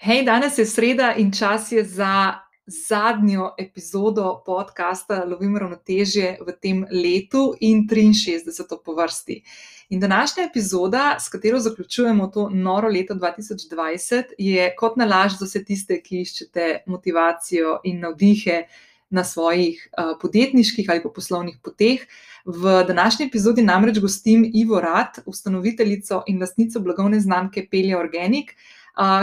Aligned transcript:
Hej, 0.00 0.22
danes 0.24 0.58
je 0.58 0.64
sreda 0.66 1.14
in 1.20 1.32
čas 1.32 1.72
je 1.72 1.84
za 1.84 2.34
zadnjo 2.66 3.50
epizodo 3.58 4.42
podcasta 4.46 5.24
Lovim 5.28 5.58
ravnotežje 5.60 6.38
v 6.40 6.54
tem 6.56 6.86
letu 6.88 7.52
in 7.60 7.82
63. 7.84 8.78
po 8.84 8.94
vrsti. 8.96 9.42
In 9.90 10.00
današnja 10.00 10.44
epizoda, 10.44 11.16
s 11.20 11.28
katero 11.28 11.60
zaključujemo 11.60 12.26
to 12.26 12.48
noro 12.48 12.88
leto 12.88 13.14
2020, 13.14 14.32
je 14.38 14.74
kot 14.76 14.96
nalaž 14.96 15.36
za 15.36 15.44
vse 15.44 15.64
tiste, 15.64 16.00
ki 16.00 16.22
iščete 16.24 16.70
motivacijo 16.86 17.82
in 17.84 18.00
navdihe 18.00 18.62
na 19.10 19.24
svojih 19.24 19.84
uh, 19.84 20.16
podjetniških 20.22 20.90
ali 20.90 21.04
poslovnih 21.14 21.60
poteh. 21.62 22.08
V 22.44 22.84
današnji 22.88 23.26
epizodi 23.26 23.62
namreč 23.62 23.98
gostim 23.98 24.50
Ivo 24.54 24.80
Rad, 24.80 25.20
ustanoviteljico 25.26 26.24
in 26.26 26.40
lastnico 26.40 26.80
blagovne 26.80 27.20
znamke 27.20 27.68
Pelja 27.70 27.98
Organic 27.98 28.56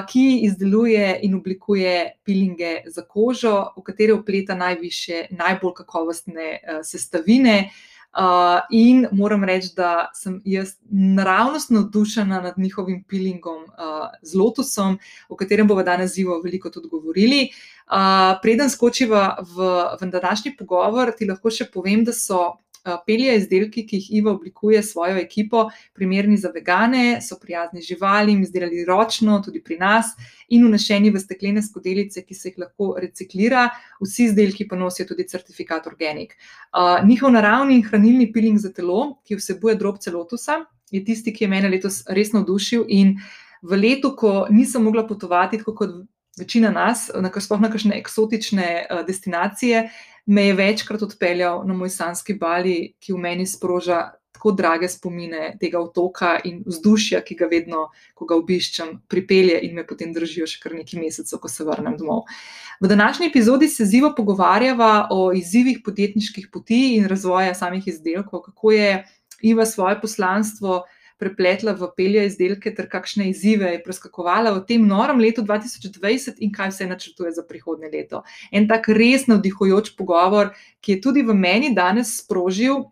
ki 0.09 0.39
izdeluje 0.47 1.19
in 1.21 1.35
oblikuje 1.35 2.17
pilinge 2.25 2.81
za 2.87 3.03
kožo, 3.05 3.73
v 3.77 3.83
katere 3.85 4.13
upleta 4.13 4.55
najviše, 4.55 5.27
najbolj 5.37 5.73
kakovostne 5.83 6.47
sestavine. 6.83 7.69
Uh, 8.17 8.59
in 8.71 9.07
moram 9.11 9.43
reči, 9.43 9.69
da 9.75 10.09
sem 10.13 10.41
jaz 10.45 10.71
naravnost 10.89 11.69
navdušena 11.69 12.41
nad 12.41 12.57
njihovim 12.57 13.03
pilingom 13.03 13.63
uh, 13.63 14.07
z 14.21 14.37
lotusom, 14.37 14.97
o 15.29 15.35
katerem 15.35 15.67
bomo 15.67 15.83
danes 15.83 16.15
zivo 16.15 16.41
veliko 16.41 16.69
tudi 16.69 16.89
govorili. 16.89 17.49
Uh, 17.87 18.39
preden 18.41 18.69
skočiva 18.69 19.37
v, 19.41 19.69
v 20.01 20.09
današnji 20.11 20.55
pogovor, 20.57 21.11
ti 21.17 21.29
lahko 21.29 21.53
še 21.53 21.69
povem, 21.73 22.03
da 22.07 22.13
so 22.13 22.55
Eh, 22.66 22.66
pelje 23.05 23.35
izdelki, 23.37 23.83
ki 23.87 23.99
jih 23.99 24.07
Ivo 24.19 24.31
oblikuje 24.31 24.81
s 24.83 24.91
svojo 24.91 25.17
ekipo, 25.17 25.67
primerni 25.93 26.37
za 26.37 26.49
vegane, 26.55 27.19
so 27.21 27.37
prijazni 27.41 27.81
živalim, 27.81 28.41
izdelali 28.41 28.85
ročno, 28.85 29.41
tudi 29.45 29.61
pri 29.63 29.77
nas, 29.81 30.13
in 30.49 30.65
unešeni 30.65 31.11
v 31.11 31.19
steklene 31.19 31.61
skodelice, 31.61 32.23
ki 32.25 32.35
se 32.35 32.49
jih 32.49 32.61
lahko 32.63 32.93
reciklira. 33.01 33.67
Vsi 34.01 34.29
izdelki 34.31 34.67
pa 34.67 34.79
nosijo 34.79 35.07
tudi 35.11 35.27
certifikat 35.27 35.87
Organic. 35.87 36.33
Uh, 36.71 37.03
njihov 37.07 37.31
naravni 37.35 37.75
in 37.75 37.83
hranilni 37.83 38.31
piling 38.33 38.59
za 38.59 38.71
telo, 38.73 39.17
ki 39.27 39.39
vsebuje 39.39 39.75
drobce 39.75 40.11
lotusa, 40.11 40.61
je 40.91 41.03
tisti, 41.05 41.33
ki 41.33 41.45
je 41.45 41.51
mene 41.51 41.69
letos 41.69 42.03
res 42.07 42.31
navdušil. 42.33 42.85
In 42.87 43.17
v 43.61 43.81
letu, 43.81 44.15
ko 44.15 44.45
nisem 44.49 44.83
mogla 44.87 45.03
potovati, 45.07 45.59
tako 45.59 45.75
kot 45.75 45.97
večina 46.37 46.69
nas, 46.71 47.09
na 47.15 47.31
kakšne 47.33 47.97
eksotične 47.97 48.69
uh, 48.85 49.03
destinacije 49.07 49.89
me 50.27 50.47
je 50.47 50.53
večkrat 50.53 51.01
odpeljal 51.01 51.63
na 51.67 51.73
moj 51.73 51.89
sanski 51.89 52.35
bali, 52.35 52.93
ki 52.99 53.13
v 53.13 53.21
meni 53.23 53.45
sproža 53.47 54.01
tako 54.37 54.51
drage 54.51 54.89
spomine 54.89 55.55
tega 55.59 55.79
otoka 55.81 56.35
in 56.45 56.59
vzdušja, 56.65 57.23
ki 57.25 57.35
ga 57.39 57.47
vedno, 57.49 57.87
ko 58.13 58.27
ga 58.29 58.35
obiščem, 58.37 58.91
pripelje 59.09 59.57
in 59.65 59.73
me 59.75 59.85
potem 59.87 60.11
držijo 60.13 60.45
še 60.45 60.59
kar 60.61 60.75
nekaj 60.77 61.01
mesecev, 61.01 61.39
ko 61.41 61.49
se 61.49 61.65
vrnem 61.65 61.95
domov. 61.97 62.27
V 62.81 62.91
današnji 62.91 63.31
epizodi 63.31 63.67
se 63.67 63.87
zivo 63.89 64.11
pogovarjava 64.17 65.07
o 65.11 65.31
izzivih 65.33 65.81
podjetniških 65.85 66.51
poti 66.53 66.99
in 66.99 67.07
razvoja 67.09 67.55
samih 67.57 67.87
izdelkov, 67.87 68.45
kako 68.51 68.75
je 68.75 68.91
Iva 69.41 69.65
svoje 69.65 69.99
poslanstvo 70.01 70.83
prepletla 71.17 71.73
v 71.77 71.89
pelje 71.97 72.25
izdelke, 72.29 72.71
ter 72.75 72.87
kakšne 72.89 73.29
izzive 73.31 73.71
je 73.73 73.81
preskakovala 73.83 74.53
v 74.55 74.63
tem 74.69 74.83
norem 74.85 75.19
letu 75.21 75.41
2020 75.41 76.41
in 76.45 76.51
kaj 76.53 76.73
vse 76.73 76.89
načrtuje 76.89 77.33
za 77.33 77.43
prihodnje 77.43 77.89
leto. 77.93 78.23
En 78.51 78.67
tak 78.69 78.89
res 78.93 79.27
navdihujoč 79.27 79.95
pogovor, 79.97 80.53
ki 80.81 80.97
je 80.97 81.01
tudi 81.01 81.25
v 81.25 81.33
meni 81.33 81.73
danes 81.75 82.19
sprožil 82.21 82.85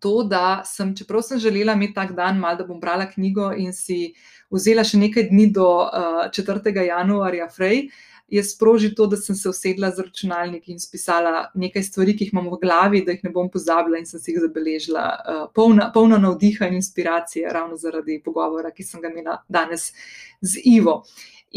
to, 0.00 0.22
da 0.28 0.62
sem, 0.66 0.92
čeprav 0.96 1.22
sem 1.22 1.38
želela 1.40 1.72
imeti 1.72 1.94
tak 1.94 2.12
dan, 2.16 2.38
mal, 2.38 2.56
da 2.56 2.66
bom 2.66 2.80
brala 2.80 3.06
knjigo 3.08 3.52
in 3.56 3.72
si 3.72 4.12
vzela 4.52 4.84
še 4.84 4.98
nekaj 5.00 5.30
dni 5.30 5.48
do 5.54 5.66
uh, 5.86 6.26
4. 6.34 6.74
januarja 6.74 7.48
Frey 7.50 7.88
je 8.28 8.44
sprožil 8.44 8.94
to, 8.96 9.06
da 9.06 9.16
sem 9.16 9.36
se 9.36 9.48
usedla 9.48 9.90
za 9.90 10.02
računalnik 10.02 10.68
in 10.68 10.80
spisala 10.80 11.50
nekaj 11.54 11.82
stvari, 11.82 12.16
ki 12.16 12.26
jih 12.26 12.32
imam 12.34 12.48
v 12.50 12.58
glavi, 12.62 13.04
da 13.06 13.14
jih 13.14 13.22
ne 13.24 13.30
bom 13.30 13.50
pozabila, 13.50 13.98
in 13.98 14.06
sem 14.06 14.20
si 14.20 14.32
jih 14.32 14.40
zabeležila, 14.42 15.04
uh, 15.14 15.44
polna, 15.54 15.90
polna 15.94 16.18
navdiha 16.18 16.66
in 16.66 16.80
inspiracije, 16.80 17.48
ravno 17.52 17.78
zaradi 17.78 18.18
pogovora, 18.24 18.74
ki 18.74 18.84
sem 18.84 19.00
ga 19.00 19.12
imela 19.14 19.38
danes 19.48 19.92
z 20.40 20.64
Ivo. 20.64 21.04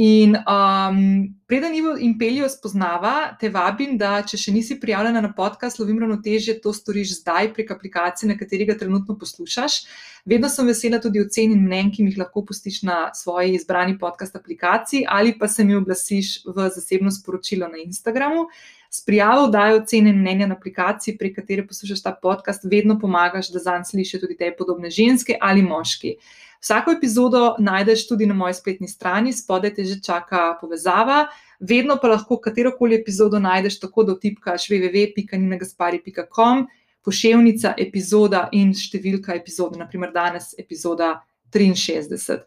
In 0.02 0.38
um, 0.48 1.36
preden 1.46 1.76
Ivo 1.76 1.98
in 1.98 2.14
Peljo 2.18 2.48
spoznava, 2.48 3.36
te 3.40 3.50
vabim, 3.52 3.98
da 4.00 4.22
če 4.24 4.38
še 4.40 4.54
nisi 4.56 4.78
prijavljena 4.80 5.20
na 5.26 5.34
podcast 5.36 5.82
Lovim 5.82 6.00
ravnotežje, 6.00 6.56
to 6.64 6.72
storiš 6.72 7.18
zdaj 7.18 7.50
prek 7.58 7.74
aplikacije, 7.76 8.30
na 8.32 8.38
kateri 8.40 8.70
ga 8.70 8.78
trenutno 8.80 9.18
poslušaš. 9.20 9.82
Vedno 10.24 10.48
sem 10.48 10.72
vesela 10.72 11.02
tudi 11.04 11.20
ocen 11.20 11.52
in 11.52 11.68
mnen, 11.68 11.92
ki 11.92 12.06
mi 12.06 12.14
jih 12.14 12.22
lahko 12.24 12.46
pustiš 12.48 12.80
na 12.88 13.10
svoji 13.12 13.58
izbrani 13.60 14.00
podcast 14.00 14.40
aplikaciji 14.40 15.04
ali 15.04 15.36
pa 15.36 15.52
se 15.52 15.68
mi 15.68 15.76
oglasiš 15.76 16.46
v 16.48 16.72
zasebno 16.72 17.12
sporočilo 17.12 17.68
na 17.68 17.84
Instagramu. 17.84 18.48
S 18.90 19.04
prijavo 19.06 19.50
dajo 19.52 19.84
ocene 19.84 20.16
in 20.16 20.24
mnenja 20.24 20.48
na 20.48 20.56
aplikaciji, 20.56 21.18
prek 21.20 21.42
katere 21.42 21.68
poslušaš 21.68 22.08
ta 22.08 22.16
podcast, 22.16 22.64
vedno 22.72 22.96
pomagaš, 23.00 23.52
da 23.52 23.60
zanj 23.60 23.92
slišijo 23.92 24.24
tudi 24.24 24.40
te 24.40 24.56
podobne 24.56 24.90
ženske 24.90 25.36
ali 25.42 25.62
moški. 25.62 26.16
Vsako 26.60 26.92
epizodo 26.92 27.56
najdeš 27.60 28.08
tudi 28.08 28.26
na 28.26 28.34
moji 28.34 28.54
spletni 28.54 28.88
strani, 28.88 29.34
spodaj 29.34 29.74
te 29.76 29.84
že 29.86 30.02
čaka 30.04 30.58
povezava. 30.62 31.28
Vedno 31.60 31.96
pa 32.02 32.08
lahko 32.08 32.38
katero 32.40 32.72
koli 32.78 32.96
epizodo 33.00 33.40
najdeš 33.40 33.80
tako, 33.80 34.04
da 34.04 34.14
vtipkaš 34.14 34.68
www.ninagaspari.com, 34.72 36.68
pošiljka, 37.06 37.74
epizoda 37.78 38.50
in 38.52 38.74
številka 38.76 39.36
epizode, 39.36 39.80
naprimer 39.80 40.12
danes 40.16 40.54
epizoda 40.60 41.22
63. 41.56 42.44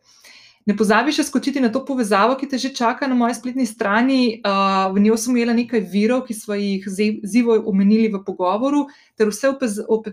Ne 0.62 0.76
pozabi 0.78 1.10
še 1.10 1.24
skočiti 1.26 1.58
na 1.58 1.72
to 1.74 1.80
povezavo, 1.82 2.36
ki 2.38 2.46
te 2.46 2.58
že 2.58 2.70
čaka 2.70 3.08
na 3.10 3.16
moji 3.18 3.34
spletni 3.34 3.66
strani. 3.66 4.38
V 4.94 5.02
njo 5.02 5.16
sem 5.18 5.34
imela 5.34 5.56
nekaj 5.58 5.82
virov, 5.90 6.22
ki 6.28 6.36
smo 6.38 6.54
jih 6.54 6.86
zivo 7.26 7.56
omenili 7.66 8.06
v 8.12 8.22
pogovoru, 8.22 8.84
ter 9.18 9.26
vse 9.26 9.50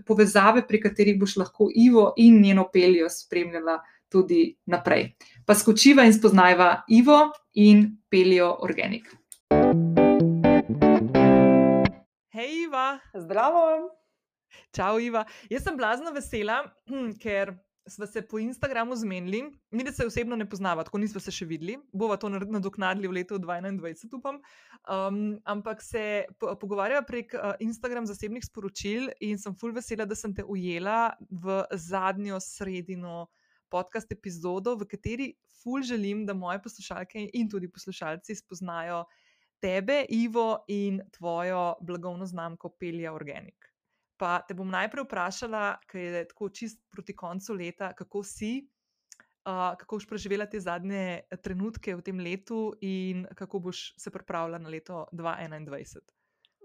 povezave, 0.07 0.65
pri 0.65 0.81
katerih 0.81 1.19
boš 1.21 1.37
lahko 1.37 1.69
Ivo 1.69 2.13
in 2.17 2.41
njeno 2.41 2.65
peljo 2.73 3.11
spremljala 3.13 3.77
tudi 4.09 4.55
naprej. 4.65 5.13
Pa 5.45 5.53
skočiva 5.53 6.07
in 6.09 6.17
spoznajva 6.17 6.83
Ivo 6.89 7.29
in 7.53 7.85
peljo 8.09 8.49
Organic. 8.66 9.05
Hej, 12.33 12.49
Iva. 12.66 12.97
Zdravo. 13.13 13.93
Čau, 14.73 14.97
Iva. 14.97 15.27
Jaz 15.49 15.61
sem 15.61 15.77
blazno 15.77 16.09
vesela, 16.09 16.63
ker 17.21 17.53
smo 17.89 18.07
se 18.07 18.22
po 18.22 18.39
Instagramu 18.39 18.95
zmenili, 18.95 19.44
mi 19.72 19.83
da 19.83 19.91
se 19.91 20.05
osebno 20.05 20.35
ne 20.35 20.50
poznava, 20.50 20.83
tako 20.83 20.97
nismo 20.97 21.19
se 21.19 21.31
še 21.31 21.45
videli, 21.45 21.77
bova 21.94 22.17
to 22.17 22.29
nadoknadili 22.29 23.07
v 23.07 23.17
letu 23.19 23.39
2021, 23.39 24.16
upam. 24.17 24.39
Um, 24.89 25.39
ampak 25.45 25.83
se 25.83 26.25
po 26.39 26.55
pogovarjava 26.59 27.05
prek 27.07 27.33
uh, 27.33 27.53
Instagram 27.59 28.07
zasebnih 28.09 28.45
sporočil 28.45 29.09
in 29.19 29.38
sem 29.38 29.55
full 29.55 29.75
vesela, 29.75 30.05
da 30.05 30.16
sem 30.16 30.33
te 30.35 30.44
ujela 30.44 31.13
v 31.29 31.61
zadnjo 31.75 32.39
sredino 32.44 33.28
podcast 33.69 34.11
epizodo, 34.11 34.75
v 34.79 34.89
kateri 34.89 35.31
full 35.63 35.85
želim, 35.85 36.25
da 36.25 36.33
moje 36.33 36.61
poslušalke 36.63 37.29
in 37.33 37.49
tudi 37.49 37.69
poslušalci 37.72 38.35
spoznajo 38.35 39.03
tebe, 39.61 40.05
Ivo 40.09 40.63
in 40.67 41.01
tvojo 41.17 41.75
blagovno 41.81 42.25
znamko 42.25 42.69
Pelja 42.79 43.13
Organic. 43.13 43.69
Pa 44.19 44.41
te 44.44 44.52
bom 44.57 44.68
najprej 44.68 45.06
vprašala, 45.07 45.80
ker 45.88 46.19
je 46.19 46.25
tako 46.28 46.50
čist 46.52 46.81
proti 46.91 47.16
koncu 47.16 47.56
leta, 47.56 47.94
kako 47.96 48.19
si, 48.28 48.68
uh, 49.47 49.78
kako 49.80 49.96
boš 49.96 50.07
preživela 50.09 50.46
te 50.46 50.59
zadnje 50.59 51.24
trenutke 51.40 51.96
v 51.96 52.03
tem 52.03 52.19
letu 52.19 52.74
in 52.84 53.24
kako 53.40 53.63
boš 53.69 53.94
se 53.96 54.12
pripravila 54.12 54.59
na 54.59 54.69
leto 54.69 55.06
2021. 55.16 56.03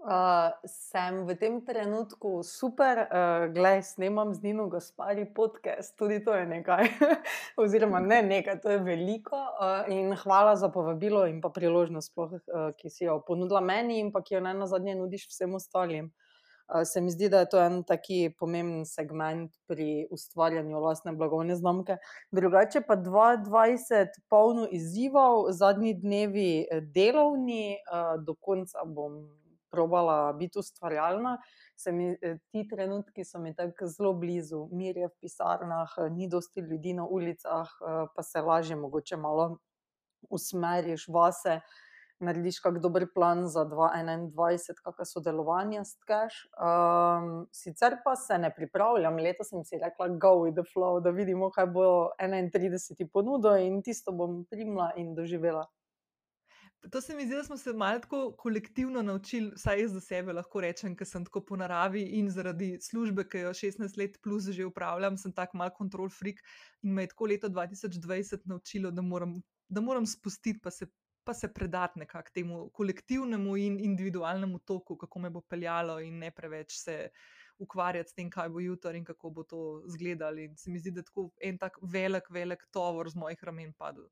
Uh, 0.05 0.51
sem 0.69 1.23
v 1.25 1.33
tem 1.33 1.55
trenutku 1.65 2.43
super, 2.45 3.07
uh, 3.09 3.47
gledaj, 3.49 3.95
snemam 3.95 4.35
z 4.35 4.43
Nino 4.43 4.67
Gaspari 4.69 5.25
podcast, 5.25 5.95
tudi 5.97 6.19
to 6.21 6.35
je 6.35 6.45
nekaj, 6.45 6.91
oziroma 7.63 8.03
ne 8.03 8.19
nekaj, 8.21 8.59
to 8.61 8.69
je 8.69 8.83
veliko. 8.85 9.33
Uh, 9.33 9.89
in 9.89 10.13
hvala 10.13 10.53
za 10.61 10.69
povabilo 10.69 11.23
in 11.25 11.41
pa 11.41 11.49
priložnost, 11.49 12.13
sploh, 12.13 12.37
uh, 12.37 12.69
ki 12.77 12.91
si 12.93 13.09
jo 13.09 13.17
ponudila 13.25 13.63
meni 13.65 13.97
in 13.97 14.13
pa 14.13 14.21
ki 14.21 14.37
jo 14.37 14.43
ne 14.45 14.53
na 14.53 14.69
zadnje 14.69 14.93
nudiš 14.99 15.25
vsem 15.31 15.57
ostalim. 15.57 16.13
Eh, 16.73 16.85
se 16.85 17.01
mi 17.01 17.11
zdi, 17.11 17.29
da 17.29 17.39
je 17.39 17.49
to 17.49 17.59
en 17.61 17.83
taki 17.83 18.33
pomemben 18.39 18.85
segment 18.85 19.53
pri 19.67 20.07
ustvarjanju 20.11 20.79
vlastne 20.81 21.11
blagovne 21.13 21.55
znamke. 21.55 21.97
Drugače 22.31 22.81
pa 22.87 22.97
2020, 22.97 24.17
polno 24.29 24.67
izzivov, 24.71 25.51
zadnji 25.51 25.93
dnevi 25.93 26.65
eh, 26.65 26.81
delovni, 26.81 27.73
eh, 27.73 28.17
do 28.25 28.33
konca 28.33 28.81
bom 28.85 29.27
probala 29.69 30.33
biti 30.33 30.59
ustvarjalna. 30.59 31.37
Se 31.75 31.91
mi 31.91 32.15
ti 32.51 32.67
trenutki 32.67 33.25
so 33.25 33.39
mi 33.39 33.53
tako 33.55 33.87
zelo 33.87 34.13
blizu, 34.13 34.69
mir 34.71 34.97
je 34.97 35.07
v 35.07 35.15
pisarnah, 35.21 35.91
ni 36.11 36.29
dosti 36.31 36.61
ljudi 36.61 36.93
na 36.93 37.05
ulicah, 37.05 37.67
pa 38.15 38.23
se 38.23 38.41
lažje 38.41 38.75
mogoče 38.75 39.17
malo 39.17 39.57
usmeriš 40.29 41.07
vase 41.07 41.59
narediš 42.19 42.59
kak 42.59 42.79
dober 42.79 43.07
plan 43.13 43.45
za 43.47 43.65
2021, 43.65 44.81
kakšno 44.83 45.05
sodelovanje 45.05 45.83
stkeš. 45.85 46.41
Um, 46.55 47.47
sicer 47.51 47.97
pa 48.03 48.15
se 48.15 48.37
ne 48.37 48.51
pripravljam, 48.55 49.19
leta 49.19 49.43
sem 49.43 49.63
si 49.63 49.79
rekla, 49.81 50.07
go 50.07 50.35
with 50.43 50.55
the 50.55 50.65
flow, 50.73 50.99
da 51.03 51.11
vidimo, 51.15 51.51
kaj 51.51 51.71
bo 51.75 51.87
31. 52.19 53.09
ponudil 53.13 53.57
in 53.65 53.81
tisto 53.83 54.11
bom 54.11 54.43
primla 54.49 54.91
in 54.97 55.15
doživela. 55.15 55.65
to 56.91 57.01
se 57.01 57.15
mi 57.15 57.25
zdi, 57.25 57.35
da 57.35 57.43
smo 57.43 57.57
se 57.57 57.73
malo 57.73 57.99
tako 57.99 58.35
kolektivno 58.37 59.01
naučili, 59.01 59.51
vsaj 59.55 59.81
jaz 59.81 59.91
za 59.91 60.01
sebe 60.01 60.33
lahko 60.33 60.61
rečem, 60.61 60.95
ker 60.95 61.07
sem 61.07 61.25
tako 61.25 61.41
po 61.45 61.57
naravi 61.57 62.03
in 62.19 62.29
zaradi 62.29 62.77
službe, 62.81 63.25
ki 63.29 63.45
jo 63.47 63.53
16 63.53 63.97
let 63.97 64.19
plus 64.23 64.49
že 64.53 64.65
upravljam, 64.65 65.17
sem 65.17 65.33
tak 65.33 65.53
mal 65.53 65.71
kontrol 65.73 66.09
freak 66.09 66.43
in 66.83 66.93
me 66.93 67.03
je 67.03 67.07
tako 67.07 67.25
leto 67.25 67.49
2020 67.49 68.45
naučilo, 68.45 68.91
da 68.91 69.01
moram, 69.01 69.41
da 69.69 69.81
moram 69.81 70.05
spustiti, 70.05 70.59
pa 70.63 70.71
se, 70.71 70.87
pa 71.25 71.33
se 71.33 71.53
predati 71.53 71.99
nekako 71.99 72.29
temu 72.33 72.69
kolektivnemu 72.69 73.57
in 73.57 73.79
individualnemu 73.79 74.59
toku, 74.59 74.97
kako 74.97 75.19
me 75.19 75.29
bo 75.29 75.41
peljalo 75.41 75.99
in 75.99 76.19
ne 76.19 76.31
preveč 76.31 76.77
se. 76.83 77.09
Ukvarjati 77.57 78.09
s 78.09 78.13
tem, 78.13 78.27
kaj 78.29 78.49
bo 78.51 78.59
jutri 78.59 78.97
in 78.99 79.05
kako 79.07 79.29
bo 79.31 79.43
to 79.47 79.59
izgledalo. 79.87 80.43
Se 80.59 80.71
mi 80.71 80.79
zdi, 80.79 80.91
da 80.91 80.99
je 80.99 81.05
tako 81.07 81.29
en 81.39 81.57
tak 81.57 81.77
velik, 81.81 82.27
velik 82.29 82.65
tovor 82.71 83.07
z 83.09 83.15
mojih 83.15 83.43
ramen 83.47 83.71
padel. 83.79 84.09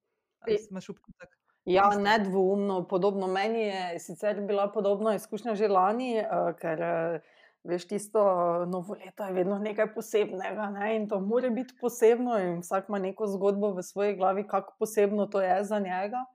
Imaš 0.48 0.90
občutek? 0.90 1.36
Ja, 1.66 1.90
nedvoumno. 2.00 2.88
Podobno 2.88 3.28
meni 3.28 3.62
je 3.62 4.00
sicer 4.00 4.42
bila 4.42 4.72
podobna 4.72 5.16
izkušnja 5.16 5.56
že 5.56 5.68
lani, 5.68 6.20
uh, 6.20 6.52
ker 6.60 6.82
uh, 6.82 7.22
veš, 7.64 7.88
tisto 7.88 8.24
uh, 8.24 8.68
novo 8.68 8.98
leto 9.00 9.24
je 9.24 9.34
vedno 9.34 9.60
nekaj 9.60 9.94
posebnega 9.94 10.70
ne? 10.70 10.96
in 10.96 11.08
to 11.10 11.20
mora 11.20 11.50
biti 11.50 11.76
posebno. 11.82 12.36
Vsak 12.60 12.90
ima 12.90 13.00
neko 13.00 13.28
zgodbo 13.28 13.72
v 13.74 13.84
svoji 13.84 14.16
glavi, 14.16 14.48
kako 14.48 14.76
posebno 14.80 15.26
to 15.26 15.42
je 15.42 15.64
za 15.64 15.80
njega. 15.80 16.26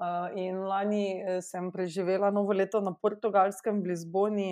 Uh, 0.00 0.32
in 0.32 0.64
lani 0.64 1.20
sem 1.44 1.68
preživela 1.68 2.30
novo 2.32 2.56
leto 2.56 2.80
na 2.80 2.94
portugalskem, 2.96 3.82
v 3.84 3.92
Lizboni. 3.92 4.50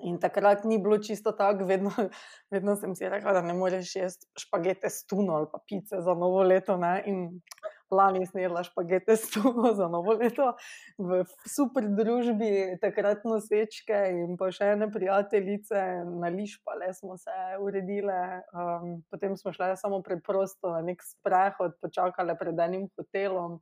In 0.00 0.16
takrat 0.16 0.64
ni 0.64 0.78
bilo 0.80 0.96
čisto 0.98 1.32
tako, 1.36 1.66
vedno, 1.68 1.90
vedno 2.54 2.76
sem 2.76 2.94
si 2.94 3.08
rekla, 3.08 3.32
da 3.32 3.42
ne 3.42 3.52
moreš 3.54 3.96
jesti 3.96 4.26
špagete 4.38 4.88
s 4.88 5.04
tuno 5.04 5.34
ali 5.36 5.46
pa 5.52 5.58
pice 5.66 6.00
za 6.00 6.14
novo 6.14 6.42
leto. 6.42 6.76
Ne? 6.80 7.02
In 7.06 7.42
lani 7.92 8.26
snedla 8.26 8.62
špagete 8.64 9.16
s 9.16 9.30
tuno 9.30 9.74
za 9.74 9.88
novo 9.88 10.14
leto 10.16 10.54
v 10.98 11.24
super 11.44 11.84
družbi, 11.92 12.78
takrat 12.80 13.26
nosečke 13.28 13.98
in 14.16 14.38
pa 14.40 14.48
še 14.54 14.72
ene 14.76 14.88
prijateljice, 14.92 15.82
na 16.08 16.32
lišpale 16.32 16.88
smo 16.96 17.18
se 17.20 17.36
uredile. 17.60 18.40
Um, 18.56 19.02
potem 19.12 19.36
smo 19.36 19.52
šli 19.52 19.74
samo 19.76 20.00
preprosto 20.00 20.72
na 20.72 20.80
nek 20.80 21.04
sprehod, 21.04 21.76
počakali 21.84 22.36
pred 22.40 22.64
enim 22.64 22.88
hotelom. 22.96 23.60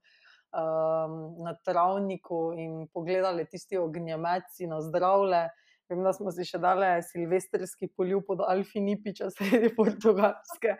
Um, 0.50 1.44
na 1.46 1.52
travniku 1.54 2.50
in 2.58 2.88
pogledali 2.90 3.44
tisti 3.46 3.78
ognjemeci 3.78 4.66
na 4.66 4.80
zdravje. 4.82 5.44
Vem, 5.90 6.02
da 6.02 6.10
smo 6.14 6.32
si 6.34 6.42
še 6.46 6.58
dali 6.58 6.88
silvestrski 7.06 7.86
poljub 7.94 8.24
pod 8.26 8.42
Alfinipiča, 8.46 9.30
sredi 9.30 9.70
Portugalske. 9.78 10.74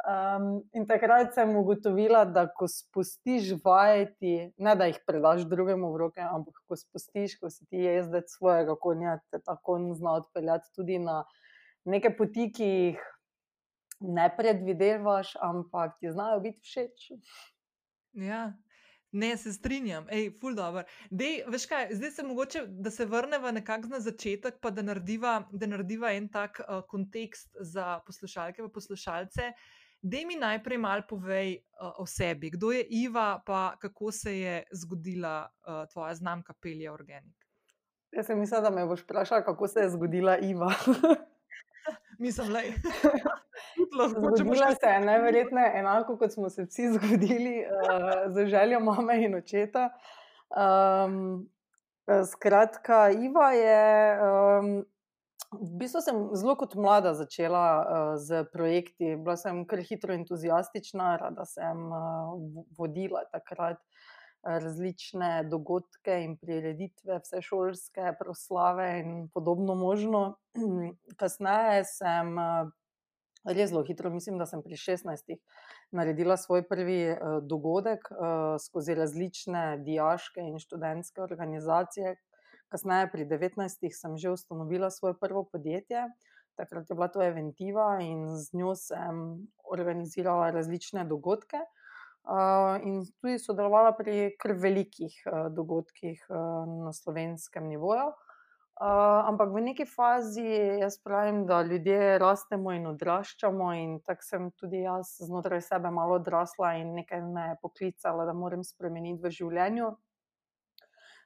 Um, 0.00 0.62
in 0.72 0.86
takrat 0.88 1.34
sem 1.34 1.50
ugotovila, 1.56 2.22
da 2.24 2.46
ko 2.54 2.68
spustiš 2.70 3.50
vajeti, 3.64 4.52
ne 4.56 4.74
da 4.78 4.86
jih 4.88 5.02
predaš 5.06 5.42
drugemu 5.50 5.90
v 5.92 6.00
roke, 6.04 6.22
ampak 6.24 6.62
ko 6.70 6.78
spustiš, 6.78 7.36
ko 7.42 7.50
si 7.52 7.66
ti 7.66 7.82
jezdec 7.82 8.30
svojega 8.32 8.78
konja, 8.80 9.18
te 9.30 9.42
ta 9.44 9.58
konj 9.58 9.90
zna 9.98 10.16
odpeljati 10.22 10.72
tudi 10.78 11.02
na 11.02 11.24
neke 11.84 12.14
poti, 12.16 12.48
ki 12.54 12.70
jih 12.70 13.04
ne 14.00 14.30
predvidevaš, 14.38 15.34
ampak 15.42 15.98
ti 16.00 16.10
znajo 16.14 16.40
biti 16.46 16.64
všeč. 16.64 17.10
Ja. 18.16 18.50
Ne, 19.12 19.36
se 19.36 19.52
strinjam, 19.52 20.06
hej, 20.10 20.28
ful 20.40 20.54
dobro. 20.54 20.84
Dej, 21.10 21.40
veš 21.50 21.66
kaj, 21.66 21.88
zdaj 21.98 22.10
se 22.10 22.22
mogoče, 22.22 22.62
da 22.66 22.90
se 22.90 23.04
vrnemo 23.04 23.50
nekako 23.50 23.88
na 23.90 24.00
začetek, 24.00 24.60
pa 24.62 24.70
da 24.70 24.82
narediva, 24.82 25.48
da 25.50 25.66
narediva 25.66 26.12
en 26.14 26.28
tak 26.28 26.60
uh, 26.60 26.84
kontekst 26.88 27.56
za 27.60 27.98
poslušalke 28.06 28.62
in 28.62 28.70
poslušalce. 28.70 29.52
Da 30.02 30.16
mi 30.26 30.36
najprej 30.38 30.78
malo 30.78 31.02
povej 31.08 31.56
uh, 31.58 31.90
o 31.98 32.06
sebi, 32.06 32.50
kdo 32.50 32.70
je 32.72 32.86
Iva, 33.02 33.42
pa 33.46 33.76
kako 33.80 34.12
se 34.12 34.38
je 34.38 34.62
zgodila 34.72 35.50
uh, 35.66 35.88
tvoja 35.92 36.14
znamka 36.14 36.54
Pelja 36.62 36.92
Organik. 36.92 37.46
Jaz 38.12 38.26
sem 38.26 38.38
mislila, 38.38 38.60
da 38.60 38.70
me 38.70 38.86
boš 38.86 39.02
vprašala, 39.02 39.44
kako 39.44 39.68
se 39.68 39.80
je 39.80 39.90
zgodila 39.90 40.38
Iva. 40.38 40.72
Mislim, 42.18 42.52
da 42.52 42.60
je 44.02 44.08
zgodila 44.08 44.74
se 44.74 44.88
je 44.88 45.00
najverjetneje 45.00 45.72
enako, 45.78 46.16
kot 46.18 46.32
smo 46.32 46.50
se 46.50 46.64
vsi 46.64 46.88
zgodili 46.96 47.64
uh, 47.64 48.32
z 48.34 48.46
željo 48.46 48.80
mame 48.80 49.24
in 49.24 49.34
očeta. 49.34 49.90
Um, 50.50 51.48
skratka, 52.26 53.10
Iva 53.10 53.52
je. 53.52 54.18
Um, 54.22 54.84
V 55.50 55.80
bistvu 55.82 55.98
sem 55.98 56.18
zelo 56.38 56.52
kot 56.54 56.76
mlada 56.78 57.10
začela 57.18 57.66
uh, 57.82 58.10
z 58.22 58.44
projekti. 58.52 59.16
Bila 59.18 59.34
sem 59.34 59.64
kar 59.66 59.82
hitro 59.82 60.14
entuzijastična, 60.14 61.16
rada 61.18 61.42
sem 61.42 61.80
uh, 61.90 62.36
vodila 62.78 63.24
takrat 63.32 63.80
različne 64.46 65.42
dogodke 65.50 66.20
in 66.24 66.36
prireditve, 66.38 67.18
vse 67.18 67.42
šolske 67.42 68.14
proslave 68.18 68.86
in 69.00 69.26
podobno 69.34 69.74
možno. 69.74 70.36
Kasneje 71.20 71.82
sem 71.90 72.38
uh, 72.38 72.70
res 73.44 73.70
zelo 73.70 73.82
hitro, 73.86 74.10
mislim, 74.10 74.38
da 74.38 74.46
sem 74.46 74.62
pri 74.62 74.76
16. 74.76 75.36
naredila 75.96 76.36
svoj 76.36 76.64
prvi 76.68 77.00
uh, 77.12 77.38
dogodek 77.42 78.10
uh, 78.10 78.56
skozi 78.60 78.94
različne 78.94 79.78
diaške 79.84 80.40
in 80.40 80.58
študentske 80.58 81.22
organizacije, 81.22 82.16
Kasneje, 82.70 83.08
pri 83.10 83.24
19, 83.26 83.90
sem 83.90 84.12
že 84.14 84.30
ustanovila 84.30 84.90
svoje 84.94 85.16
prvo 85.18 85.42
podjetje, 85.42 86.06
takrat 86.54 86.90
je 86.90 86.94
bila 86.94 87.08
to 87.08 87.22
Eventiva 87.22 87.98
in 87.98 88.28
z 88.38 88.54
njo 88.54 88.76
sem 88.78 89.48
organizirala 89.66 90.52
različne 90.54 91.04
dogodke. 91.04 91.58
Uh, 92.20 92.76
in 92.84 93.00
tudi 93.18 93.40
sodelovala 93.40 93.94
pri 93.96 94.36
kar 94.38 94.52
velikih 94.52 95.14
uh, 95.24 95.48
dogodkih 95.50 96.20
uh, 96.28 96.68
na 96.84 96.92
slovenskem 96.92 97.66
nivoju. 97.66 98.12
Uh, 98.80 99.28
ampak 99.28 99.50
v 99.52 99.60
neki 99.60 99.84
fazi 99.84 100.46
jaz 100.80 100.96
pravim, 101.04 101.42
da 101.46 101.60
ljudje 101.62 102.18
rastemo 102.18 102.72
in 102.72 102.86
odraščamo, 102.88 103.72
in 103.76 103.98
tako 104.00 104.24
sem 104.24 104.46
tudi 104.56 104.80
jaz 104.86 105.18
znotraj 105.20 105.60
sebe 105.66 105.90
malo 105.92 106.16
odrasla 106.16 106.78
in 106.80 106.94
nekaj 106.96 107.20
me 107.20 107.50
je 107.50 107.58
poklicalo, 107.60 108.24
da 108.24 108.32
moram 108.32 108.64
spremeniti 108.64 109.20
v 109.20 109.34
življenju 109.36 109.90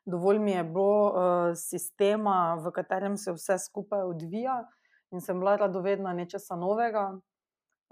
dovolj 0.05 0.39
mi 0.39 0.53
je 0.53 0.65
bilo 0.65 1.09
uh, 1.09 1.57
sistema, 1.57 2.55
v 2.65 2.73
katerem 2.73 3.17
se 3.17 3.33
vse 3.33 3.59
skupaj 3.59 4.03
odvija, 4.03 4.65
in 5.13 5.21
sem 5.21 5.39
bila 5.41 5.57
radovedna 5.57 6.13
nečesa 6.13 6.57
novega. 6.57 7.13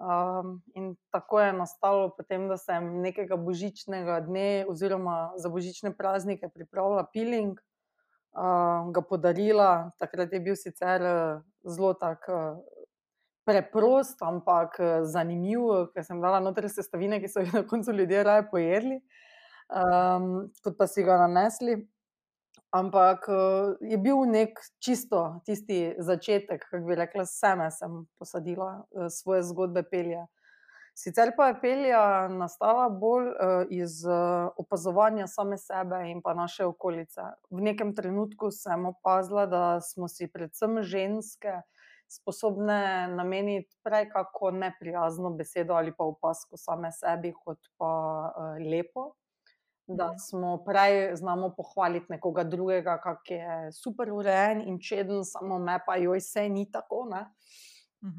Um, 0.03 0.56
in 0.75 0.94
tako 1.14 1.41
je 1.41 1.53
nastalo, 1.53 2.11
potem, 2.17 2.49
da 2.49 2.56
sem 2.59 2.88
nekega 3.05 3.37
božičnega 3.37 4.20
dne, 4.26 4.64
oziroma 4.69 5.32
za 5.38 5.49
božične 5.49 5.93
praznike, 5.97 6.49
pripravila 6.49 7.07
piling, 7.12 7.61
uh, 8.37 8.91
ga 8.93 9.03
podarila. 9.09 9.93
Takrat 9.99 10.33
je 10.33 10.41
bil 10.41 10.57
sicer 10.57 11.03
zelo 11.65 11.95
tak. 11.95 12.29
Uh, 12.29 12.61
Preprost, 13.43 14.21
ampak 14.23 14.77
zanimiv, 15.11 15.89
ker 15.91 16.05
sem 16.07 16.21
dala 16.23 16.39
noter 16.39 16.69
sestavine, 16.71 17.17
ki 17.19 17.27
so 17.27 17.43
jih 17.43 17.51
na 17.57 17.65
koncu 17.67 17.91
ljudje 17.91 18.21
raje 18.23 18.45
pojedli, 18.53 19.01
um, 19.67 20.29
kot 20.62 20.77
pa 20.79 20.87
si 20.87 21.03
ga 21.03 21.17
nanesli. 21.25 21.75
Ampak 22.71 23.27
je 23.83 23.99
bil 23.99 24.23
nek 24.31 24.62
čisto 24.79 25.25
tisti 25.43 25.97
začetek, 25.99 26.62
kako 26.71 26.87
bi 26.87 27.01
rekla, 27.03 27.27
seme 27.27 27.67
sem 27.75 27.99
posadila 28.15 28.87
svoje 29.11 29.43
zgodbe 29.51 29.83
pelja. 29.91 30.23
Sicer 30.94 31.32
pa 31.37 31.46
je 31.49 31.61
pelja 31.61 32.28
nastala 32.28 32.88
bolj 32.88 33.30
uh, 33.30 33.62
iz 33.70 34.04
uh, 34.04 34.52
opazovanja 34.61 35.26
same 35.26 35.56
sebe 35.58 36.02
in 36.11 36.20
pa 36.22 36.34
naše 36.34 36.66
okolice. 36.68 37.22
V 37.50 37.64
nekem 37.64 37.94
trenutku 37.96 38.50
sem 38.50 38.87
opazila, 38.87 39.46
da 39.46 39.80
smo 39.80 40.08
si 40.08 40.28
predvsem 40.28 40.82
ženske 40.82 41.62
sposobne 42.12 43.08
nameniti 43.16 43.72
prej 43.82 44.11
kako 44.12 44.50
neprijazno 44.50 45.30
besedo 45.30 45.75
ali 45.75 45.94
pa 45.96 46.04
opasko 46.04 46.61
same 46.61 46.92
sebi, 46.92 47.32
kot 47.32 47.58
pa 47.80 47.92
uh, 48.37 48.61
lepo 48.61 49.14
da 49.87 50.06
mhm. 50.06 50.18
smo 50.18 50.64
prej 50.64 51.16
znamo 51.16 51.54
pohvaliti 51.56 52.06
nekoga 52.08 52.44
drugega, 52.44 53.00
kako 53.00 53.34
je 53.34 53.72
super 53.72 54.12
urejen 54.12 54.68
in 54.68 54.78
čeden, 54.80 55.25
samo 55.25 55.58
me 55.58 55.78
pa 55.87 55.96
joj 55.96 56.18
vse 56.18 56.49
ni 56.49 56.70
tako. 56.70 57.08
Uh, 58.02 58.12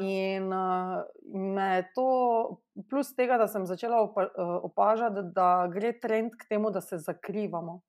in 0.00 0.52
uh, 0.52 1.02
me 1.34 1.82
to, 1.94 2.60
plus 2.88 3.14
tega, 3.14 3.36
da 3.38 3.48
sem 3.48 3.66
začela 3.66 4.00
opa, 4.00 4.30
uh, 4.32 4.64
opažati, 4.64 5.26
da 5.34 5.68
gre 5.72 5.92
trend 6.00 6.32
k 6.40 6.48
temu, 6.48 6.70
da 6.70 6.80
se 6.80 6.98
zakrivamo. 6.98 7.82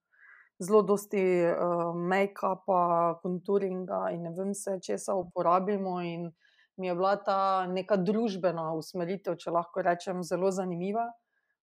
Zelo 0.60 0.82
dosti 0.82 1.22
uh, 1.46 1.94
make-upa, 1.96 3.20
konturinga 3.22 4.10
in 4.12 4.24
ne 4.24 4.34
vem, 4.36 4.52
vse 4.52 4.80
česa 4.84 5.16
uporabimo. 5.16 6.02
In 6.02 6.32
mi 6.78 6.88
je 6.88 6.96
bila 6.96 7.16
ta 7.16 7.68
neka 7.70 7.96
družbena 7.96 8.74
usmeritev, 8.74 9.38
če 9.38 9.54
lahko 9.54 9.82
rečem, 9.86 10.24
zelo 10.24 10.52
zanimiva. 10.52 11.08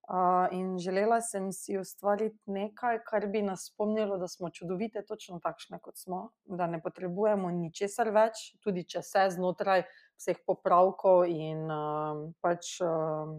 Uh, 0.04 0.52
in 0.52 0.78
želela 0.78 1.20
sem 1.24 1.46
si 1.52 1.78
ustvariti 1.80 2.36
nekaj, 2.52 2.98
kar 3.08 3.24
bi 3.32 3.40
nas 3.42 3.70
spomnilo, 3.70 4.18
da 4.20 4.28
smo 4.28 4.50
čudovite, 4.52 5.00
točno 5.08 5.38
takšne, 5.40 5.78
kot 5.80 5.96
smo, 5.96 6.18
da 6.44 6.66
ne 6.66 6.80
potrebujemo 6.82 7.48
ničesar 7.50 8.10
več, 8.12 8.50
tudi 8.60 8.84
če 8.84 9.00
se 9.02 9.22
znotraj 9.32 9.86
vseh 10.20 10.42
popravkov 10.44 11.24
in 11.32 11.64
uh, 11.72 12.20
pač 12.44 12.74
uh, 12.84 13.32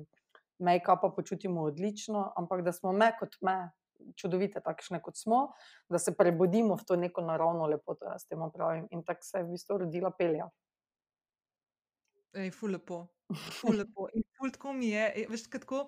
make-upa 0.57 1.11
počutimo 1.13 1.67
odlično, 1.69 2.31
ampak 2.35 2.65
da 2.65 2.73
smo 2.73 2.91
me 2.91 3.11
kot 3.19 3.37
me, 3.45 3.59
čudovite, 4.17 4.61
takšne 4.61 4.99
kot 5.05 5.17
smo, 5.17 5.51
da 5.89 6.01
se 6.01 6.15
prebudimo 6.17 6.75
v 6.75 6.85
to 6.85 6.97
neko 6.97 7.21
naravno 7.21 7.69
lepoto, 7.69 8.09
jaz 8.09 8.25
temu 8.25 8.49
pravim. 8.51 8.87
In 8.91 9.03
tako 9.05 9.23
se 9.23 9.37
je 9.37 9.43
v 9.43 9.53
bistvu 9.53 9.77
rodila 9.85 10.11
pelja. 10.17 10.49
Ej, 12.35 12.51
ful 12.51 12.73
lepo. 12.75 13.05
Ful 13.61 13.77
lepo. 13.79 14.09
In 14.13 14.25
ful 14.37 14.51
tako 14.51 14.73
mi 14.73 14.89
je, 14.91 15.07
e, 15.15 15.25
veš, 15.29 15.47
kako. 15.53 15.85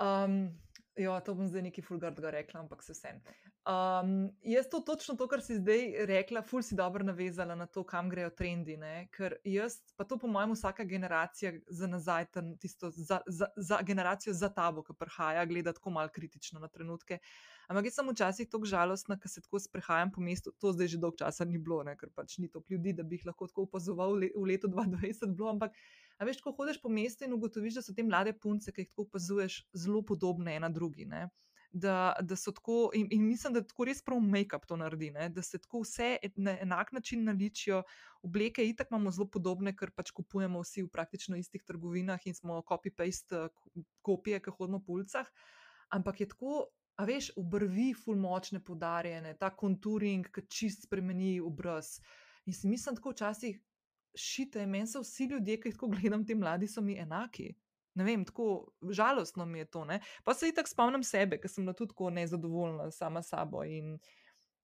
Um, 0.00 0.58
jo, 0.96 1.20
to 1.24 1.34
bom 1.34 1.48
zdaj 1.48 1.62
neki 1.62 1.82
fulgardga 1.82 2.30
rekla, 2.30 2.60
ampak 2.60 2.82
se 2.82 2.92
vsem. 2.92 3.20
Um, 3.66 4.30
jaz 4.46 4.68
to 4.70 4.80
točno 4.80 5.16
to, 5.18 5.26
kar 5.28 5.40
si 5.42 5.56
zdaj 5.58 6.06
rekla, 6.06 6.42
ful 6.42 6.62
si 6.62 6.76
dobro 6.78 7.04
navezala 7.04 7.54
na 7.54 7.66
to, 7.66 7.82
kam 7.84 8.08
grejo 8.10 8.30
trendi. 8.30 8.76
Ne? 8.76 9.08
Ker 9.12 9.36
jaz, 9.44 9.80
pa 9.96 10.04
to 10.04 10.18
po 10.22 10.30
mojem, 10.30 10.54
vsaka 10.54 10.84
generacija 10.84 11.52
za 11.66 11.86
nazaj, 11.90 12.28
tisto 12.60 12.90
za, 12.90 13.20
za, 13.26 13.48
za 13.56 13.80
generacijo 13.82 14.34
za 14.34 14.48
tabo, 14.48 14.84
ki 14.86 14.94
prihaja, 14.98 15.44
gleda 15.44 15.72
tako 15.72 15.90
malo 15.90 16.12
kritično 16.14 16.60
na 16.60 16.68
trenutke. 16.68 17.18
Ampak 17.68 17.90
jaz 17.90 17.98
sem 17.98 18.08
včasih 18.08 18.48
tako 18.48 18.70
žalostna, 18.70 19.18
ker 19.18 19.30
se 19.30 19.42
tako 19.42 19.58
sprehajam 19.60 20.12
po 20.14 20.22
mestu, 20.22 20.52
to 20.60 20.72
zdaj 20.72 20.94
že 20.94 21.02
dolgo 21.02 21.18
časa 21.18 21.44
ni 21.44 21.58
bilo, 21.58 21.82
ne? 21.82 21.96
ker 21.98 22.12
pač 22.14 22.38
ni 22.38 22.48
toliko 22.48 22.76
ljudi, 22.76 22.92
da 22.94 23.02
bi 23.02 23.18
jih 23.18 23.26
lahko 23.32 23.50
tako 23.50 23.66
opazoval 23.66 24.14
v 24.14 24.46
letu 24.46 24.70
2020. 24.70 25.34
Bilo, 25.34 25.50
ampak, 25.56 25.74
a 26.18 26.28
veš, 26.28 26.40
ko 26.44 26.52
hodiš 26.56 26.80
po 26.82 26.88
mestu 26.92 27.26
in 27.26 27.34
ugotoviš, 27.36 27.80
da 27.80 27.82
so 27.84 27.94
te 27.94 28.04
mlade 28.06 28.32
punce, 28.40 28.72
ki 28.72 28.84
jih 28.84 28.92
tako 28.92 29.08
opazuješ, 29.08 29.62
zelo 29.76 30.02
podobne 30.06 30.56
ena 30.56 30.70
drugi. 30.72 31.04
Ne? 31.04 31.26
da, 31.76 32.16
da 32.20 32.36
so 32.36 32.52
tako, 32.52 32.90
in, 32.94 33.08
in 33.10 33.26
mislim, 33.26 33.52
da 33.52 33.62
tako 33.66 33.84
res 33.84 34.00
prav 34.04 34.20
make-up 34.20 34.64
to 34.68 34.76
naredi, 34.80 35.10
ne? 35.12 35.28
da 35.28 35.42
se 35.42 35.58
tako 35.58 35.82
vse 35.84 36.16
na 36.36 36.56
enak 36.60 36.92
način 36.92 37.24
naličijo. 37.24 37.82
Obleke 38.22 38.64
itak 38.64 38.90
imamo 38.90 39.10
zelo 39.10 39.28
podobne, 39.30 39.74
ker 39.76 39.92
pač 39.92 40.10
kupujemo 40.16 40.62
vsi 40.64 40.86
v 40.86 40.92
praktično 40.92 41.36
istih 41.36 41.64
trgovinah 41.66 42.26
in 42.26 42.34
smo 42.34 42.62
copy-paste 42.70 43.44
eh, 43.44 43.84
kopije, 44.02 44.40
ki 44.40 44.56
hodimo 44.58 44.80
po 44.86 44.96
ulicah. 44.96 45.28
Ampak 45.92 46.20
je 46.20 46.28
tako, 46.32 46.66
a 46.96 47.04
veš, 47.04 47.30
obrvi, 47.36 47.92
fulmočne 47.94 48.62
podarjene, 48.64 49.36
ta 49.38 49.52
konturing, 49.52 50.30
ki 50.32 50.46
čist 50.48 50.88
spremeni 50.88 51.36
obraz. 51.40 51.98
In 52.46 52.54
si 52.54 52.68
mislim, 52.70 52.96
tako 52.96 53.12
včasih 53.12 53.60
šite, 54.16 54.66
meni 54.66 54.88
so 54.90 55.04
vsi 55.04 55.30
ljudje, 55.30 55.60
ki 55.60 55.68
jih 55.70 55.78
tako 55.78 55.92
gledam, 55.94 56.26
ti 56.26 56.34
mladi 56.34 56.68
so 56.68 56.80
mi 56.80 56.98
enaki 56.98 57.52
ne 57.96 58.04
vem, 58.04 58.24
tako 58.24 58.68
žalostno 58.90 59.46
mi 59.46 59.58
je 59.58 59.64
to. 59.64 59.84
Ne? 59.84 60.00
Pa 60.24 60.34
se 60.34 60.48
itak 60.48 60.68
spomnim 60.68 61.02
sebe, 61.04 61.40
ker 61.40 61.50
sem 61.50 61.64
bila 61.64 61.72
tudi 61.74 61.94
tako 61.94 62.10
nezadovoljna 62.12 62.90
sama 62.92 63.22
sabo. 63.24 63.64
In, 63.64 63.96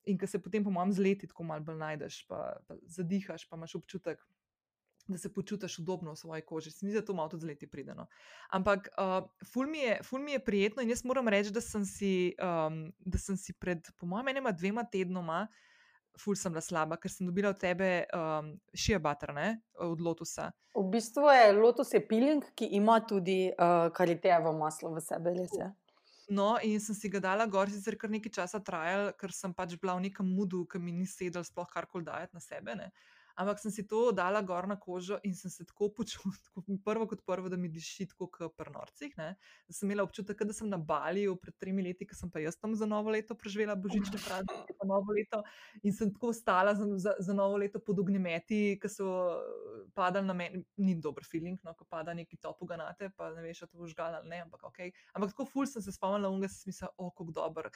in 0.04 0.18
ker 0.20 0.28
se 0.28 0.40
potem, 0.42 0.64
po 0.64 0.70
mojem, 0.70 0.92
z 0.92 1.04
leti 1.06 1.30
tako 1.30 1.48
malo 1.48 1.64
bolj 1.64 1.80
najdeš, 1.80 2.22
pa, 2.28 2.42
pa 2.68 2.76
zadihaš, 2.84 3.48
pa 3.48 3.56
imaš 3.56 3.78
občutek. 3.80 4.20
Da 5.08 5.18
se 5.18 5.32
počutiš 5.34 5.80
udobno 5.82 6.12
v 6.12 6.16
svoji 6.20 6.44
koži, 6.46 6.70
se 6.70 6.86
mi 6.86 6.92
zdi, 6.92 7.00
da 7.00 7.06
to 7.06 7.14
malo 7.16 7.32
tudi 7.32 7.42
z 7.42 7.48
leti 7.48 7.66
prideno. 7.66 8.04
Ampak, 8.54 8.86
uh, 9.00 9.24
ful, 9.50 9.66
mi 9.66 9.80
je, 9.80 9.96
ful 10.06 10.22
mi 10.22 10.36
je 10.36 10.44
prijetno 10.44 10.84
in 10.84 10.92
jaz 10.92 11.02
moram 11.04 11.28
reči, 11.28 11.50
da 11.50 11.60
sem 11.60 11.84
si, 11.88 12.12
um, 12.38 12.84
da 13.00 13.18
sem 13.18 13.36
si 13.36 13.52
pred, 13.52 13.88
po 13.98 14.06
mojem, 14.06 14.30
enema, 14.30 14.52
dvema 14.52 14.84
tednoma, 14.84 15.46
ful 16.18 16.36
sem 16.36 16.52
bila 16.52 16.62
slaba, 16.64 16.98
ker 17.00 17.10
sem 17.10 17.26
dobila 17.26 17.52
od 17.52 17.60
tebe 17.60 18.04
um, 18.16 18.52
šija 18.74 18.98
bater, 19.02 19.32
ne, 19.34 19.48
od 19.80 20.00
lotusa. 20.00 20.50
V 20.76 20.84
bistvu 20.92 21.28
je 21.32 21.52
lotus 21.56 21.92
je 21.92 22.00
peeling, 22.08 22.44
ki 22.56 22.70
ima 22.78 23.00
tudi 23.04 23.52
uh, 23.52 23.88
karitejevo 23.92 24.52
maslo 24.56 24.92
v 24.94 25.04
sebi, 25.04 25.34
res 25.36 25.54
je. 25.56 25.68
No, 26.32 26.54
in 26.64 26.80
sem 26.80 26.96
si 26.96 27.10
ga 27.12 27.20
dala 27.20 27.44
gor, 27.50 27.68
sicer 27.68 27.98
kar 28.00 28.12
nekaj 28.12 28.32
časa 28.32 28.60
trajal, 28.64 29.10
ker 29.20 29.34
sem 29.36 29.52
pač 29.52 29.74
bila 29.80 29.98
v 29.98 30.06
nekem 30.06 30.24
mudu, 30.24 30.62
ki 30.70 30.80
mi 30.80 30.94
ni 30.94 31.08
sedel 31.08 31.44
sploh 31.44 31.68
karkoli 31.68 32.06
dajati 32.06 32.38
na 32.38 32.40
sebe. 32.40 32.76
Ne. 32.78 32.88
Ampak 33.36 33.60
sem 33.62 33.72
si 33.72 33.86
to 33.88 34.10
dala 34.12 34.42
gor 34.42 34.68
na 34.68 34.76
kožo 34.80 35.18
in 35.24 35.34
sem 35.34 35.50
se 35.50 35.64
tako 35.64 35.88
počutila, 35.96 36.34
prvo 36.86 37.06
kot 37.10 37.24
prvo, 37.26 37.48
da 37.48 37.56
mi 37.56 37.68
diši 37.72 38.08
tako 38.12 38.28
kot 38.32 38.56
pri 38.56 38.72
norcih. 38.74 39.14
Da 39.16 39.72
sem 39.72 39.88
imela 39.88 40.06
občutek, 40.06 40.44
da 40.44 40.52
sem 40.56 40.68
na 40.68 40.78
Baliju 40.78 41.36
pred 41.40 41.56
tremi 41.60 41.84
leti, 41.86 42.06
ki 42.08 42.18
sem 42.18 42.30
pa 42.30 42.42
jaz 42.42 42.58
tam 42.60 42.76
za 42.76 42.86
novo 42.86 43.10
leto 43.10 43.36
preživela 43.38 43.76
božične 43.76 44.20
praznike, 44.26 44.76
pa 44.78 44.88
novo 44.88 45.16
leto. 45.16 45.42
In 45.82 45.96
sem 45.96 46.12
tako 46.12 46.32
stala 46.36 46.74
za, 46.78 46.86
za, 46.98 47.16
za 47.18 47.36
novo 47.36 47.60
leto 47.60 47.80
pod 47.80 48.02
ognjemeti, 48.02 48.78
ki 48.82 48.90
so 48.90 49.08
padali 49.94 50.26
na 50.26 50.36
meni. 50.36 50.64
Ni 50.82 50.96
dober 51.00 51.24
feeling, 51.24 51.58
no, 51.64 51.74
ko 51.78 51.86
pada 51.88 52.14
neki 52.16 52.38
topoga 52.42 52.76
na 52.80 52.90
te, 52.98 53.10
pa 53.16 53.30
ne 53.34 53.42
veš, 53.44 53.64
če 53.64 53.72
to 53.72 53.82
boš 53.82 53.96
gala 53.98 54.22
ali 54.22 54.32
ne. 54.32 54.42
Ampak, 54.46 54.64
okay. 54.70 54.92
ampak 55.16 55.34
tako 55.34 55.46
ful 55.48 55.68
sem 55.68 55.84
se 55.84 55.94
spomnila, 55.94 56.30
unga 56.32 56.50
sem 56.50 56.72
mislila, 56.72 56.92
o, 56.98 57.10
kako 57.10 57.34
dober 57.36 57.70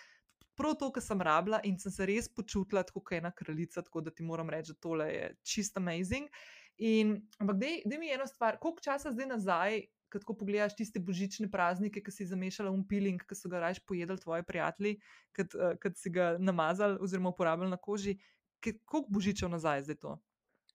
prav 0.56 0.76
to, 0.80 0.90
kar 0.92 1.04
sem 1.04 1.22
rabila 1.22 1.60
in 1.64 1.78
sem 1.78 1.92
se 1.92 2.06
res 2.08 2.28
počutila 2.32 2.84
kot 2.88 3.12
ena 3.16 3.32
kraljica, 3.32 3.82
tako 3.82 4.00
da 4.00 4.10
ti 4.10 4.24
moram 4.24 4.50
reči, 4.50 4.74
da 4.74 4.86
tole 4.88 5.08
je 5.12 5.34
čist 5.44 5.76
amazing. 5.76 6.28
In, 6.76 7.16
ampak, 7.40 7.60
da 7.84 7.98
mi 7.98 8.10
je 8.10 8.14
ena 8.14 8.26
stvar, 8.26 8.58
koliko 8.60 8.84
časa 8.84 9.12
zdaj 9.12 9.30
nazaj, 9.32 9.84
ko 10.24 10.34
pogledaš 10.38 10.76
tiste 10.76 11.00
božične 11.02 11.50
praznike, 11.50 12.00
ki 12.04 12.12
si 12.12 12.26
zamešala 12.28 12.70
umpiling, 12.72 13.20
ki 13.20 13.36
so 13.36 13.50
ga 13.52 13.60
raje 13.64 13.82
pojedli 13.86 14.16
tvoji 14.20 14.44
prijatelji, 14.46 14.96
ki 15.36 15.46
uh, 15.58 15.92
si 15.96 16.12
ga 16.12 16.36
namazali 16.38 16.98
oziroma 17.00 17.32
uporabljali 17.34 17.70
na 17.70 17.76
koži. 17.76 18.16
Koliko 18.62 19.06
božičev 19.12 19.50
nazaj 19.52 19.78
je 19.78 19.82
zdaj 19.88 19.98
to? 20.04 20.12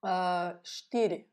Uh, 0.02 0.58
štiri. 0.64 1.24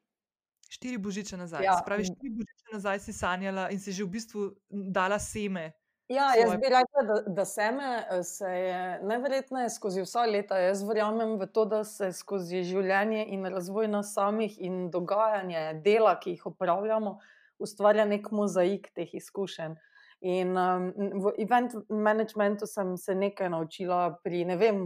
Štiri 0.68 0.98
božiče 0.98 1.36
nazaj. 1.36 1.64
Ja. 1.64 1.78
Pravi, 1.84 2.04
štiri 2.04 2.32
božiče 2.36 2.72
nazaj 2.72 3.00
si 3.00 3.12
sanjala 3.12 3.68
in 3.72 3.80
si 3.80 3.92
že 3.92 4.04
v 4.04 4.12
bistvu 4.16 4.48
dala 4.68 5.18
seme 5.18 5.72
Ja, 6.08 6.32
jaz 6.40 6.54
bi 6.56 6.68
rekla, 6.72 7.02
da, 7.02 7.14
da 7.26 7.44
seme 7.44 8.04
eh, 8.10 8.22
se 8.22 8.48
je 8.48 9.00
najverjetneje 9.02 9.70
skozi 9.70 10.00
vsa 10.00 10.22
leta. 10.24 10.56
Jaz 10.58 10.82
verjamem 10.88 11.34
v 11.40 11.46
to, 11.52 11.66
da 11.68 11.82
se 11.84 12.08
skozi 12.16 12.62
življenje 12.64 13.26
in 13.28 13.44
razvoj 13.44 13.90
nas 13.92 14.14
samih 14.16 14.54
in 14.56 14.86
dogajanje 14.90 15.82
dela, 15.84 16.14
ki 16.20 16.32
jih 16.32 16.46
upravljamo, 16.48 17.18
ustvarja 17.60 18.06
nek 18.08 18.30
mozaik 18.32 18.88
teh 18.96 19.12
izkušenj. 19.20 19.76
In 20.20 20.56
um, 20.56 20.88
v 20.96 21.34
event 21.44 21.76
managementu 21.92 22.66
sem 22.66 22.96
se 22.96 23.14
nekaj 23.14 23.52
naučila, 23.52 24.16
pri 24.24 24.46
ne 24.48 24.56
vem, 24.56 24.80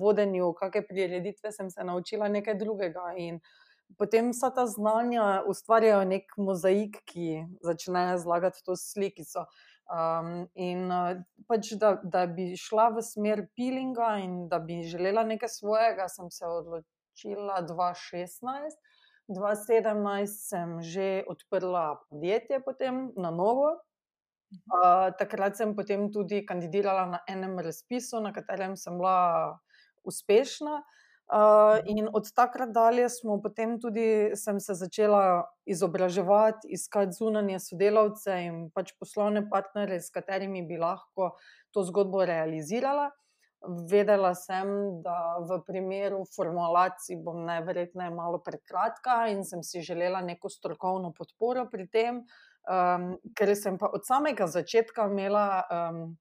vodenju, 0.00 0.48
kakšne 0.56 0.86
prireditve 0.88 1.52
sem 1.52 1.68
se 1.70 1.84
naučila 1.84 2.32
nekaj 2.32 2.56
drugega. 2.64 3.12
In 3.20 3.38
potem 4.00 4.32
vsa 4.32 4.48
ta 4.50 4.64
znanja 4.66 5.44
ustvarjajo 5.46 6.08
nek 6.08 6.34
mozaik, 6.40 7.02
ki 7.04 7.44
začne 7.62 8.08
zlagati 8.18 8.64
to 8.64 8.80
slikico. 8.80 9.44
Um, 9.84 10.48
in 10.56 10.88
uh, 10.88 11.20
pač, 11.44 11.74
da, 11.76 11.98
da 12.00 12.24
bi 12.26 12.54
šla 12.56 12.88
v 12.96 13.02
smer 13.04 13.42
peelinga 13.52 14.14
in 14.24 14.46
da 14.48 14.56
bi 14.58 14.80
želela 14.88 15.26
nekaj 15.28 15.50
svojega, 15.52 16.08
sem 16.08 16.30
se 16.32 16.48
odločila 16.48 17.60
2016. 17.68 18.80
2017 19.28 20.26
sem 20.28 20.80
že 20.80 21.24
odprla 21.28 22.00
podjetje, 22.08 22.60
potem 22.64 23.12
na 23.16 23.30
novo. 23.30 23.76
Uh, 24.72 25.12
takrat 25.18 25.56
sem 25.58 25.76
potem 25.76 26.08
tudi 26.12 26.44
kandidirala 26.46 27.06
na 27.06 27.20
enem 27.28 27.58
razpisu, 27.58 28.20
na 28.24 28.32
katerem 28.32 28.76
sem 28.80 28.96
bila 28.96 29.60
uspešna. 30.04 30.80
Uh, 31.24 31.80
in 31.88 32.08
od 32.12 32.26
takrat 32.36 32.68
dalje 32.68 33.08
smo 33.08 33.38
potem 33.42 33.78
tudi, 33.80 34.36
sem 34.36 34.58
se 34.60 34.74
začela 34.76 35.46
izobraževati, 35.64 36.68
iskati 36.68 37.16
zunanje 37.16 37.58
sodelavce 37.64 38.36
in 38.44 38.58
pač 38.74 38.92
poslovne 39.00 39.46
partnere, 39.48 40.02
s 40.04 40.12
katerimi 40.12 40.60
bi 40.68 40.76
lahko 40.76 41.30
to 41.72 41.82
zgodbo 41.88 42.26
realizirala. 42.28 43.08
Vedela 43.88 44.34
sem, 44.36 44.68
da 45.00 45.40
v 45.48 45.62
primeru 45.64 46.26
formulacij 46.28 47.16
bom 47.24 47.40
najverjetneje 47.48 48.12
malo 48.12 48.42
prekratka 48.44 49.22
in 49.32 49.40
sem 49.48 49.62
si 49.64 49.80
želela 49.80 50.20
neko 50.20 50.52
strokovno 50.52 51.14
podporo 51.16 51.64
pri 51.72 51.88
tem, 51.88 52.20
um, 52.68 53.14
ker 53.32 53.56
sem 53.56 53.80
pa 53.80 53.88
od 53.88 54.04
samega 54.04 54.44
začetka 54.44 55.08
imela. 55.08 55.64
Um, 55.72 56.18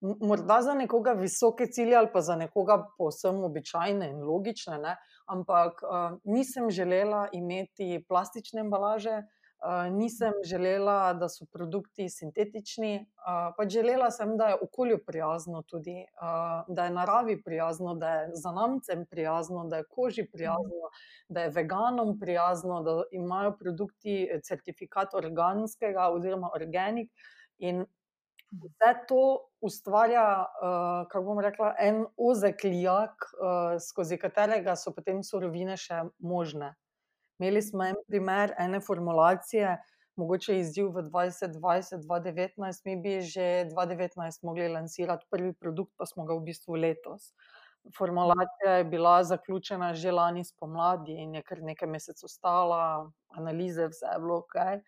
morda 0.00 0.62
za 0.62 0.74
nekoga 0.74 1.12
visoke 1.12 1.66
cilje 1.66 1.96
ali 1.96 2.08
pa 2.12 2.20
za 2.20 2.36
nekoga 2.36 2.86
posebno 2.98 3.46
običajne 3.46 4.10
in 4.10 4.22
logične, 4.22 4.78
ne? 4.78 4.96
ampak 5.26 5.82
uh, 5.82 6.18
nisem 6.24 6.70
želela 6.70 7.28
imeti 7.32 8.04
plastične 8.08 8.60
embalaže, 8.60 9.20
uh, 9.20 9.92
nisem 9.94 10.32
želela, 10.44 11.12
da 11.14 11.28
so 11.28 11.46
produkti 11.52 12.08
sintetični, 12.10 12.94
uh, 12.98 13.52
pač 13.56 13.76
želela 13.76 14.10
sem, 14.10 14.34
da 14.36 14.48
je 14.48 14.58
okolju 14.62 14.98
prijazno, 15.06 15.62
tudi, 15.62 16.00
uh, 16.00 16.64
da 16.74 16.84
je 16.84 16.96
naravi 16.96 17.42
prijazno, 17.42 17.94
da 17.94 18.14
je 18.14 18.30
zanamcem 18.34 19.06
prijazno, 19.10 19.64
da 19.68 19.76
je 19.76 19.88
koži 19.90 20.26
prijazno, 20.32 20.90
da 21.28 21.46
je 21.46 21.54
veganom 21.54 22.18
prijazno, 22.20 22.82
da 22.82 23.02
imajo 23.12 23.54
produkti 23.58 24.28
certifikat 24.42 25.14
organskega 25.14 26.10
oziroma 26.10 26.50
organik. 26.56 27.12
In 27.58 27.84
vse 28.52 29.06
to 29.08 29.38
ustvarja, 29.60 30.46
uh, 30.46 31.08
kako 31.08 31.24
bom 31.24 31.40
rekla, 31.40 31.74
en 31.78 32.04
ozek 32.16 32.64
lijak, 32.64 33.12
uh, 33.38 33.78
skozi 33.88 34.18
katerega 34.18 34.76
so 34.76 34.92
potem 34.94 35.22
surovine 35.22 35.76
še 35.76 36.02
možne. 36.18 36.74
Imeli 37.40 37.62
smo 37.62 37.84
en 37.86 37.96
primer, 38.08 38.54
ene 38.58 38.80
formulacije, 38.84 39.78
mogoče 40.20 40.58
izziv 40.60 40.90
v 40.92 41.06
2020-2019, 41.08 42.82
mi 42.84 42.96
bi 43.00 43.20
že 43.24 43.70
2019 43.70 44.44
mogli 44.44 44.68
lansirati 44.68 45.26
prvi 45.30 45.54
produkt, 45.54 45.94
pa 45.96 46.06
smo 46.06 46.26
ga 46.28 46.34
v 46.36 46.44
bistvu 46.50 46.76
letos. 46.76 47.32
Formulacija 47.96 48.74
je 48.82 48.84
bila 48.84 49.22
zaključena 49.24 49.94
že 49.94 50.12
lani 50.12 50.44
spomladi 50.44 51.14
in 51.22 51.34
je 51.38 51.42
kar 51.42 51.62
nekaj 51.64 51.88
mesecev 51.88 52.28
ostala, 52.28 53.08
analize, 53.32 53.88
vse 53.88 54.10
je 54.12 54.18
bilo 54.20 54.42
ok. 54.42 54.58
Uh, 54.58 54.84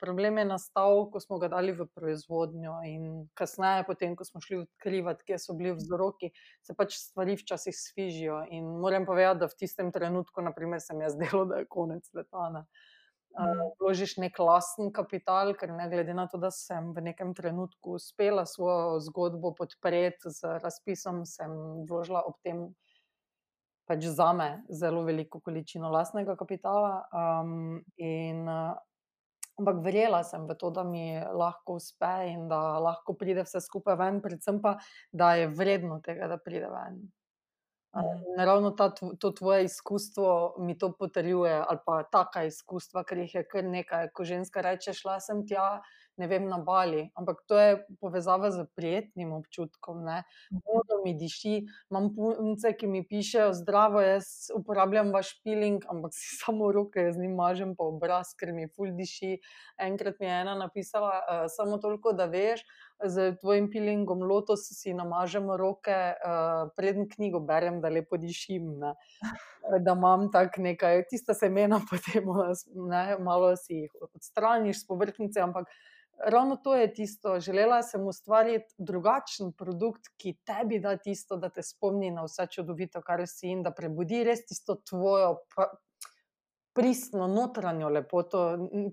problem 0.00 0.38
je 0.38 0.44
nastal, 0.44 1.10
ko 1.10 1.20
smo 1.20 1.38
ga 1.38 1.48
dali 1.48 1.72
v 1.72 1.86
proizvodnjo, 1.94 2.78
in 2.88 3.04
kasneje, 3.38 3.84
potem, 3.86 4.16
ko 4.16 4.26
smo 4.26 4.42
šli 4.42 4.64
odkrivati, 4.64 5.24
kje 5.28 5.38
so 5.38 5.54
bili 5.54 5.74
vzroki, 5.76 6.32
se 6.62 6.74
pač 6.74 6.96
stvari 6.98 7.36
včasih 7.38 7.76
svižijo. 7.76 8.42
In 8.50 8.66
moram 8.82 9.06
povedati, 9.06 9.44
da 9.44 9.50
v 9.50 9.58
tistem 9.58 9.92
trenutku, 9.92 10.42
naprimer, 10.42 10.82
se 10.82 10.94
mi 10.94 11.06
je 11.06 11.14
zdelo, 11.14 11.44
da 11.50 11.62
je 11.62 11.70
konec 11.70 12.10
leta. 12.14 12.64
Uh, 13.34 13.62
vložiš 13.82 14.16
nek 14.22 14.38
lasten 14.38 14.92
kapital, 14.94 15.56
ker 15.58 15.72
ne 15.74 15.88
glede 15.90 16.14
na 16.14 16.28
to, 16.30 16.38
da 16.38 16.52
sem 16.54 16.92
v 16.94 17.02
nekem 17.02 17.34
trenutku 17.34 17.98
uspela 17.98 18.46
svojo 18.46 19.00
zgodbo 19.02 19.50
podpreti 19.58 20.30
z 20.30 20.58
razpisom, 20.62 21.24
sem 21.26 21.50
vložila 21.90 22.22
ob 22.22 22.38
tem 22.46 22.68
pač 23.86 24.06
za 24.06 24.32
me 24.32 24.62
zelo 24.70 25.02
veliko 25.04 25.40
količino 25.40 25.90
lastnega 25.92 26.36
kapitala. 26.40 27.04
Um, 27.12 27.82
in 27.98 28.48
uh, 28.48 28.78
Ampak 29.58 29.84
verjela 29.84 30.24
sem 30.26 30.48
v 30.48 30.54
to, 30.58 30.70
da 30.74 30.82
mi 30.82 31.14
lahko 31.14 31.76
uspe 31.78 32.14
in 32.26 32.48
da 32.50 32.78
lahko 32.82 33.14
pride 33.14 33.44
vse 33.46 33.60
skupaj 33.62 33.98
ven, 34.00 34.22
predvsem 34.22 34.58
pa, 34.62 34.78
da 35.12 35.34
je 35.38 35.46
vredno 35.46 36.00
tega, 36.02 36.26
da 36.28 36.38
pride 36.42 36.70
ven. 36.72 37.04
Mhm. 37.94 38.40
Ravno 38.46 38.70
ta, 38.70 38.90
to 38.90 39.30
tvoje 39.30 39.64
izkustvo 39.64 40.54
mi 40.58 40.78
to 40.78 40.92
potrjuje, 40.92 41.64
ali 41.68 41.78
pa 41.86 42.02
taka 42.02 42.44
izkustva, 42.44 43.04
ker 43.04 43.18
jih 43.18 43.34
je 43.34 43.44
kar 43.46 43.64
nekaj. 43.64 44.08
Ko 44.10 44.24
ženska 44.24 44.60
reče, 44.66 44.92
šla 44.92 45.20
sem 45.20 45.46
tja, 45.46 45.78
ne 46.16 46.26
vem, 46.26 46.46
na 46.48 46.58
bali. 46.58 47.10
Ampak 47.14 47.42
to 47.46 47.58
je 47.58 47.78
povezava 48.00 48.50
z 48.50 48.66
prijetnim 48.76 49.32
občutkom. 49.32 50.04
Vodo 50.64 51.00
mi 51.04 51.14
diši, 51.18 51.64
imam 51.90 52.10
punce, 52.14 52.72
ki 52.78 52.86
mi 52.86 53.02
pišejo, 53.06 53.52
zdravo, 53.58 54.00
jaz 54.04 54.50
uporabljam 54.54 55.12
vaš 55.14 55.34
piling, 55.42 55.84
ampak 55.90 56.14
si 56.14 56.36
samo 56.42 56.72
roke 56.72 57.10
z 57.12 57.20
njim 57.20 57.34
mažem 57.38 57.74
po 57.76 57.90
obraz, 57.94 58.34
ker 58.38 58.54
mi 58.54 58.68
ful 58.68 58.94
diši. 58.94 59.38
Enkrat 59.80 60.20
mi 60.20 60.26
je 60.26 60.40
ena 60.40 60.54
napisala, 60.58 61.12
uh, 61.18 61.46
samo 61.50 61.78
toliko, 61.82 62.12
da 62.12 62.28
veš. 62.30 62.64
Z 63.04 63.34
tvojim 63.40 63.66
pilingom 63.72 64.22
lotos 64.22 64.68
si 64.70 64.94
namažemo 64.94 65.56
roke, 65.58 65.94
uh, 66.14 66.70
preden 66.76 67.08
knjigo 67.10 67.40
berem, 67.42 67.80
da 67.82 67.90
lepo 67.90 68.16
dišim. 68.16 68.70
Ne? 68.78 68.94
Da 69.82 69.96
imam 69.96 70.28
tako 70.32 70.62
nekaj, 70.62 71.02
tista 71.10 71.34
semena, 71.34 71.80
potem 71.90 72.30
ne, 72.88 73.18
malo 73.18 73.50
si 73.58 73.82
jih 73.82 73.98
odstraniš 74.14 74.84
z 74.84 74.88
površnice, 74.88 75.42
ampak 75.42 75.68
ravno 76.18 76.56
to 76.56 76.74
je 76.74 76.94
tisto. 76.94 77.40
Želela 77.40 77.82
sem 77.82 78.06
ustvariti 78.06 78.74
drugačen 78.78 79.52
produkt, 79.52 80.08
ki 80.16 80.36
tebi 80.44 80.78
da 80.80 80.96
tisto, 80.96 81.36
da 81.36 81.48
te 81.48 81.62
spomni 81.62 82.10
na 82.10 82.24
vse 82.24 82.46
čudovito, 82.50 83.02
kar 83.02 83.26
si 83.26 83.50
in 83.52 83.62
da 83.62 83.70
prebudi 83.70 84.24
res 84.24 84.46
tisto 84.46 84.76
tvojo. 84.90 85.36
Pristno, 86.74 87.28
notranjo 87.30 87.88
lepoto, 87.88 88.40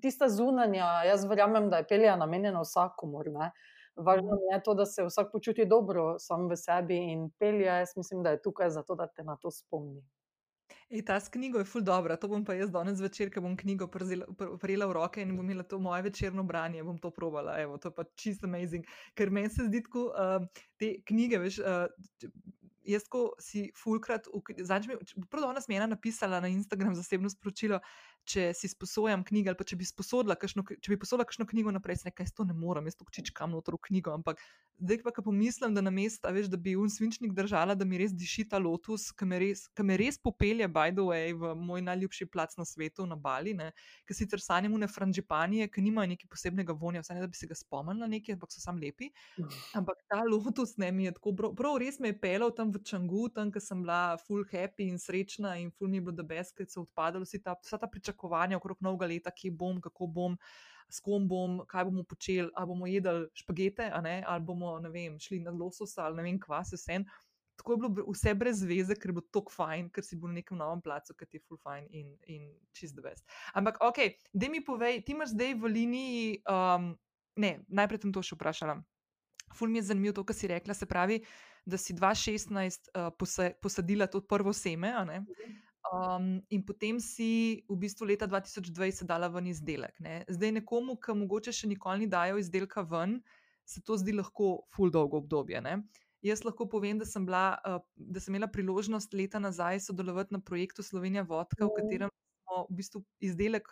tista 0.01 0.27
zunanja, 0.29 1.01
jaz 1.07 1.23
verjamem, 1.25 1.69
da 1.69 1.79
je 1.81 1.87
pelja 1.89 2.15
namenjena 2.15 2.61
vsakomor. 2.61 3.29
Važno 3.95 4.37
je 4.51 4.59
to, 4.63 4.75
da 4.77 4.85
se 4.85 5.03
vsak 5.03 5.31
počuti 5.31 5.65
dobro, 5.65 6.19
sam 6.19 6.45
v 6.49 6.55
sebi 6.55 6.99
in 7.11 7.31
pelja, 7.39 7.79
jaz 7.81 7.95
mislim, 7.97 8.21
da 8.23 8.35
je 8.35 8.41
tukaj 8.41 8.69
zato, 8.69 8.95
da 8.95 9.07
te 9.07 9.23
na 9.23 9.35
to 9.41 9.51
spomni. 9.51 10.03
Ej, 10.91 11.05
ta 11.07 11.19
knjigo 11.19 11.59
je 11.59 11.65
ful 11.65 11.81
dobro, 11.87 12.15
to 12.19 12.27
bom 12.27 12.43
pa 12.43 12.53
jaz 12.53 12.71
danes 12.71 12.97
zvečer, 12.99 13.29
ker 13.31 13.39
bom 13.45 13.53
knjigo 13.55 13.87
prijela 13.87 14.87
v 14.89 14.95
roke 14.97 15.21
in 15.23 15.37
bom 15.37 15.45
imela 15.45 15.63
to 15.63 15.79
moje 15.79 16.03
večerno 16.03 16.43
branje, 16.43 16.83
bom 16.83 16.97
to 16.99 17.11
probala. 17.15 17.55
Evo, 17.61 17.77
to 17.77 17.87
je 17.87 17.95
pa 17.95 18.03
čisto 18.15 18.47
amazing. 18.47 18.83
Ker 19.15 19.31
meni 19.31 19.49
se 19.49 19.69
zdi, 19.69 19.79
da 19.87 20.01
uh, 20.09 20.65
te 20.77 20.97
knjige, 21.07 21.39
veš. 21.39 21.61
Uh, 21.63 21.87
Jaz, 22.81 23.03
ko 23.13 23.35
si 23.37 23.67
fulkrat, 23.77 24.25
zadnjič, 24.57 25.13
prvo 25.29 25.45
danes 25.45 25.67
mi 25.69 25.75
je 25.75 25.77
ena 25.77 25.91
napisala 25.91 26.39
na 26.41 26.49
Instagram 26.49 26.95
zasebno 26.97 27.29
sporočilo, 27.29 27.77
če 28.25 28.51
si 28.57 28.69
sposojam 28.71 29.23
knjige 29.27 29.53
ali 29.53 29.67
če 29.67 29.77
bi 29.79 29.85
kakšno, 29.85 30.63
če 30.79 30.91
bi 30.93 30.97
posodila 30.99 31.25
kakšno 31.25 31.45
knjigo 31.49 31.71
naprej, 31.71 32.01
se 32.01 32.09
nekaj 32.09 32.31
to 32.35 32.45
ne 32.45 32.53
morem, 32.53 32.85
jaz 32.85 32.95
to 32.99 33.05
čičkam 33.11 33.51
noter 33.51 33.75
v 33.75 33.81
knjigo, 33.89 34.13
ampak 34.13 34.41
zdaj 34.81 35.01
pa, 35.03 35.11
ko 35.13 35.23
pomislim, 35.27 35.75
da 35.75 35.81
na 35.81 35.91
mestu, 35.93 36.29
veš, 36.33 36.49
da 36.49 36.57
bi 36.57 36.73
un 36.79 36.89
svinčnik 36.89 37.33
držala, 37.37 37.75
da 37.77 37.85
mi 37.85 37.99
res 38.01 38.13
diši 38.17 38.47
ta 38.49 38.59
lotus, 38.61 39.09
ki 39.13 39.27
me 39.29 39.39
res, 39.41 39.67
me 39.85 39.97
res 39.99 40.17
popelje, 40.17 40.67
by 40.71 40.93
the 40.95 41.05
way, 41.05 41.35
v 41.37 41.53
moj 41.57 41.83
najljubši 41.85 42.27
plac 42.33 42.55
na 42.57 42.65
svetu, 42.65 43.05
na 43.09 43.15
Bali, 43.15 43.53
ki 44.07 44.17
sicer 44.17 44.41
sanjamo 44.41 44.79
ne 44.81 44.89
franžipanije, 44.89 45.69
ki 45.69 45.83
nimajo 45.85 46.13
neki 46.13 46.29
posebnega 46.31 46.73
vonja, 46.73 47.03
vsaj 47.05 47.19
ne 47.19 47.25
da 47.25 47.29
bi 47.29 47.37
se 47.37 47.49
ga 47.49 47.57
spomnila 47.57 48.09
nekaj, 48.09 48.37
ampak 48.37 48.53
so 48.53 48.63
sam 48.63 48.81
lepi. 48.81 49.11
Ampak 49.77 50.01
ta 50.09 50.23
lotus 50.25 50.77
ne 50.81 50.91
mi 50.91 51.05
je 51.05 51.15
tako, 51.17 51.35
prav, 51.37 51.53
prav 51.57 51.77
res 51.83 51.99
me 52.01 52.13
je 52.13 52.19
pelal 52.21 52.53
tam 52.57 52.73
v 52.73 52.81
Čangu, 52.85 53.27
tam, 53.35 53.51
ker 53.53 53.61
sem 53.61 53.83
bila 53.85 54.17
full 54.25 54.45
happy 54.49 54.89
in 54.89 54.97
srečna 55.01 55.57
in 55.61 55.69
full 55.71 55.91
mi 55.91 56.01
je 56.01 56.07
bilo, 56.07 56.17
da 56.17 56.25
beske 56.25 56.65
so 56.69 56.87
odpadali 56.87 57.27
vsi 57.27 57.43
ta, 57.45 57.53
vsa 57.61 57.77
ta 57.77 57.89
pričakovanja 57.91 58.10
okrog 58.13 58.77
novega 58.81 59.07
leta, 59.07 59.31
kje 59.31 59.51
bom, 59.51 59.81
kako 59.81 60.07
bom 60.07 60.37
s 60.91 60.99
kom 60.99 61.27
bom, 61.27 61.61
kaj 61.67 61.87
bomo 61.87 62.03
počeli, 62.03 62.49
ali 62.55 62.67
bomo 62.67 62.87
jedli 62.87 63.27
špagete, 63.33 63.89
ali 63.93 64.45
bomo 64.45 64.75
vem, 64.91 65.19
šli 65.19 65.39
na 65.39 65.51
lososa 65.51 66.05
ali 66.05 66.19
ne 66.19 66.23
vem, 66.23 66.39
kva 66.39 66.63
se 66.67 66.75
vse. 66.75 67.03
Tako 67.55 67.73
je 67.73 67.77
bilo 67.81 68.13
vse 68.15 68.33
brez 68.35 68.63
veze, 68.65 68.95
ker 68.97 69.11
je 69.11 69.15
bilo 69.19 69.27
tako 69.31 69.53
fajn, 69.53 69.89
ker 69.93 70.03
si 70.03 70.17
bil 70.17 70.31
na 70.31 70.39
nekem 70.39 70.57
novem 70.57 70.81
placu, 70.81 71.13
ki 71.13 71.27
ti 71.29 71.37
je 71.37 71.43
full 71.45 71.59
fajn 71.61 71.87
in, 71.93 72.15
in 72.25 72.47
čist 72.73 72.97
best. 73.03 73.27
Ampak, 73.53 73.77
ok, 73.85 74.01
da 74.33 74.49
mi 74.49 74.63
povej, 74.65 75.03
ti 75.05 75.13
imaš 75.13 75.35
zdaj 75.35 75.53
v 75.61 75.71
liniji, 75.75 76.23
um, 76.49 76.91
ne, 77.37 77.53
najprej 77.69 78.01
sem 78.01 78.15
to 78.15 78.23
še 78.25 78.35
vprašala. 78.35 78.79
Ful 79.53 79.69
mi 79.69 79.77
je 79.77 79.91
zanimivo 79.91 80.15
to, 80.17 80.25
kar 80.25 80.35
si 80.35 80.49
rekla, 80.49 80.73
se 80.73 80.87
pravi, 80.89 81.19
da 81.67 81.77
si 81.77 81.93
2016 81.93 82.89
uh, 82.95 83.11
posadila 83.61 84.09
to 84.09 84.23
prvo 84.25 84.55
seme. 84.57 84.95
Uh, 84.97 85.29
Um, 85.89 86.43
in 86.53 86.61
potem 86.61 87.01
si 87.01 87.65
v 87.65 87.75
bistvu 87.81 88.05
leta 88.05 88.29
2020 88.29 89.09
dala 89.09 89.27
ven 89.33 89.49
izdelek. 89.49 89.97
Ne. 89.99 90.21
Zdaj, 90.29 90.53
nekomu, 90.61 90.93
ki 91.01 91.15
mogoče 91.17 91.53
še 91.55 91.69
nikoli 91.71 92.05
ni 92.05 92.07
dajal 92.11 92.37
izdelka 92.37 92.85
ven, 92.85 93.17
se 93.65 93.81
to 93.81 93.97
zdi 93.97 94.13
lahko 94.13 94.61
ful 94.75 94.93
dolgo 94.93 95.17
obdobje. 95.23 95.57
Ne. 95.65 95.81
Jaz 96.21 96.45
lahko 96.45 96.67
povem, 96.69 97.01
da 97.01 97.07
sem, 97.09 97.25
bila, 97.25 97.57
uh, 97.65 97.81
da 97.97 98.21
sem 98.21 98.35
imela 98.35 98.51
priložnost 98.51 99.17
leta 99.17 99.41
nazaj 99.41 99.81
sodelovati 99.87 100.37
na 100.37 100.41
projektu 100.45 100.85
Slovenija 100.85 101.25
Vodka, 101.25 101.65
v 101.65 101.73
katerem 101.79 102.13
smo 102.13 102.67
v 102.69 102.77
bistvu 102.77 103.01
izdelek 103.25 103.65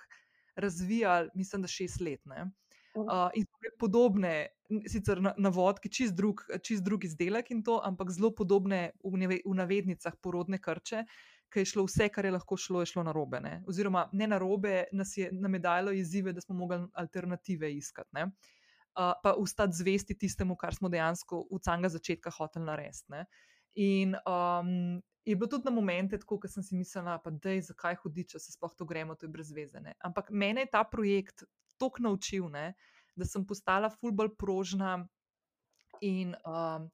razvijali, 0.57 1.29
mislim, 1.37 1.61
da 1.61 1.69
šest 1.69 2.01
let. 2.01 2.25
Uh, 2.97 3.29
in 3.37 3.45
so 3.45 3.61
bile 3.61 3.75
podobne, 3.77 4.33
sicer 4.89 5.21
na, 5.21 5.35
na 5.37 5.53
vodki, 5.53 5.93
čist 5.93 6.17
drug, 6.17 6.41
čist 6.65 6.83
drug 6.83 7.05
izdelek 7.05 7.53
in 7.53 7.61
to, 7.63 7.77
ampak 7.85 8.09
zelo 8.11 8.33
podobne 8.33 8.97
v, 9.05 9.37
v 9.45 9.53
navednicah 9.61 10.17
porodne 10.17 10.57
krče 10.57 11.05
ki 11.53 11.63
je 11.63 11.71
šlo 11.73 11.85
vse, 11.87 12.09
kar 12.13 12.25
je 12.25 12.31
lahko 12.31 12.57
šlo, 12.57 12.83
je 12.83 12.91
šlo 12.93 13.03
na 13.03 13.13
robe. 13.15 13.39
Ne? 13.43 13.59
Oziroma, 13.67 14.07
ne 14.13 14.27
na 14.27 14.37
robe, 14.37 14.83
nas 14.91 15.15
je 15.17 15.29
namedalo 15.33 15.91
izzive, 15.91 16.33
da 16.33 16.41
smo 16.41 16.55
mogli 16.55 16.79
alternative 16.93 17.71
iskati. 17.73 18.09
Ne? 18.13 18.29
Pa 18.95 19.33
ustati 19.37 19.77
zvesti 19.77 20.17
tistemu, 20.17 20.57
kar 20.59 20.75
smo 20.75 20.89
dejansko 20.89 21.45
v 21.51 21.61
samega 21.63 21.89
začetka 21.93 22.33
hoteli 22.35 22.65
narediti. 22.65 23.23
In 23.79 24.15
um, 24.27 25.01
je 25.25 25.35
bilo 25.35 25.47
tudi 25.47 25.69
na 25.69 25.71
momente, 25.71 26.19
ko 26.25 26.39
sem 26.47 26.63
si 26.63 26.75
mislila, 26.75 27.19
da 27.31 27.53
je 27.53 27.67
zakaj 27.69 27.99
hoditi, 28.03 28.33
če 28.33 28.43
se 28.43 28.55
sploh 28.55 28.73
to 28.75 28.85
gremo, 28.85 29.15
to 29.15 29.27
je 29.27 29.33
brez 29.33 29.53
veze. 29.55 29.79
Ne? 29.79 29.95
Ampak 30.03 30.31
mene 30.31 30.65
je 30.65 30.73
ta 30.73 30.83
projekt 30.83 31.45
tako 31.79 32.03
naučil, 32.09 32.49
ne? 32.49 32.73
da 33.15 33.25
sem 33.27 33.43
postala 33.45 33.89
fulbol 33.91 34.31
prožna 34.39 35.01
in 36.01 36.35
um, 36.47 36.87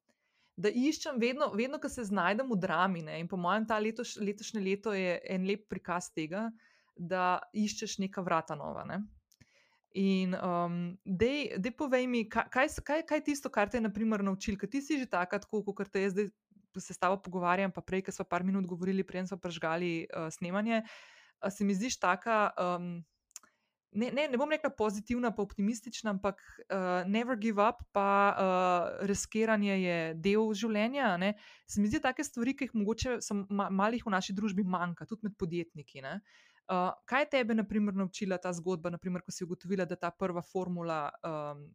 da 0.55 0.71
iščem 0.71 1.19
vedno, 1.19 1.49
vedno 1.55 1.79
ko 1.83 1.89
se 1.91 2.05
znajdem 2.07 2.47
v 2.51 2.57
drami. 2.59 3.03
Ne? 3.03 3.19
In 3.19 3.27
po 3.27 3.37
mojem, 3.37 3.67
ta 3.67 3.79
letoš, 3.79 4.15
letošnje 4.23 4.63
leto 4.63 4.93
je 4.95 5.17
en 5.29 5.47
lep 5.47 5.67
prikaz 5.71 6.09
tega, 6.15 6.47
da 6.95 7.39
iščeš 7.53 7.99
neka 8.05 8.23
vrata 8.23 8.55
nova. 8.55 8.85
Ne? 8.87 9.01
In 9.95 10.35
um, 10.35 10.79
da 11.05 11.71
povej 11.71 12.07
mi, 12.07 12.25
kaj, 12.31 12.47
kaj, 12.83 13.03
kaj 13.07 13.21
je 13.21 13.25
tisto, 13.31 13.51
kar 13.51 13.71
te 13.71 13.79
je 13.79 13.87
naučil, 14.23 14.57
ker 14.59 14.69
ti 14.71 14.81
si 14.81 14.99
že 14.99 15.07
takrat, 15.07 15.45
kot 15.47 15.91
te 15.91 16.03
jaz 16.03 16.15
zdaj 16.15 16.31
se 16.75 16.93
s 16.93 16.99
tabo 16.99 17.15
pogovarjam, 17.23 17.71
pa 17.71 17.79
prej, 17.79 18.03
ki 18.03 18.11
smo 18.11 18.25
par 18.27 18.43
minut 18.43 18.65
govorili, 18.67 19.03
prej 19.07 19.27
smo 19.27 19.37
prežgali 19.39 20.07
uh, 20.11 20.27
snemanje. 20.31 20.83
Se 21.49 21.63
mi 21.63 21.75
zdiš 21.75 21.99
taka. 21.99 22.51
Um, 22.59 23.05
ne, 23.95 24.11
ne, 24.11 24.27
ne 24.31 24.37
bom 24.37 24.51
rekla 24.51 24.69
pozitivna, 24.69 25.31
pa 25.35 25.43
optimistična, 25.43 26.13
ampak 26.15 26.41
uh, 26.67 27.03
never 27.09 27.37
give 27.39 27.61
up, 27.63 27.83
pa 27.95 28.09
uh, 28.31 29.07
reskiranje 29.07 29.77
je 29.81 29.99
del 30.27 30.51
življenja. 30.53 31.15
Ne. 31.21 31.33
Se 31.67 31.81
mi 31.81 31.89
zdi, 31.89 32.01
da 32.03 32.11
take 32.11 32.25
stvari, 32.27 32.55
ki 32.55 32.69
jih 32.69 32.75
mogoče 32.77 33.19
ma, 33.49 33.69
malih 33.69 34.05
v 34.05 34.13
naši 34.13 34.35
družbi 34.35 34.67
manjka, 34.67 35.07
tudi 35.09 35.29
med 35.29 35.37
podjetniki. 35.39 36.03
Uh, 36.05 36.91
kaj 37.09 37.25
je 37.25 37.31
tebe, 37.37 37.55
na 37.57 37.65
primer, 37.67 37.95
naučila 37.95 38.37
ta 38.41 38.53
zgodba, 38.53 38.93
naprimer, 38.93 39.23
ko 39.25 39.33
si 39.33 39.45
ugotovila, 39.45 39.87
da 39.89 39.97
ta 39.99 40.11
prva 40.11 40.43
formula 40.45 41.07
um, 41.23 41.65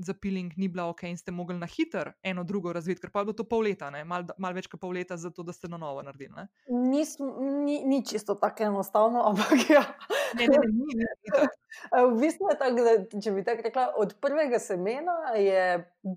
za 0.00 0.14
piling 0.14 0.52
ni 0.56 0.68
bila 0.68 0.86
ok 0.88 1.02
in 1.02 1.16
ste 1.16 1.32
mogli 1.32 1.58
na 1.58 1.66
hiter 1.66 2.12
eno 2.22 2.44
drugo 2.44 2.72
razviti, 2.72 3.00
ker 3.00 3.10
pa 3.10 3.20
je 3.20 3.24
bilo 3.24 3.36
to 3.36 3.44
pol 3.44 3.60
leta, 3.60 3.90
malo 4.04 4.26
mal 4.38 4.54
več 4.56 4.66
kot 4.66 4.80
pol 4.80 4.94
leta, 4.96 5.16
zato 5.16 5.42
da 5.42 5.52
ste 5.52 5.68
na 5.68 5.76
novo 5.76 6.02
naredili. 6.02 6.46
Ni, 6.68 7.04
ni, 7.64 7.82
ni 7.84 8.04
čisto 8.06 8.34
tako 8.34 8.64
enostavno, 8.70 9.24
ampak 9.28 9.68
ja. 9.70 9.84
Ne, 10.34 10.46
ne, 10.46 10.58
ne, 10.58 10.68
ni, 10.72 10.94
ni, 10.94 11.04
ni 11.04 11.30
v 11.92 12.20
bistvu 12.20 12.50
je 12.50 12.58
tako, 12.58 12.84
da 12.86 13.20
če 13.22 13.32
bi 13.34 13.44
tako 13.46 13.66
rekla, 13.66 13.86
od 14.02 14.14
prvega 14.22 14.58
semena 14.58 15.34
je 15.38 15.64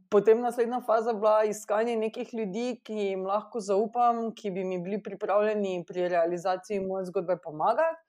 potem 0.10 0.42
naslednja 0.42 0.82
faza 0.86 1.14
bila 1.14 1.44
iskanje 1.50 1.96
nekih 2.00 2.34
ljudi, 2.34 2.80
ki 2.84 2.94
jim 2.94 3.26
lahko 3.28 3.60
zaupam, 3.60 4.32
ki 4.36 4.52
bi 4.52 4.64
mi 4.64 4.80
bili 4.84 5.02
pripravljeni 5.04 5.84
pri 5.88 6.10
realizaciji 6.10 6.84
moje 6.88 7.06
zgodbe 7.12 7.38
pomagati. 7.44 8.02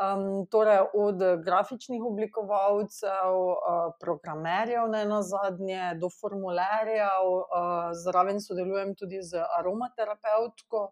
Um, 0.00 0.46
torej, 0.46 0.78
od 0.94 1.18
grafičnih 1.44 2.02
oblikovalcev, 2.06 3.34
uh, 3.34 3.90
programerjev, 4.00 4.86
ne 4.88 5.02
na 5.04 5.18
zadnje, 5.22 5.80
do 6.00 6.08
formularjev, 6.14 7.26
uh, 7.26 7.90
zraven 8.04 8.38
sodelujem 8.40 8.94
tudi 8.94 9.18
z 9.22 9.42
aromaterapeutko. 9.58 10.86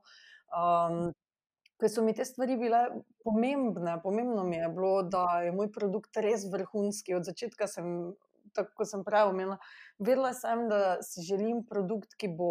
Um, 0.50 1.14
ker 1.78 1.90
so 1.92 2.02
mi 2.02 2.14
te 2.14 2.26
stvari 2.26 2.56
bile 2.58 2.80
pomembne, 3.24 3.98
pomembno 4.02 4.44
mi 4.44 4.56
je 4.56 4.70
bilo, 4.74 5.02
da 5.02 5.42
je 5.46 5.52
moj 5.54 5.70
produkt 5.72 6.16
res 6.16 6.48
vrhunski. 6.52 7.14
Od 7.14 7.28
začetka 7.28 7.68
sem, 7.70 7.92
tako 8.56 8.82
kot 8.82 8.90
sem 8.90 9.04
prej 9.06 9.30
omenila, 9.30 9.60
vedela 9.98 10.32
sem, 10.34 10.66
da 10.70 10.98
si 11.06 11.26
želim 11.26 11.62
produkt, 11.68 12.18
ki 12.18 12.34
bo. 12.38 12.50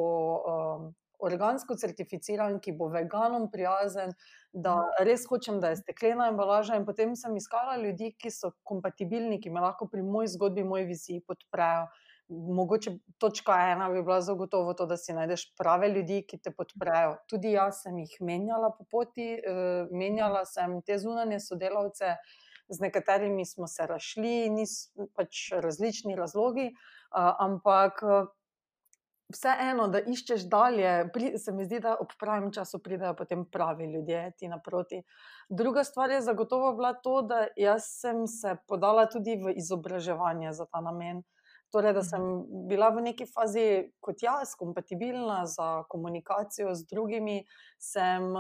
Um, 0.54 0.96
organsko 1.20 1.76
certificiran, 1.76 2.60
ki 2.62 2.74
bo 2.78 2.90
veganom 2.94 3.48
prijazen, 3.52 4.14
da 4.54 4.76
res 5.06 5.26
hočem, 5.30 5.60
da 5.62 5.72
je 5.74 5.82
steklena 5.82 6.30
embalaža. 6.32 6.78
In 6.78 6.86
potem 6.86 7.16
sem 7.18 7.36
iskala 7.38 7.78
ljudi, 7.82 8.12
ki 8.22 8.32
so 8.34 8.54
kompatibilni, 8.68 9.40
ki 9.42 9.54
me 9.54 9.64
lahko 9.64 9.90
pri 9.92 10.06
moji 10.06 10.34
zgodbi, 10.36 10.66
moji 10.68 10.86
viziji 10.92 11.24
podprejo. 11.28 11.88
Mogoče 12.30 12.92
točka 13.18 13.56
ena 13.72 13.90
bi 13.90 14.02
bila 14.04 14.22
zagotovo 14.22 14.74
to, 14.74 14.86
da 14.86 14.98
si 14.98 15.14
najdeš 15.16 15.46
prave 15.58 15.90
ljudi, 15.90 16.22
ki 16.28 16.42
te 16.44 16.52
podprejo. 16.52 17.16
Tudi 17.32 17.54
jaz 17.56 17.84
sem 17.86 17.98
jih 18.04 18.18
menjala 18.20 18.74
po 18.78 18.84
poti, 18.92 19.30
uh, 19.38 19.92
menjala 19.92 20.44
sem 20.46 20.82
te 20.82 20.98
zunanje 21.00 21.40
sodelavce, 21.40 22.18
z 22.68 22.84
nekaterimi 22.84 23.46
smo 23.46 23.68
se 23.68 23.88
rašli, 23.88 24.50
niso 24.52 25.08
pač 25.16 25.48
različni 25.64 26.18
razlogi, 26.20 26.72
uh, 26.74 27.32
ampak. 27.48 28.04
Uh, 28.04 28.34
vseeno, 29.34 29.88
da 29.92 30.00
iščeš 30.00 30.46
dalje, 30.52 30.92
pri, 31.14 31.34
se 31.40 31.52
mi 31.52 31.66
zdi, 31.68 31.82
da 31.84 31.98
ob 32.00 32.14
pravem 32.20 32.52
času 32.54 32.80
pridejo 32.84 33.14
potem 33.18 33.46
pravi 33.52 33.90
ljudje 33.92 34.22
ti 34.40 34.48
naproti. 34.48 35.02
Druga 35.50 35.84
stvar 35.84 36.12
je 36.12 36.22
zagotovo 36.22 36.74
bila 36.76 36.94
to, 36.94 37.22
da 37.22 37.46
sem 37.84 38.28
se 38.28 38.56
podala 38.68 39.08
tudi 39.12 39.36
v 39.44 39.58
izobraževanje 39.60 40.54
za 40.54 40.66
ta 40.66 40.82
namen. 40.82 41.24
Torej, 41.72 41.94
da 41.94 42.02
sem 42.04 42.22
bila 42.70 42.88
v 42.96 43.02
neki 43.10 43.26
fazi 43.28 43.92
kot 44.00 44.22
jaz, 44.24 44.54
kompatibilna 44.56 45.42
za 45.52 45.84
komunikacijo 45.92 46.72
z 46.76 46.88
drugimi, 46.88 47.42
sem 47.76 48.32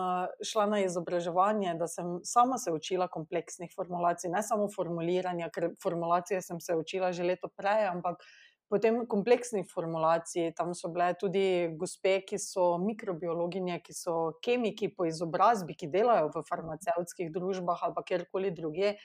šla 0.47 0.65
na 0.71 0.79
izobraževanje, 0.85 1.73
da 1.75 1.89
sem 1.91 2.19
sama 2.23 2.57
se 2.57 2.71
učila 2.71 3.09
kompleksnih 3.11 3.73
formulacij, 3.75 4.31
ne 4.31 4.43
samo 4.43 4.69
formuliranja, 4.71 5.51
ker 5.51 5.73
formulacije 5.83 6.41
sem 6.41 6.61
se 6.63 6.75
učila 6.79 7.11
že 7.11 7.27
leto 7.27 7.51
prej, 7.51 7.89
ampak 7.91 8.23
potem 8.69 9.03
kompleksnih 9.07 9.67
formulacij. 9.73 10.53
Tam 10.55 10.73
so 10.75 10.87
bile 10.91 11.11
tudi 11.19 11.45
gospe, 11.79 12.21
ki 12.27 12.39
so 12.39 12.77
mikrobiologinje, 12.79 13.81
ki 13.83 13.95
so 13.95 14.17
kemiki 14.43 14.87
po 14.95 15.07
izobrazbi, 15.07 15.75
ki 15.75 15.91
delajo 15.91 16.31
v 16.35 16.47
farmacevtskih 16.47 17.31
družbah 17.35 17.87
ali 17.89 18.07
kjerkoli 18.07 18.55
druge. 18.55 18.95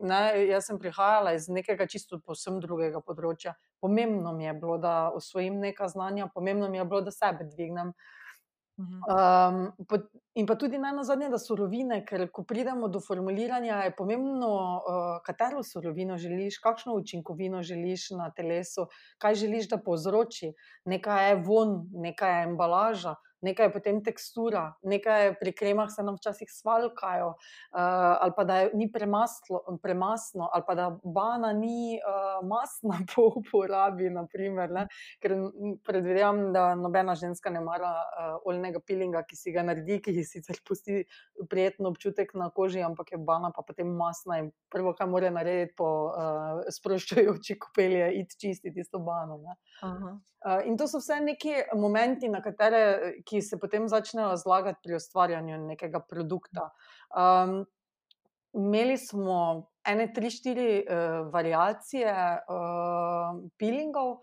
Ne, 0.00 0.20
jaz 0.46 0.68
sem 0.68 0.78
prihajala 0.78 1.32
iz 1.34 1.48
nekega 1.50 1.86
čisto 1.90 2.20
posebno 2.22 2.62
drugega 2.62 3.00
področja. 3.02 3.56
Pomembno 3.82 4.32
mi 4.36 4.46
je 4.46 4.54
bilo, 4.54 4.76
da 4.78 5.10
osvojim 5.14 5.58
nekaj 5.62 5.90
znanja, 5.94 6.28
pomembno 6.34 6.68
mi 6.70 6.78
je 6.78 6.84
bilo, 6.84 7.00
da 7.02 7.14
sebe 7.14 7.48
dvignem. 7.50 7.92
Um, 8.78 9.72
in 10.38 10.46
pa 10.46 10.54
tudi 10.54 10.78
na 10.78 11.04
zadnje, 11.04 11.28
da 11.28 11.38
surovine, 11.38 12.04
ker 12.06 12.28
ko 12.30 12.44
pridemo 12.46 12.88
do 12.88 13.00
formuliranja, 13.02 13.82
je 13.88 13.94
pomembno, 13.98 14.50
uh, 14.54 15.06
katero 15.26 15.64
surovino 15.66 16.18
želiš, 16.18 16.60
kakšno 16.62 16.94
učinkovino 16.94 17.62
želiš 17.62 18.10
na 18.10 18.30
telesu, 18.30 18.86
kaj 19.18 19.34
želiš, 19.34 19.68
da 19.68 19.82
povzroči. 19.82 20.52
Nekaj 20.84 21.28
je 21.28 21.40
von, 21.42 21.80
nekaj 21.90 22.38
je 22.38 22.44
embalaža, 22.52 23.16
nekaj 23.42 23.66
je 23.66 23.72
potem 23.72 24.00
tekstura, 24.04 24.72
nekaj 24.82 25.34
pri 25.38 25.52
kremah 25.52 25.90
se 25.90 26.02
nam 26.02 26.16
včasih 26.18 26.48
svalkajo, 26.50 27.28
uh, 27.28 27.78
ali 28.22 28.32
pa 28.36 28.44
da 28.44 28.56
je, 28.58 28.70
ni 28.74 28.90
premaslo, 28.92 29.62
premasno, 29.82 30.48
ali 30.52 30.64
pa 30.66 30.74
da 30.74 30.88
bana 31.04 31.52
ni 31.52 31.98
uh, 31.98 32.46
masna 32.48 32.98
po 33.14 33.30
uporabi. 33.36 34.10
Naprimer, 34.10 34.70
Ker 35.22 35.34
predvidevam, 35.84 36.52
da 36.52 36.74
nobena 36.74 37.14
ženska 37.14 37.50
ne 37.50 37.60
mara 37.60 37.92
uh, 37.92 38.34
oljnega 38.44 38.80
pilinga, 38.86 39.22
ki 39.28 39.36
si 39.36 39.52
ga 39.52 39.62
naredi, 39.62 40.00
ki 40.02 40.14
sicer 40.28 40.60
pusti 40.68 41.02
prijeten 41.50 41.88
občutek 41.88 42.34
na 42.38 42.50
koži, 42.54 42.82
ampak 42.84 43.12
je 43.12 43.18
bana 43.18 43.50
pa 43.54 43.64
potem 43.66 43.88
masna 43.96 44.38
in 44.42 44.50
prvo, 44.72 44.92
kar 44.94 45.08
mora 45.10 45.30
narediti 45.34 45.74
po 45.78 45.88
uh, 46.08 46.60
sproščajoči 46.74 47.58
kopelji, 47.58 48.02
je 48.02 48.10
iti 48.20 48.38
čistiti 48.44 48.74
tisto 48.78 49.00
bano. 49.02 49.40
Uh, 49.82 50.60
in 50.68 50.76
to 50.78 50.86
so 50.88 51.00
vse 51.02 51.20
neki 51.24 51.54
momenti, 51.76 52.28
na 52.28 52.42
katere 52.44 53.18
ki 53.26 53.42
se 53.42 53.58
potem 53.58 53.88
začnejo 53.88 54.36
zlagati 54.36 54.84
pri 54.84 54.98
ustvarjanju 55.00 55.58
nekega 55.66 56.00
produkta. 56.00 56.70
Um, 57.10 57.64
imeli 58.52 58.96
smo 58.98 59.68
ene, 59.88 60.08
tri, 60.14 60.30
štiri 60.30 60.70
uh, 60.82 61.28
variacije 61.32 62.12
uh, 62.12 63.42
pilingov. 63.58 64.18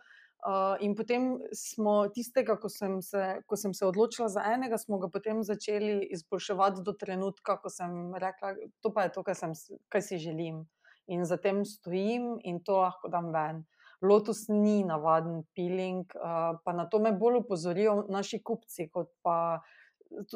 Uh, 0.46 0.78
in 0.86 0.94
potem 0.94 1.40
smo 1.58 2.04
tistega, 2.14 2.54
ko 2.62 2.70
sem, 2.70 3.00
se, 3.02 3.40
ko 3.50 3.58
sem 3.58 3.72
se 3.74 3.86
odločila 3.88 4.28
za 4.30 4.44
enega, 4.54 4.78
smo 4.78 5.00
ga 5.02 5.10
potem 5.10 5.40
začeli 5.42 6.06
izboljševati 6.14 6.84
do 6.86 6.94
trenutka, 6.94 7.56
ko 7.58 7.72
sem 7.74 8.14
rekla, 8.22 8.54
to 8.86 8.92
pa 8.94 9.08
je 9.08 9.14
to, 9.16 9.24
kar, 9.26 9.38
sem, 9.40 9.56
kar 9.90 10.04
si 10.06 10.22
želim. 10.22 10.62
In 11.10 11.26
za 11.26 11.40
tem 11.42 11.64
stojim 11.66 12.36
in 12.46 12.62
to 12.62 12.78
lahko 12.78 13.10
dam 13.10 13.32
ven. 13.34 13.64
Lotus 14.06 14.46
ni 14.50 14.84
navaden 14.86 15.42
peeling, 15.58 16.06
uh, 16.14 16.62
pa 16.62 16.78
na 16.78 16.86
to 16.86 17.02
me 17.02 17.16
bolj 17.18 17.42
opozorijo 17.42 18.04
naši 18.14 18.44
kupci. 18.44 18.86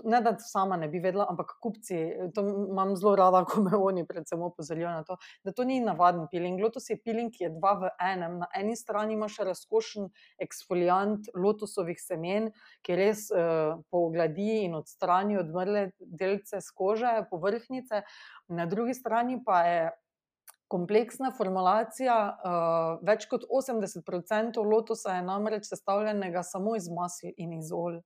Ne, 0.03 0.21
da 0.21 0.34
sama 0.38 0.77
ne 0.77 0.88
bi 0.88 0.99
vedela, 0.99 1.25
ampak 1.29 1.51
kupci, 1.62 1.97
to 2.36 2.41
imam 2.41 2.95
zelo 2.97 3.13
rada, 3.15 3.43
ko 3.49 3.62
me 3.63 3.77
oni 3.77 4.05
predvsem 4.08 4.41
opozorijo 4.41 4.89
na 4.89 5.03
to, 5.03 5.17
da 5.43 5.53
to 5.55 5.63
ni 5.63 5.79
navaden 5.84 6.27
peeling. 6.32 6.62
Lotus 6.62 6.89
je 6.89 6.97
peeling, 6.97 7.32
ki 7.34 7.45
je 7.45 7.51
dva 7.55 7.75
v 7.84 7.91
enem. 8.12 8.39
Na 8.43 8.49
eni 8.58 8.75
strani 8.75 9.15
imaš 9.15 9.38
razkošen 9.45 10.10
eksfoliant 10.41 11.29
lotusovih 11.36 12.01
semen, 12.01 12.51
ki 12.86 12.97
res 12.99 13.27
uh, 13.32 13.79
pogladi 13.93 14.65
in 14.65 14.75
odstrani 14.79 15.39
odmrle 15.39 15.89
delce 15.99 16.62
z 16.65 16.75
kože, 16.75 17.15
povrhnice, 17.32 18.03
na 18.49 18.65
drugi 18.69 18.97
strani 18.97 19.39
pa 19.45 19.63
je 19.67 19.89
kompleksna 20.69 21.32
formulacija. 21.38 22.15
Uh, 22.29 23.01
več 23.05 23.25
kot 23.29 23.45
80% 23.49 24.62
lotosa 24.65 25.17
je 25.17 25.25
namreč 25.25 25.69
sestavljenega 25.69 26.43
samo 26.45 26.75
iz 26.77 26.89
masla 26.93 27.34
in 27.38 27.58
iz 27.58 27.73
olja. 27.73 28.03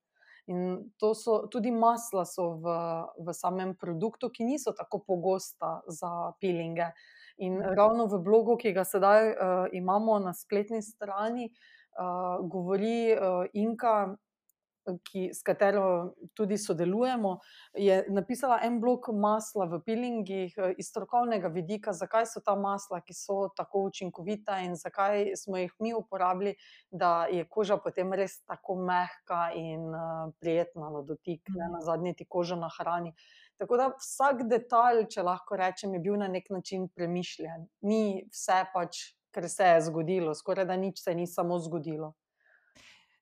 In 0.52 0.92
to 1.00 1.14
so 1.16 1.48
tudi 1.48 1.72
masla 1.72 2.26
so 2.28 2.60
v, 2.60 2.68
v 3.16 3.34
samem 3.34 3.76
produktu, 3.80 4.28
ki 4.28 4.44
niso 4.44 4.74
tako 4.76 5.00
pogosta 5.08 5.80
za 5.88 6.34
pilinge. 6.40 6.92
In 7.38 7.62
ravno 7.64 8.06
v 8.12 8.20
blogu, 8.20 8.58
ki 8.60 8.74
ga 8.76 8.84
sedaj 8.84 9.22
uh, 9.32 9.36
imamo 9.72 10.20
na 10.20 10.36
spletni 10.36 10.84
strani, 10.84 11.48
uh, 11.48 12.44
govori 12.44 13.16
uh, 13.16 13.48
Inka, 13.54 14.16
ki, 15.06 15.30
s 15.34 15.42
katero 15.46 16.14
tudi 16.34 16.58
sodelujemo, 16.58 17.38
je 17.78 18.00
napisala 18.10 18.60
en 18.64 18.80
blok 18.82 19.10
masla 19.16 19.66
v 19.72 19.80
pilingih 19.86 20.58
eh, 20.58 20.74
iz 20.78 20.90
strokovnega 20.92 21.52
vidika, 21.54 21.94
zakaj 21.94 22.28
so 22.30 22.42
ta 22.46 22.56
masla, 22.60 23.02
ki 23.02 23.16
so 23.18 23.48
tako 23.58 23.86
učinkovita 23.90 24.60
in 24.66 24.76
zakaj 24.80 25.34
smo 25.40 25.58
jih 25.58 25.74
mi 25.80 25.94
uporabili, 25.94 26.56
da 26.92 27.26
je 27.32 27.46
koža 27.50 27.78
potem 27.78 28.14
res 28.14 28.40
tako 28.46 28.76
mehka 28.82 29.52
in 29.56 29.88
uh, 29.90 30.34
prijetna 30.40 30.90
na 30.94 31.02
dotik, 31.02 31.42
ne 31.56 31.72
na 31.74 31.82
zadnje 31.86 32.14
ti 32.18 32.28
koža 32.30 32.56
na 32.60 32.70
hrani. 32.78 33.14
Tako 33.58 33.78
da 33.78 33.92
vsak 33.96 34.48
detalj, 34.50 35.06
če 35.14 35.24
lahko 35.24 35.58
rečem, 35.60 35.94
je 35.94 36.02
bil 36.04 36.18
na 36.20 36.28
nek 36.28 36.50
način 36.50 36.90
premišljen. 36.96 37.68
Ni 37.88 38.26
vse 38.32 38.64
pač, 38.74 39.04
ker 39.34 39.48
se 39.50 39.70
je 39.76 39.86
zgodilo, 39.88 40.34
skoraj 40.36 40.68
da 40.70 40.78
nič 40.78 41.04
se 41.04 41.16
ni 41.16 41.28
samo 41.28 41.60
zgodilo. 41.62 42.14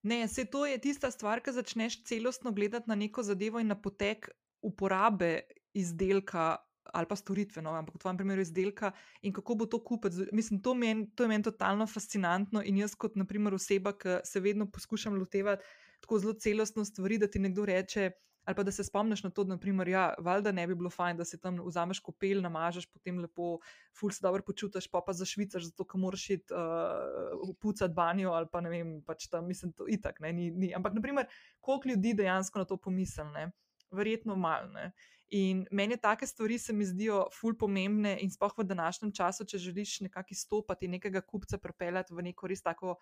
Ne, 0.03 0.27
se 0.27 0.45
to 0.45 0.65
je 0.65 0.79
tista 0.81 1.11
stvar, 1.11 1.41
ki 1.41 1.53
začneš 1.53 2.03
celostno 2.03 2.51
gledati 2.51 2.89
na 2.89 2.95
neko 2.95 3.23
zadevo 3.23 3.59
in 3.59 3.67
na 3.67 3.77
potek 3.77 4.29
uporabe 4.61 5.41
izdelka 5.73 6.57
ali 6.93 7.07
pa 7.07 7.15
storitve, 7.15 7.61
no, 7.61 7.71
ampak 7.77 7.95
v 7.95 7.99
tvojem 8.01 8.17
primeru 8.17 8.41
izdelka 8.41 8.89
in 9.21 9.33
kako 9.33 9.55
bo 9.55 9.65
to 9.69 9.79
kupiti. 9.83 10.25
Mislim, 10.33 10.59
to, 10.61 10.73
men, 10.73 11.05
to 11.15 11.23
je 11.23 11.29
meni 11.29 11.45
totalno 11.45 11.85
fascinantno 11.87 12.63
in 12.65 12.81
jaz 12.81 12.95
kot 12.99 13.15
naprimer 13.15 13.53
oseba, 13.53 13.93
ki 13.93 14.17
se 14.27 14.41
vedno 14.43 14.65
poskušam 14.65 15.15
lotevati 15.15 15.63
tako 16.01 16.19
zelo 16.19 16.33
celostno 16.33 16.85
stvari, 16.85 17.17
da 17.21 17.29
ti 17.29 17.39
nekdo 17.39 17.65
reče, 17.65 18.11
Ali 18.45 18.55
pa 18.55 18.63
da 18.63 18.71
se 18.71 18.83
spomniš 18.83 19.23
na 19.23 19.29
to, 19.29 19.43
da 19.43 19.57
ja, 19.87 20.13
valjda 20.19 20.51
ne 20.51 20.67
bi 20.67 20.75
bilo 20.75 20.89
fajn, 20.89 21.17
da 21.17 21.25
se 21.25 21.37
tam 21.37 21.59
vzameš 21.65 21.99
kopel, 21.99 22.41
namažeš, 22.41 22.87
potem 22.89 23.19
lepo, 23.19 23.59
ful 23.99 24.09
se 24.09 24.19
dobro 24.21 24.41
počutiš, 24.43 24.87
pa 24.91 25.01
pa 25.05 25.13
zašvicaš, 25.13 25.69
zato 25.69 25.85
ker 25.85 26.01
moraš 26.01 26.29
iti 26.29 26.53
uh, 26.53 27.55
pucati 27.61 27.93
banjo 27.93 28.31
ali 28.31 28.47
pa 28.51 28.61
ne 28.61 28.69
vem, 28.69 29.01
pač 29.05 29.27
tam 29.29 29.47
mislim, 29.47 29.73
to 29.73 29.85
itak. 29.87 30.19
Ne, 30.19 30.33
ni, 30.33 30.51
ni. 30.51 30.73
Ampak, 30.73 30.93
naprimer, 30.97 31.29
koliko 31.59 31.89
ljudi 31.89 32.13
dejansko 32.13 32.59
na 32.59 32.65
to 32.65 32.77
pomisli, 32.77 33.51
verjetno 33.91 34.35
malo. 34.35 34.89
In 35.31 35.65
meni 35.71 35.95
take 35.97 36.27
stvari 36.27 36.57
se 36.59 36.73
mi 36.73 36.85
zdijo 36.85 37.27
ful 37.31 37.53
pomembne 37.55 38.17
in 38.19 38.31
spoh 38.31 38.51
v 38.57 38.65
današnjem 38.67 39.13
času, 39.15 39.45
če 39.45 39.57
želiš 39.57 39.99
nekako 40.07 40.35
izstopati, 40.35 40.87
nekega 40.91 41.21
kupca 41.21 41.57
pripeljati 41.57 42.13
v 42.13 42.25
neko 42.25 42.49
res 42.51 42.61
tako 42.61 42.97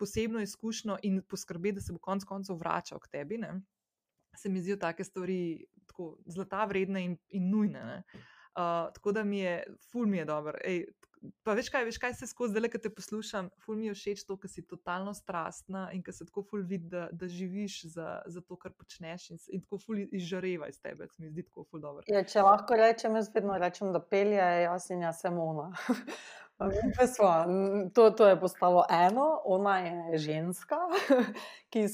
posebno 0.00 0.40
izkušnjo 0.40 0.96
in 1.02 1.20
poskrbeti, 1.28 1.76
da 1.76 1.84
se 1.84 1.92
bo 1.92 1.98
konec 1.98 2.24
koncev 2.24 2.56
vračal 2.56 2.98
k 2.98 3.10
tebi. 3.18 3.38
Ne? 3.38 3.58
Se 4.36 4.48
mi 4.48 4.60
zdijo 4.60 4.76
take 4.76 5.04
stvari 5.04 5.66
tako 5.86 6.18
zlata 6.26 6.64
vredne 6.64 7.04
in, 7.04 7.18
in 7.28 7.50
nujne. 7.50 8.02
Uh, 8.54 8.92
tako 8.94 9.12
da 9.12 9.24
mi 9.24 9.38
je, 9.38 9.64
ful 9.90 10.06
mi 10.06 10.18
je 10.18 10.24
dobro. 10.24 10.58
Pa 11.42 11.54
veš 11.56 11.70
kaj, 11.72 11.86
veš 11.88 11.98
kaj 11.98 12.12
se 12.14 12.26
skozi 12.28 12.52
zdaj, 12.52 12.68
ki 12.74 12.78
te 12.84 12.90
poslušam, 12.92 13.48
ful 13.64 13.78
mi 13.80 13.86
je 13.88 13.94
všeč 13.96 14.24
to, 14.28 14.36
ker 14.40 14.50
si 14.52 14.64
totalno 14.68 15.14
strastna 15.16 15.86
in 15.96 16.02
ker 16.04 16.14
se 16.14 16.26
tako 16.28 16.44
ful 16.50 16.62
vidi, 16.68 16.90
da, 16.92 17.06
da 17.12 17.28
živiš 17.28 17.78
za, 17.94 18.08
za 18.26 18.42
to, 18.44 18.58
kar 18.60 18.74
počneš 18.76 19.30
in, 19.32 19.40
in 19.56 19.64
tako 19.64 19.78
ful 19.86 20.02
izžareva 20.04 20.68
iz 20.68 20.78
tebe, 20.84 21.08
se 21.08 21.22
mi 21.22 21.32
zdi 21.32 21.46
tako 21.48 21.64
ful 21.70 21.80
dobro. 21.80 22.04
Ja, 22.12 22.22
če 22.28 22.44
lahko 22.44 22.76
rečem, 22.76 23.16
jaz 23.16 23.32
vedno 23.34 23.56
rečem, 23.58 23.92
da 23.96 24.04
pelje, 24.04 24.42
jaz 24.66 24.90
in 24.92 25.06
jaz 25.08 25.24
sem 25.24 25.40
ona. 25.40 25.70
Sva, 27.06 27.46
to, 27.94 28.10
to 28.10 28.26
je 28.26 28.40
postalo 28.40 28.84
eno, 28.90 29.40
ona 29.44 29.78
je 29.78 30.18
ženska, 30.18 30.76
ki, 31.72 31.86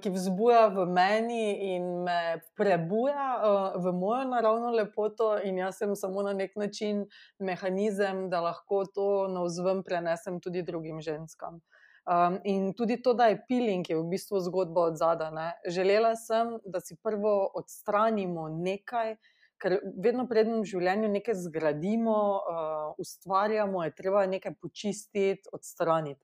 ki 0.00 0.10
vzbuja 0.10 0.68
v 0.72 0.86
meni 0.88 1.74
in 1.74 1.84
me 2.06 2.40
prebuja 2.56 3.26
uh, 3.36 3.84
v 3.84 3.92
mojo 3.92 4.24
naravno 4.30 4.70
lepoto, 4.72 5.36
in 5.44 5.60
jaz 5.60 5.78
sem 5.78 5.92
samo 5.96 6.24
na 6.24 6.32
nek 6.32 6.56
način 6.56 7.04
mehanizem, 7.38 8.30
da 8.30 8.40
lahko 8.40 8.86
to 8.94 9.28
na 9.28 9.44
vzven 9.44 9.84
prenesem 9.84 10.40
tudi 10.40 10.62
drugim 10.62 11.00
ženskam. 11.04 11.60
Um, 12.08 12.38
in 12.44 12.72
tudi 12.72 13.02
to, 13.02 13.12
da 13.12 13.28
je 13.28 13.42
piling, 13.48 13.84
je 13.90 13.96
v 13.98 14.06
bistvu 14.08 14.40
zgodba 14.40 14.88
od 14.88 14.96
zadaj. 14.96 15.52
Želela 15.68 16.14
sem, 16.16 16.56
da 16.64 16.80
si 16.80 16.96
prvo 16.96 17.50
odstranimo 17.54 18.48
nekaj, 18.48 19.18
ker 19.62 19.78
vedno 20.04 20.26
prednjem 20.30 20.64
življenju 20.64 21.08
nekaj 21.12 21.34
zgradimo, 21.34 22.16
uh, 22.38 22.94
ustvarjamo, 22.98 23.84
je 23.84 23.94
treba 23.94 24.26
nekaj 24.26 24.54
počistiti, 24.62 25.48
odstraniti. 25.52 26.22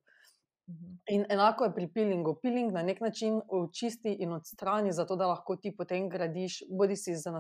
Mhm. 0.68 0.92
In 1.12 1.24
enako 1.28 1.64
je 1.64 1.74
pri 1.74 1.88
pilingu. 1.92 2.38
Piling 2.42 2.72
na 2.72 2.82
nek 2.82 3.00
način 3.00 3.40
očisti 3.48 4.12
in 4.24 4.32
odstrani, 4.32 4.92
zato 4.92 5.16
da 5.16 5.26
lahko 5.26 5.56
ti 5.56 5.74
potem 5.76 6.08
gradiš, 6.08 6.62
bodi 6.70 6.96
si 6.96 7.16
z, 7.16 7.32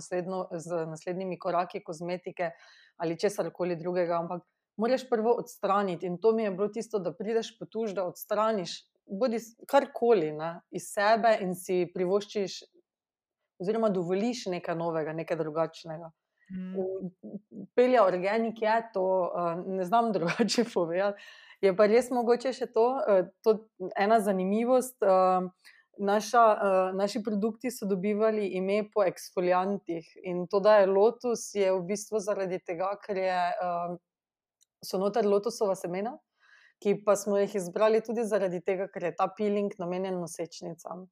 z 0.50 0.86
naslednjimi 0.86 1.38
koraki 1.38 1.82
kozmetike 1.84 2.50
ali 2.96 3.18
česar 3.18 3.50
koli 3.52 3.76
drugega. 3.76 4.18
Ampak 4.18 4.42
moraš 4.76 5.08
prvo 5.08 5.32
odstraniti. 5.38 6.06
In 6.06 6.18
to 6.18 6.32
mi 6.32 6.42
je 6.42 6.50
bilo 6.50 6.68
tisto, 6.68 6.98
da 6.98 7.14
prideš 7.14 7.58
po 7.58 7.66
tuž, 7.66 7.94
da 7.94 8.04
odstraniš. 8.04 8.82
Bodi 9.06 9.38
karkoli 9.68 10.32
ne, 10.32 10.60
iz 10.70 10.88
sebe 10.92 11.36
in 11.44 11.54
si 11.54 11.84
privoščiš 11.94 12.60
oziroma 13.60 13.88
dovoliš 13.88 14.46
nekaj 14.46 14.76
novega, 14.76 15.12
nekaj 15.12 15.36
drugačnega. 15.36 16.10
Mm. 16.50 17.64
Pelja 17.74 18.04
organik 18.04 18.62
je 18.62 18.76
to, 18.94 19.32
ne 19.66 19.84
znam 19.84 20.12
drugače 20.16 20.64
povedati. 20.74 21.22
Je 21.60 21.72
pa 21.76 21.86
res 21.88 22.10
mogoče 22.12 22.52
še 22.52 22.66
to, 22.72 22.88
to 23.42 23.58
ena 23.96 24.20
zanimivost. 24.20 24.98
Naša, 25.94 26.40
naši 26.98 27.20
produkti 27.22 27.70
so 27.70 27.86
dobivali 27.86 28.48
ime 28.58 28.80
po 28.90 29.04
eksfoliantih 29.06 30.08
in 30.26 30.40
to, 30.50 30.58
da 30.60 30.80
je 30.80 30.88
lotus, 30.90 31.52
je 31.54 31.70
v 31.70 31.84
bistvu 31.86 32.18
zaradi 32.18 32.58
tega, 32.66 32.88
ker 32.98 33.20
je, 33.22 33.36
so 34.82 34.98
noter 34.98 35.22
lotusova 35.30 35.76
semena, 35.78 36.16
ki 36.82 36.96
pa 37.06 37.14
smo 37.14 37.38
jih 37.38 37.54
izbrali 37.62 38.02
tudi 38.02 38.26
zaradi 38.26 38.58
tega, 38.66 38.88
ker 38.90 39.06
je 39.06 39.14
ta 39.14 39.28
peeling 39.38 39.70
namenjen 39.78 40.18
nosečnicam 40.18 41.06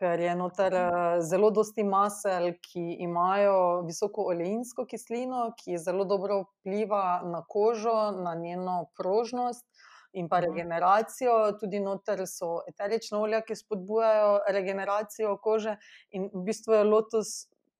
ker 0.00 0.20
je 0.20 0.32
noter 0.36 0.74
uh, 0.74 1.20
zelo 1.20 1.50
dosti 1.52 1.84
masel, 1.84 2.54
ki 2.64 2.96
imajo 3.04 3.82
visoko 3.84 4.24
oleinsko 4.32 4.86
kislino, 4.88 5.50
ki 5.60 5.78
zelo 5.78 6.06
dobro 6.08 6.40
vpliva 6.46 7.20
na 7.24 7.42
kožo, 7.44 7.96
na 8.16 8.34
njeno 8.34 8.86
prožnost 8.96 9.66
in 10.12 10.28
pa 10.28 10.40
regeneracijo. 10.40 11.36
Tudi 11.60 11.82
noter 11.84 12.24
so 12.26 12.62
eterična 12.68 13.20
olja, 13.20 13.42
ki 13.44 13.58
spodbujajo 13.60 14.38
regeneracijo 14.48 15.36
kože 15.44 15.76
in 16.10 16.30
v 16.32 16.46
bistvu 16.48 16.80
je 16.80 16.84
lotus 16.88 17.34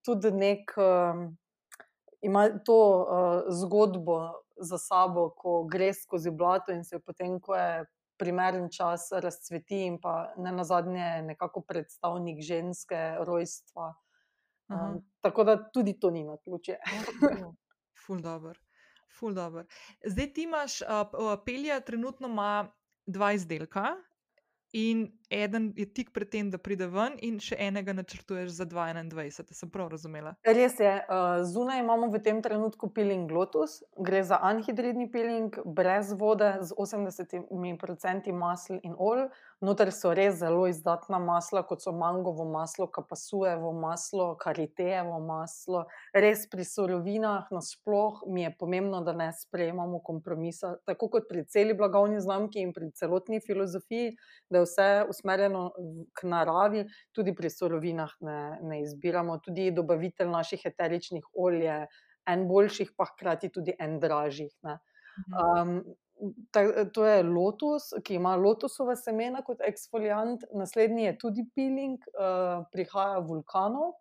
tudi 0.05 0.33
nek. 0.33 0.77
Uh, 0.77 1.31
Ima 2.21 2.43
to 2.67 2.77
uh, 2.77 3.47
zgodbo 3.49 4.17
za 4.61 4.77
sabo, 4.79 5.31
ko 5.33 5.63
greš 5.65 6.03
skozi 6.03 6.31
blato 6.31 6.73
in 6.73 6.85
se 6.85 6.99
potem, 7.01 7.39
ko 7.41 7.55
je 7.57 7.87
primeren 8.21 8.69
čas 8.73 9.09
razcveti, 9.13 9.85
in 9.89 9.99
pa 10.01 10.35
ne 10.37 10.53
na 10.53 10.65
zadnje, 10.65 11.23
nekako 11.23 11.65
predstavnik 11.65 12.43
ženske 12.45 13.01
rojstva. 13.27 13.95
Um, 14.71 15.01
tako 15.21 15.45
da 15.45 15.57
tudi 15.73 15.97
to 16.01 16.11
ni 16.11 16.25
na 16.25 16.37
ključe. 16.45 16.77
Ja, 16.93 17.53
ful 18.07 18.21
dobr. 18.23 18.59
Ful 19.19 19.35
dobr. 19.35 19.65
Zdaj 20.07 20.33
ti 20.33 20.45
imaš, 20.47 20.81
uh, 20.83 21.35
pelja 21.47 21.81
trenutno 21.81 22.29
ima 22.29 22.71
dva 23.07 23.33
izdelka, 23.33 23.97
in 24.73 25.11
eden 25.31 25.73
je 25.77 25.87
tik 25.93 26.13
pred 26.13 26.29
tem, 26.31 26.51
da 26.51 26.59
pride 26.59 26.87
ven, 26.91 27.17
in 27.23 27.39
še 27.43 27.57
enega 27.59 27.95
načrtuješ 27.95 28.51
za 28.55 28.67
2021. 28.67 29.55
Sem 29.55 29.71
prav 29.71 29.91
razumela? 29.91 30.35
Res 30.47 30.79
je. 30.81 30.95
Eh, 31.03 31.45
zunaj 31.47 31.81
imamo 31.83 32.11
v 32.11 32.23
tem 32.23 32.43
trenutku 32.43 32.91
piling 32.95 33.31
Lotus, 33.31 33.83
gre 33.99 34.23
za 34.25 34.39
anhidridni 34.43 35.11
piling, 35.11 35.59
brez 35.65 36.13
vode, 36.13 36.51
z 36.63 36.75
80% 36.77 38.33
masla 38.33 38.81
in 38.83 38.95
olj. 38.99 39.29
Noter 39.61 39.91
so 39.93 40.15
res 40.17 40.39
zelo 40.41 40.63
izdatna 40.71 41.19
masla, 41.21 41.61
kot 41.69 41.83
so 41.85 41.93
mangovo 41.93 42.47
maslo, 42.49 42.87
kapasujevo 42.89 43.75
maslo, 43.77 44.31
karitejevo 44.41 45.19
maslo. 45.21 45.83
Res 46.17 46.47
pri 46.49 46.65
surovinah, 46.65 47.51
nasplošno 47.53 48.33
mi 48.33 48.47
je 48.47 48.55
pomembno, 48.57 49.03
da 49.05 49.13
ne 49.13 49.29
sprejemamo 49.37 50.01
kompromisa, 50.07 50.73
tako 50.89 51.11
kot 51.13 51.29
pri 51.29 51.45
celi 51.45 51.77
blagovni 51.77 52.23
znamki 52.25 52.65
in 52.65 52.73
pri 52.73 52.89
celotni 52.97 53.43
filozofiji, 53.45 54.15
da 54.49 54.63
je 54.63 54.65
vse 54.65 54.89
usmerjeno 55.13 55.67
k 56.17 56.33
naravi, 56.33 56.87
tudi 57.13 57.37
pri 57.37 57.53
surovinah 57.53 58.17
ne, 58.25 58.41
ne 58.65 58.81
izbiramo. 58.87 59.43
Tudi 59.45 59.69
dobavitelj 59.77 60.33
naših 60.33 60.65
eteričnih 60.73 61.35
olj 61.37 61.65
je 61.67 61.81
en 62.33 62.49
boljših, 62.49 62.97
pa 62.97 63.13
hkrati 63.13 63.53
tudi 63.53 63.77
en 63.77 64.01
dražjih. 64.01 64.57
Um, 65.37 65.83
ta, 66.51 66.85
to 66.85 67.05
je 67.07 67.23
lotus, 67.23 67.91
ki 68.05 68.15
ima 68.19 68.35
lotusova 68.37 68.97
semena 68.97 69.43
kot 69.47 69.63
eksfoliant, 69.67 70.45
naslednji 70.57 71.05
je 71.05 71.17
tudi 71.19 71.45
peeling, 71.55 71.99
uh, 72.15 72.65
prihaja 72.73 73.21
vulkanov. 73.27 73.97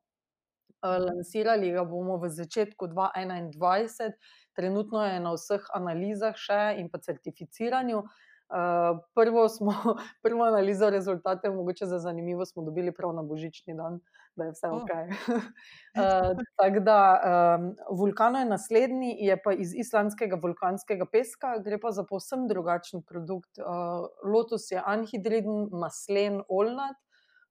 Uh, 0.79 0.95
lansirali 1.03 1.73
ga 1.75 1.83
bomo 1.83 2.15
v 2.21 2.29
začetku 2.31 2.87
2021, 2.87 4.15
trenutno 4.55 5.03
je 5.03 5.19
na 5.19 5.35
vseh 5.35 5.65
analizah 5.75 6.37
še 6.39 6.61
in 6.79 6.87
pa 6.91 7.01
certificiranju. 7.03 8.03
Uh, 8.49 9.03
prvo, 9.13 9.43
smo, 9.51 9.75
prvo 10.25 10.47
analizo 10.47 10.89
rezultatov, 10.89 11.53
mogoče 11.55 11.85
za 11.85 11.99
zanimivo, 11.99 12.45
smo 12.45 12.63
dobili 12.63 12.95
prav 12.95 13.13
na 13.13 13.23
božični 13.23 13.75
dan, 13.77 13.99
da 14.35 14.45
je 14.47 14.51
vse 14.51 14.67
ok. 14.67 14.91
uh, 15.99 16.43
Tako 16.59 16.79
da 16.79 16.99
um, 17.19 17.75
vulkano 17.99 18.39
je 18.39 18.45
naslednji, 18.45 19.15
je 19.19 19.37
pa 19.43 19.53
iz 19.53 19.73
islandskega 19.75 20.39
vulkanskega 20.41 21.05
peska, 21.11 21.57
gre 21.65 21.79
pa 21.81 21.91
za 21.91 22.05
povsem 22.07 22.47
drugačen 22.47 23.03
produkt. 23.03 23.59
Uh, 23.59 24.07
lotus 24.23 24.71
je 24.71 24.81
anhidriden, 24.85 25.69
maslen, 25.71 26.41
olnat, 26.47 26.97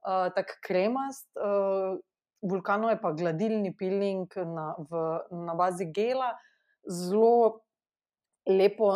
uh, 0.06 0.28
tako 0.34 0.60
kremast. 0.66 1.28
Uh, 1.36 1.98
vulkano 2.42 2.90
je 2.90 3.00
pa 3.00 3.12
gladilni 3.12 3.74
peeling 3.76 4.34
na, 4.46 4.74
v, 4.78 5.06
na 5.46 5.54
bazi 5.58 5.88
gela, 5.92 6.36
zelo 6.86 7.67
lepo, 8.48 8.92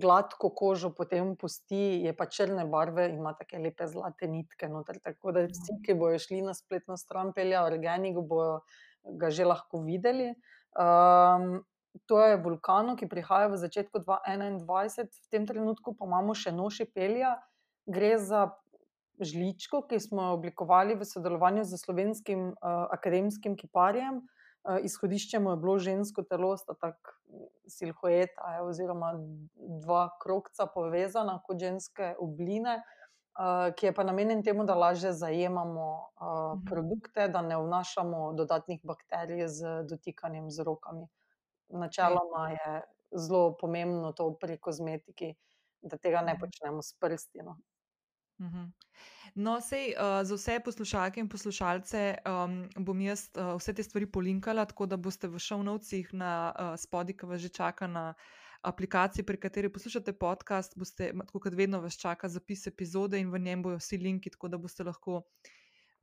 gladko 0.00 0.50
kožo 0.54 0.90
potem 0.94 1.32
pusti, 1.36 2.02
je 2.04 2.12
pa 2.16 2.26
črne 2.28 2.66
barve, 2.68 3.08
ima 3.14 3.32
tako 3.38 3.62
lepe 3.64 3.86
zlate 3.88 4.28
nitke. 4.28 4.68
Noter, 4.68 5.00
tako 5.02 5.32
da 5.32 5.46
vsi, 5.48 5.78
ki 5.84 5.96
bojo 5.96 6.18
šli 6.20 6.42
na 6.44 6.54
spletno 6.54 6.98
stran, 7.00 7.32
pelja 7.36 7.64
organik, 7.64 8.20
bojo 8.20 8.60
ga 9.18 9.30
že 9.30 9.46
lahko 9.48 9.80
videli. 9.86 10.34
Um, 10.76 11.64
to 12.06 12.20
je 12.20 12.36
vulkano, 12.36 12.96
ki 13.00 13.08
prihaja 13.08 13.48
v 13.48 13.56
začetku 13.56 14.04
2021, 14.04 15.08
v 15.08 15.32
tem 15.32 15.48
trenutku 15.48 15.96
pa 15.96 16.04
imamo 16.04 16.36
še 16.36 16.52
noši 16.52 16.84
pelja. 16.92 17.38
Gre 17.86 18.16
za 18.20 18.50
žličko, 19.22 19.86
ki 19.88 20.00
smo 20.02 20.28
jo 20.28 20.36
oblikovali 20.36 20.98
v 20.98 21.06
sodelovanju 21.08 21.64
z 21.64 21.80
slovenskim 21.80 22.52
uh, 22.52 22.90
akademskim 22.92 23.56
kiparjem. 23.56 24.20
Uh, 24.66 24.78
izhodišče 24.82 25.38
mu 25.38 25.50
je 25.50 25.56
bilo 25.62 25.78
žensko 25.78 26.22
telo, 26.26 26.56
tako 26.66 27.12
silhueta, 27.70 28.58
oziroma 28.62 29.12
dva 29.82 30.08
krokca 30.22 30.66
povezana 30.66 31.38
kot 31.46 31.60
ženske 31.62 32.14
obline, 32.22 32.80
uh, 33.38 33.70
ki 33.78 33.86
je 33.86 33.92
pa 33.94 34.04
namenjen 34.04 34.42
temu, 34.42 34.64
da 34.66 34.74
lažje 34.74 35.12
zajemamo 35.12 35.86
uh, 35.86 36.58
produkte, 36.66 37.28
da 37.28 37.42
ne 37.46 37.58
vnašamo 37.62 38.32
dodatnih 38.32 38.82
bakterij 38.82 39.46
z 39.48 39.78
dotikanjem 39.86 40.50
z 40.50 40.66
rokami. 40.66 41.06
Načeloma 41.68 42.50
je 42.50 42.82
zelo 43.12 43.56
pomembno 43.60 44.12
to 44.12 44.32
pri 44.40 44.58
kozmetiki, 44.58 45.34
da 45.82 45.98
tega 45.98 46.26
ne 46.26 46.38
počnemo 46.38 46.82
s 46.82 46.98
prsti. 46.98 47.46
No. 47.46 47.58
Mhm. 48.40 48.72
No, 49.34 49.60
sej, 49.60 49.92
uh, 49.96 50.24
za 50.24 50.34
vse 50.34 50.60
poslušalke 50.64 51.20
in 51.20 51.28
poslušalce 51.28 52.14
um, 52.24 52.68
bom 52.84 53.00
jaz 53.00 53.28
uh, 53.36 53.56
vse 53.58 53.74
te 53.74 53.82
stvari 53.82 54.06
polinkala, 54.06 54.64
tako 54.64 54.86
da 54.86 54.96
boste 54.96 55.28
v 55.28 55.38
šovnovcih 55.38 56.14
na 56.14 56.52
uh, 56.52 56.72
spodi, 56.80 57.16
ki 57.16 57.26
vas 57.26 57.40
že 57.40 57.48
čaka 57.48 57.86
na 57.86 58.14
aplikaciji, 58.62 59.24
pri 59.24 59.40
kateri 59.40 59.72
poslušate 59.72 60.12
podcast, 60.12 60.78
boste, 60.78 61.12
tako 61.12 61.40
kot 61.40 61.54
vedno, 61.54 61.80
vas 61.80 61.98
čaka 62.00 62.28
zapis 62.28 62.66
epizode 62.66 63.20
in 63.20 63.30
v 63.30 63.38
njem 63.38 63.62
bojo 63.62 63.76
vsi 63.76 63.98
linki, 63.98 64.32
tako 64.32 64.48
da 64.48 64.58
boste 64.58 64.84
lahko 64.84 65.22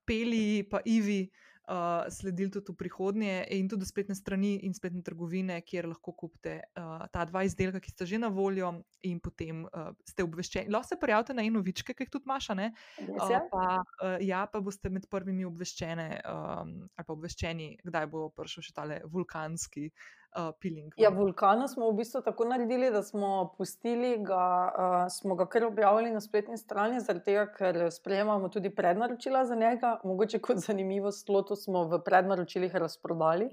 peli, 0.05 0.63
pa 0.69 0.79
Ivi 0.85 1.29
uh, 1.67 2.05
sledili 2.09 2.51
tudi 2.51 2.71
v 2.71 2.77
prihodnje, 2.79 3.35
in 3.55 3.69
tudi 3.69 3.85
spletne 3.85 4.15
strani 4.15 4.55
in 4.67 4.73
spletne 4.73 5.03
trgovine, 5.05 5.59
kjer 5.61 5.87
lahko 5.91 6.13
kupite 6.17 6.59
uh, 6.79 7.05
ta 7.13 7.25
dva 7.29 7.43
izdelka, 7.47 7.81
ki 7.83 7.93
sta 7.93 8.07
že 8.09 8.19
na 8.21 8.31
voljo, 8.33 8.73
in 9.03 9.19
potem 9.23 9.65
uh, 9.67 9.91
ste 10.07 10.25
obveščeni. 10.25 10.71
Lahko 10.73 10.93
se 10.93 10.99
prijavite 11.01 11.37
na 11.37 11.45
eno 11.45 11.63
vičke, 11.65 11.93
ki 11.93 12.07
jih 12.07 12.13
tudi 12.17 12.29
maša, 12.29 12.57
ne? 12.59 12.71
Uh, 13.05 13.37
pa, 13.51 13.67
uh, 13.83 14.17
ja, 14.23 14.45
pa 14.47 14.63
boste 14.63 14.91
med 14.93 15.07
prvimi 15.11 15.45
obveščene 15.47 16.09
um, 16.23 16.75
ali 16.95 17.07
pa 17.07 17.15
obveščeni, 17.15 17.69
kdaj 17.83 18.09
bo 18.11 18.27
prišel 18.35 18.67
še 18.67 18.75
tale 18.75 19.01
vulkanski 19.11 19.89
uh, 19.89 20.22
peeling. 20.61 20.93
Ja, 20.97 21.09
vulkana 21.13 21.67
smo 21.67 21.89
v 21.91 21.97
bistvu 22.01 22.21
tako 22.25 22.45
naredili, 22.49 22.89
da 22.91 23.03
smo 23.03 23.53
pustili 23.57 24.17
ga, 24.25 24.45
uh, 24.67 24.95
smo 25.13 25.35
ga 25.35 25.47
kar 25.49 25.65
objavili 25.65 26.11
na 26.11 26.21
spletni 26.21 26.57
strani, 26.57 27.01
zaradi 27.01 27.25
tega, 27.25 27.45
ker 27.53 27.87
sprejemamo 27.91 28.49
tudi 28.49 28.71
prednaročila 28.75 29.45
za 29.45 29.55
njega. 29.55 29.99
Mogoče 30.03 30.39
kot 30.39 30.61
zanimivost, 30.67 31.29
loto 31.29 31.55
smo 31.55 31.85
v 31.91 32.01
prednaročilih 32.05 32.75
razprodali. 32.75 33.51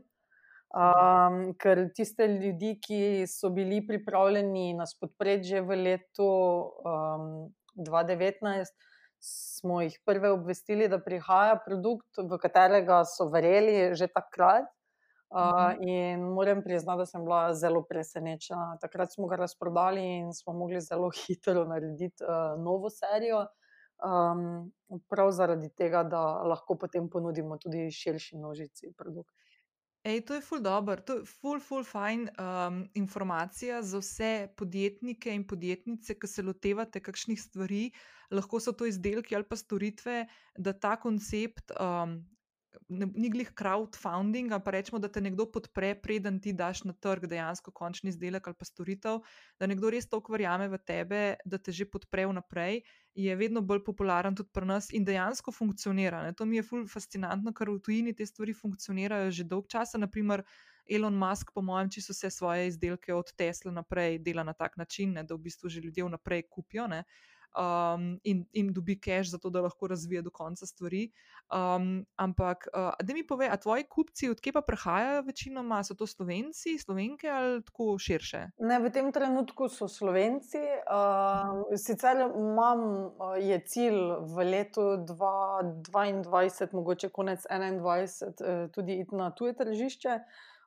Um, 0.71 1.49
ker 1.59 1.88
tiste 1.95 2.29
ljudi, 2.31 2.77
ki 2.79 3.27
so 3.27 3.51
bili 3.51 3.81
pripravljeni 3.87 4.75
nas 4.79 4.95
podpreti 4.95 5.49
že 5.49 5.64
v 5.66 5.79
letu 5.83 6.29
um, 6.87 7.51
2019, 7.75 8.71
smo 9.21 9.81
jih 9.83 9.97
prve 10.07 10.31
obvestili, 10.31 10.88
da 10.88 11.01
prihaja 11.03 11.59
produkt, 11.64 12.23
v 12.23 12.38
katerega 12.38 13.03
so 13.05 13.27
verjeli 13.33 13.97
že 13.99 14.07
takrat. 14.07 14.71
Uh, 15.31 15.77
in 15.87 16.21
moram 16.21 16.62
priznati, 16.62 16.99
da 16.99 17.07
sem 17.07 17.23
bila 17.23 17.55
zelo 17.55 17.85
presenečena. 17.87 18.79
Takrat 18.81 19.12
smo 19.12 19.29
ga 19.31 19.37
razprodali 19.37 20.03
in 20.03 20.33
smo 20.35 20.53
mogli 20.53 20.81
zelo 20.81 21.11
hitro 21.21 21.64
narediti 21.64 22.25
uh, 22.25 22.62
novo 22.62 22.90
serijo, 22.90 23.45
um, 24.03 24.73
prav 25.09 25.31
zaradi 25.31 25.69
tega, 25.69 26.03
da 26.03 26.23
lahko 26.43 26.75
potem 26.75 27.07
ponudimo 27.11 27.59
tudi 27.62 27.90
širši 27.90 28.37
množici 28.37 28.90
produktov. 28.99 29.37
Ej, 30.03 30.23
to 30.25 30.35
je 30.35 30.40
ful 30.40 30.62
dobro, 30.64 30.97
to 30.97 31.19
je 31.19 31.25
ful, 31.29 31.61
ful, 31.61 31.85
fajn 31.85 32.23
um, 32.33 32.77
informacija 32.97 33.83
za 33.83 33.99
vse 34.01 34.49
podjetnike 34.57 35.35
in 35.35 35.45
podjetnice, 35.47 36.16
ki 36.16 36.27
se 36.27 36.43
lotevate 36.43 37.03
kakšnih 37.05 37.38
stvari, 37.40 37.90
lahko 38.33 38.61
so 38.64 38.73
to 38.73 38.88
izdelki 38.88 39.37
ali 39.37 39.45
pa 39.45 39.61
storitve, 39.61 40.25
da 40.57 40.73
ta 40.73 40.95
koncept 40.97 41.77
um, 41.77 42.16
ni 42.90 43.31
glih 43.31 43.50
crowdfunding, 43.55 44.50
pa 44.64 44.70
rečemo, 44.70 44.98
da 44.98 45.09
te 45.09 45.20
nekdo 45.20 45.46
podpre, 45.53 45.94
preden 46.03 46.40
ti 46.42 46.53
daš 46.53 46.83
na 46.85 46.92
trg 46.92 47.29
dejansko 47.31 47.70
končni 47.70 48.11
izdelek 48.11 48.48
ali 48.50 48.59
pa 48.59 48.66
storitev, 48.66 49.20
da 49.61 49.68
nekdo 49.70 49.90
res 49.90 50.09
toliko 50.11 50.35
verjame 50.35 50.68
v 50.68 50.81
tebe, 50.87 51.20
da 51.44 51.59
te 51.59 51.72
že 51.72 51.87
podpre 51.87 52.26
vnaprej, 52.26 52.83
je 53.14 53.37
vedno 53.37 53.62
bolj 53.62 53.85
popularen 53.87 54.35
tudi 54.37 54.50
pri 54.53 54.66
nas 54.66 54.90
in 54.92 55.05
dejansko 55.05 55.53
funkcionira. 55.53 56.22
Ne? 56.26 56.35
To 56.35 56.46
mi 56.46 56.59
je 56.59 56.66
ful 56.66 56.87
fascinantno, 56.90 57.55
ker 57.55 57.70
v 57.70 57.81
tujini 57.81 58.14
te 58.14 58.26
stvari 58.26 58.55
funkcionirajo 58.55 59.31
že 59.31 59.46
dolg 59.46 59.70
časa. 59.70 59.98
Naprimer, 59.98 60.44
Elon 60.90 61.14
Musk, 61.14 61.53
po 61.55 61.62
mojem, 61.62 61.90
čisto 61.90 62.12
vse 62.12 62.31
svoje 62.31 62.66
izdelke 62.66 63.14
od 63.14 63.33
Tesla 63.38 63.72
naprej 63.72 64.18
dela 64.18 64.42
na 64.42 64.53
tak 64.53 64.76
način, 64.76 65.12
ne? 65.14 65.22
da 65.22 65.35
v 65.35 65.46
bistvu 65.46 65.68
že 65.68 65.81
ljudje 65.81 66.05
vnaprej 66.05 66.48
kupijo. 66.50 66.87
Ne? 66.87 67.05
Um, 67.57 68.19
in, 68.25 68.45
in 68.53 68.73
dobi 68.73 69.01
cache, 69.01 69.31
zato 69.31 69.51
da 69.51 69.61
lahko 69.61 69.87
razvija 69.87 70.23
do 70.23 70.31
konca 70.31 70.67
stvari. 70.67 71.11
Um, 71.51 72.07
ampak, 72.17 72.69
uh, 72.75 72.93
da 73.03 73.15
mi 73.15 73.27
pove, 73.27 73.49
a 73.51 73.57
tvoji 73.57 73.85
kupci, 73.85 74.31
odkje 74.31 74.53
pa 74.53 74.63
prihajajo 74.63 75.23
večinoma, 75.27 75.83
so 75.85 75.95
to 75.95 76.07
slovenci, 76.07 76.79
slovenke 76.79 77.29
ali 77.29 77.63
tako 77.65 77.99
širše? 77.99 78.45
Ne, 78.59 78.79
v 78.79 78.93
tem 78.95 79.13
trenutku 79.13 79.69
so 79.69 79.89
slovenci. 79.89 80.63
Uh, 80.87 81.75
sicer 81.77 82.23
imam, 82.29 82.81
uh, 83.11 83.35
je 83.41 83.59
cilj 83.67 83.99
v 84.35 84.47
letu 84.51 84.87
2022, 85.11 86.71
mogoče 86.73 87.09
konec 87.09 87.47
2021, 87.51 88.31
uh, 88.31 88.71
tudi 88.71 89.01
iti 89.01 89.15
na 89.15 89.31
tuje 89.35 89.57
tržišče. 89.57 90.21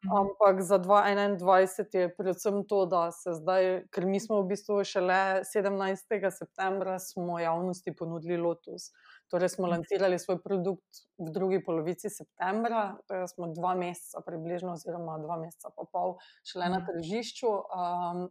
Mhm. 0.04 0.18
Ampak 0.18 0.62
za 0.62 0.80
2021 0.80 1.98
je 1.98 2.16
predvsem 2.16 2.68
to, 2.68 2.86
da 2.86 3.12
se 3.12 3.34
zdaj, 3.34 3.88
ker 3.92 4.06
mi 4.06 4.20
smo 4.20 4.42
v 4.42 4.48
bistvu 4.52 4.84
šele 4.84 5.44
17. 5.48 6.32
septembra, 6.32 7.00
smo 7.00 7.39
javnosti 7.39 7.96
ponudili 7.96 8.38
Lotus. 8.38 8.92
Torej 9.32 9.50
smo 9.50 9.68
mhm. 9.68 9.72
lansirali 9.72 10.20
svoj 10.20 10.42
produkt 10.44 11.04
v 11.18 11.32
drugi 11.32 11.63
polovici 11.63 12.10
septembra, 12.10 12.98
torej 13.08 13.28
smo 13.32 13.48
dva 13.56 13.76
meseca, 13.76 14.22
približno, 14.26 14.76
oziroma 14.76 15.18
dva 15.24 15.39
meseca 15.39 15.72
pa 15.76 15.88
pol, 15.92 16.18
šele 16.44 16.70
na 16.70 16.84
mhm. 16.84 16.88
tržišču. 16.92 17.52
Um, 17.52 18.28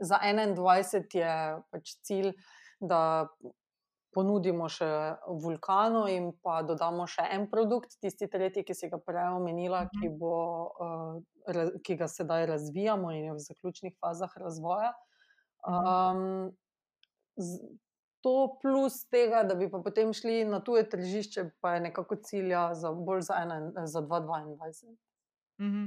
za 0.00 0.18
21 0.18 1.04
je 1.14 1.34
pač 1.70 1.96
cilj, 2.02 2.32
da 2.80 3.28
ponudimo 4.14 4.68
še 4.70 4.88
vulkano 5.42 6.04
in 6.10 6.30
pa 6.42 6.60
dodamo 6.66 7.06
še 7.10 7.26
en 7.34 7.48
produkt, 7.50 7.96
tisti 8.02 8.28
tretji, 8.30 8.64
ki 8.64 8.76
si 8.76 8.90
ga 8.92 9.00
prej 9.02 9.34
omenila, 9.36 9.84
mhm. 9.86 10.00
ki, 10.00 10.12
bo, 10.18 10.34
uh, 10.80 11.72
ki 11.84 11.98
ga 12.00 12.08
sedaj 12.10 12.46
razvijamo 12.54 13.12
in 13.14 13.30
je 13.30 13.38
v 13.38 13.46
zaključnih 13.48 13.96
fazah 14.00 14.36
razvoja. 14.40 14.92
Um, 15.64 16.52
to 18.24 18.58
plus 18.62 19.02
tega, 19.12 19.42
da 19.44 19.56
bi 19.58 19.68
pa 19.70 19.80
potem 19.84 20.12
šli 20.16 20.44
na 20.48 20.60
tuje 20.64 20.86
tržišče, 20.88 21.44
pa 21.60 21.74
je 21.74 21.84
nekako 21.88 22.16
cilja 22.24 22.70
za 22.78 22.92
bolj 22.92 23.26
za, 23.28 23.42
ena, 23.42 23.60
za 23.84 24.00
2022. 24.00 24.96
Mhm. 25.60 25.84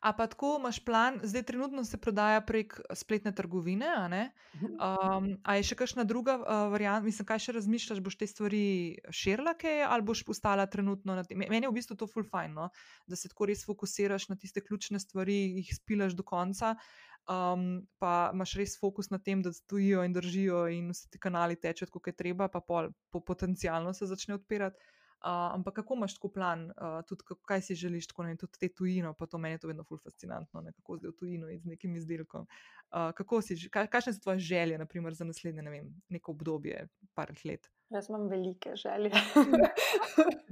A 0.00 0.12
pa 0.12 0.26
tako 0.30 0.56
imaš 0.60 0.78
plan, 0.84 1.18
zdaj 1.22 1.42
trenutno 1.42 1.84
se 1.84 1.98
prodaja 1.98 2.40
prek 2.40 2.80
spletne 2.94 3.32
trgovine. 3.34 4.30
Um, 4.62 5.32
a 5.42 5.56
je 5.58 5.66
še 5.70 5.78
kakšna 5.78 6.04
druga 6.04 6.38
uh, 6.38 6.68
varianta, 6.72 7.06
mislim, 7.06 7.26
kaj 7.26 7.42
še 7.48 7.56
razmišljaš, 7.58 8.02
boš 8.04 8.18
te 8.20 8.28
stvari 8.30 8.62
širila, 9.10 9.56
ali 9.88 10.06
boš 10.06 10.24
postala 10.28 10.66
trenutno 10.66 11.16
na 11.18 11.24
tem? 11.26 11.38
Meni 11.38 11.66
je 11.66 11.72
v 11.72 11.78
bistvu 11.80 11.98
to 11.98 12.06
fulfajno, 12.06 12.70
da 13.06 13.18
se 13.18 13.30
tako 13.32 13.50
res 13.50 13.66
fokusiraš 13.66 14.28
na 14.30 14.36
tiste 14.36 14.62
ključne 14.62 15.00
stvari, 15.02 15.38
jih 15.58 15.74
spilaš 15.74 16.14
do 16.18 16.26
konca. 16.26 16.76
Um, 17.28 17.82
pa 18.00 18.30
imaš 18.32 18.54
res 18.56 18.78
fokus 18.80 19.10
na 19.12 19.18
tem, 19.20 19.42
da 19.44 19.52
stojijo 19.52 20.00
in 20.06 20.14
držijo, 20.16 20.62
in 20.72 20.94
vsi 20.94 21.10
ti 21.12 21.20
kanali 21.20 21.58
tečejo, 21.60 21.90
kot 21.92 22.08
je 22.08 22.14
treba, 22.16 22.48
pa 22.48 22.62
pol, 22.64 22.88
po 23.12 23.20
potencialno 23.20 23.92
se 23.92 24.08
začne 24.08 24.38
odpirati. 24.38 24.80
Uh, 25.18 25.54
ampak 25.54 25.74
kako 25.74 25.94
imaš 25.94 26.14
tako 26.14 26.28
plan, 26.28 26.68
uh, 26.70 27.00
tudi 27.08 27.24
kaj 27.46 27.62
si 27.62 27.74
želiš, 27.74 28.06
tako 28.06 28.22
ne, 28.22 28.36
tudi 28.36 28.58
te 28.60 28.68
tujino, 28.68 29.14
pa 29.18 29.26
to 29.26 29.38
meni 29.38 29.56
je 29.56 29.64
to 29.64 29.70
vedno 29.70 29.82
ful 29.84 29.98
fascinantno, 29.98 30.60
ne, 30.62 30.72
kako 30.72 30.96
zdaj 30.96 31.10
v 31.10 31.16
tujino 31.18 31.48
z 31.58 31.66
nekim 31.66 31.96
izdelkom. 31.98 32.46
Uh, 32.46 33.10
kako 33.18 33.40
si, 33.42 33.56
kaj, 33.70 33.88
kakšne 33.90 34.14
so 34.14 34.22
tvoje 34.22 34.38
želje, 34.38 34.78
naprimer, 34.78 35.14
za 35.18 35.26
naslednje, 35.26 35.62
ne 35.62 35.70
vem, 35.74 35.90
neko 36.08 36.36
obdobje, 36.36 36.86
par 37.18 37.34
let? 37.44 37.66
Jaz 37.90 38.08
imam 38.08 38.28
velike 38.28 38.76
želje. 38.76 39.10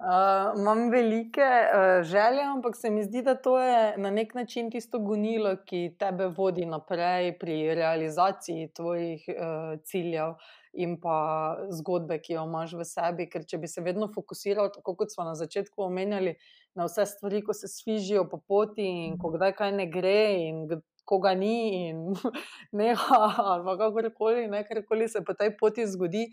Uh, 0.00 0.60
imam 0.60 0.90
velike 0.90 1.40
uh, 1.40 2.02
želje, 2.02 2.42
ampak 2.42 2.76
se 2.76 2.90
mi 2.90 3.02
zdi, 3.02 3.22
da 3.22 3.34
to 3.34 3.60
je 3.60 3.98
na 3.98 4.10
nek 4.10 4.34
način 4.34 4.70
tisto 4.70 4.98
gonilo, 4.98 5.56
ki 5.66 5.96
tebe 5.98 6.26
vodi 6.26 6.64
naprej 6.66 7.38
pri 7.38 7.74
realizaciji 7.74 8.70
tvojih 8.74 9.24
uh, 9.28 9.80
ciljev 9.84 10.34
in 10.72 10.96
pa 11.00 11.58
zgodbe, 11.70 12.20
ki 12.22 12.36
jo 12.36 12.44
imaš 12.46 12.76
v 12.78 12.86
sebi. 12.86 13.26
Ker 13.30 13.44
če 13.48 13.58
bi 13.62 13.70
se 13.70 13.82
vedno 13.84 14.10
fokusiral, 14.14 14.70
tako 14.74 14.94
kot 14.98 15.14
smo 15.14 15.26
na 15.26 15.34
začetku 15.38 15.82
omenjali, 15.86 16.36
na 16.78 16.86
vse 16.86 17.06
stvari, 17.10 17.42
ko 17.46 17.56
se 17.56 17.68
svižijo 17.68 18.28
po 18.30 18.38
poti 18.38 18.86
in 19.06 19.18
ko 19.18 19.32
kdaj 19.34 19.56
kaj 19.58 19.74
ne 19.74 19.90
gre 19.90 20.20
in 20.46 20.64
koga 21.10 21.34
ni 21.34 21.88
in 21.88 22.14
neha 22.78 23.20
ali 23.36 23.76
kakorkoli, 23.78 24.46
ne, 24.48 24.62
karkoli 24.68 25.08
se 25.08 25.24
po 25.26 25.34
tej 25.34 25.56
poti 25.58 25.86
zgodi, 25.90 26.28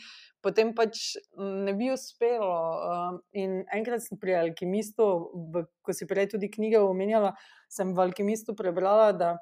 potem 0.46 0.74
pač 0.78 1.18
ne 1.38 1.74
bi 1.74 1.90
uspelo. 1.94 2.54
In 3.34 3.64
enkrat 3.74 4.06
sem 4.06 4.22
pri 4.22 4.38
Alkimistu, 4.44 5.10
ko 5.82 5.98
si 5.98 6.06
prej 6.10 6.30
tudi 6.36 6.52
knjige 6.54 6.84
omenjala, 6.84 7.34
sem 7.74 7.96
v 7.98 8.06
Alkimistu 8.06 8.54
prebrala, 8.58 9.10
da 9.18 9.38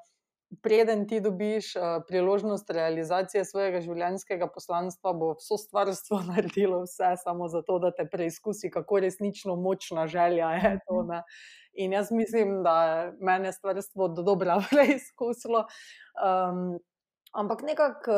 preden 0.62 1.06
ti 1.08 1.20
dobiš 1.20 1.76
uh, 1.76 1.82
priložnost 2.08 2.70
realizacije 2.70 3.44
svojega 3.44 3.80
življenjskega 3.82 4.48
poslanstva, 4.54 5.12
bo 5.12 5.32
vso 5.40 5.58
stvarstvo 5.58 6.22
naredilo 6.32 6.82
vse 6.84 7.14
samo 7.22 7.48
zato, 7.52 7.78
da 7.82 7.92
te 7.94 8.06
preizkusi, 8.10 8.70
kako 8.70 9.00
resnično 9.04 9.56
močna 9.56 10.06
želja 10.06 10.50
je 10.62 10.74
to. 10.88 11.02
Ne? 11.10 11.22
In 11.74 11.92
jaz 11.92 12.12
mislim, 12.12 12.62
da 12.64 12.76
je 12.84 13.12
meni 13.20 13.52
stvarstvo 13.52 14.08
do 14.08 14.22
dobra 14.22 14.60
preizkusilo. 14.70 15.66
Um, 16.22 16.78
ampak 17.36 17.62
nekako 17.66 18.14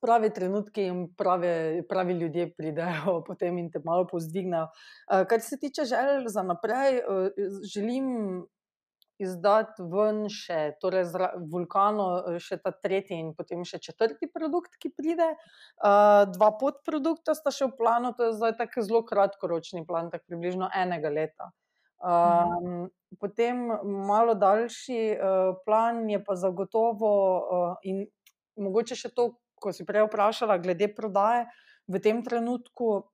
pravi 0.00 0.30
trenutki 0.30 0.84
in 0.86 1.08
pravi, 1.18 1.82
pravi 1.88 2.14
ljudje 2.20 2.52
pridejo 2.54 3.18
potem 3.28 3.58
in 3.58 3.70
te 3.72 3.80
malo 3.84 4.06
povzdignejo. 4.06 4.68
Uh, 4.68 5.26
kar 5.26 5.40
se 5.40 5.58
tiče 5.58 5.88
želj 5.90 6.28
za 6.28 6.42
naprej, 6.42 7.02
želim 7.74 8.44
izdati 9.20 9.84
ven 9.92 10.24
še, 10.32 10.76
torej 10.82 11.04
vulkano, 11.52 12.06
eh, 12.32 12.38
še 12.42 12.58
ta 12.62 12.72
tretji 12.72 13.18
in 13.20 13.32
potem 13.36 13.64
še 13.68 13.80
četrti 13.82 14.30
produkt, 14.32 14.76
ki 14.80 14.92
pride. 14.96 15.28
Uh, 15.80 16.26
dva 16.32 16.50
podprodukta 16.60 17.34
sta 17.36 17.52
še 17.54 17.68
v 17.70 17.76
planu, 17.78 18.12
to 18.16 18.30
je 18.30 18.36
zdaj 18.38 18.56
tako 18.58 18.84
zelo 18.86 19.02
kratkoročni 19.06 19.84
plan, 19.86 20.10
tako 20.12 20.32
približno 20.32 20.70
enega 20.76 21.12
leta. 21.12 21.50
Um, 22.00 22.88
potem 23.20 23.68
malo 24.08 24.34
daljši 24.34 25.00
uh, 25.12 25.54
plan 25.66 26.06
je 26.08 26.20
pa 26.24 26.36
zagotovo, 26.40 27.12
uh, 27.12 27.74
in 27.84 28.06
mogoče 28.56 28.96
še 28.96 29.12
to, 29.12 29.34
ko 29.60 29.72
si 29.76 29.84
prej 29.84 30.08
vprašala, 30.08 30.60
glede 30.64 30.88
prodaje, 30.96 31.44
v 31.90 32.00
tem 32.00 32.24
trenutku 32.24 33.04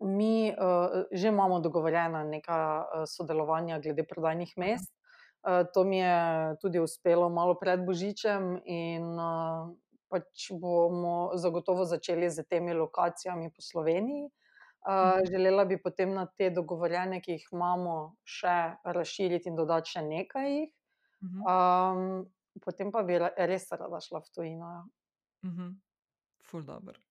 mi 0.00 0.48
uh, 0.48 1.04
že 1.12 1.28
imamo 1.28 1.60
dogovorjena 1.60 2.24
neka 2.24 2.58
uh, 2.80 3.04
sodelovanja 3.04 3.82
glede 3.82 4.06
prodajnih 4.06 4.54
mest. 4.56 4.92
Uh, 5.46 5.62
to 5.74 5.84
mi 5.84 5.98
je 5.98 6.56
tudi 6.60 6.80
uspelo 6.82 7.28
malo 7.30 7.54
pred 7.54 7.84
Božičem, 7.86 8.58
in 8.66 9.14
uh, 9.14 9.70
pač 10.10 10.50
bomo 10.50 11.36
zagotovo 11.38 11.84
začeli 11.84 12.30
z 12.30 12.42
temi 12.48 12.74
lokacijami 12.74 13.50
po 13.54 13.62
Sloveniji. 13.62 14.28
Uh, 14.88 15.20
želela 15.30 15.64
bi 15.64 15.78
potem 15.82 16.14
na 16.14 16.26
te 16.26 16.50
dogovorjene, 16.50 17.20
ki 17.20 17.38
jih 17.38 17.48
imamo, 17.52 18.16
še 18.24 18.78
razširiti 18.84 19.50
in 19.50 19.58
dodati 19.58 19.94
še 19.94 20.02
nekaj. 20.06 20.54
Um, 21.22 22.30
potem 22.62 22.94
pa 22.94 23.02
bi 23.02 23.18
res 23.18 23.68
rada 23.74 24.00
šla 24.00 24.22
v 24.22 24.32
tujino. 24.34 24.70
Uh 25.44 25.50
-huh. 25.50 25.74
Ful 26.42 26.62
dobro. 26.62 27.07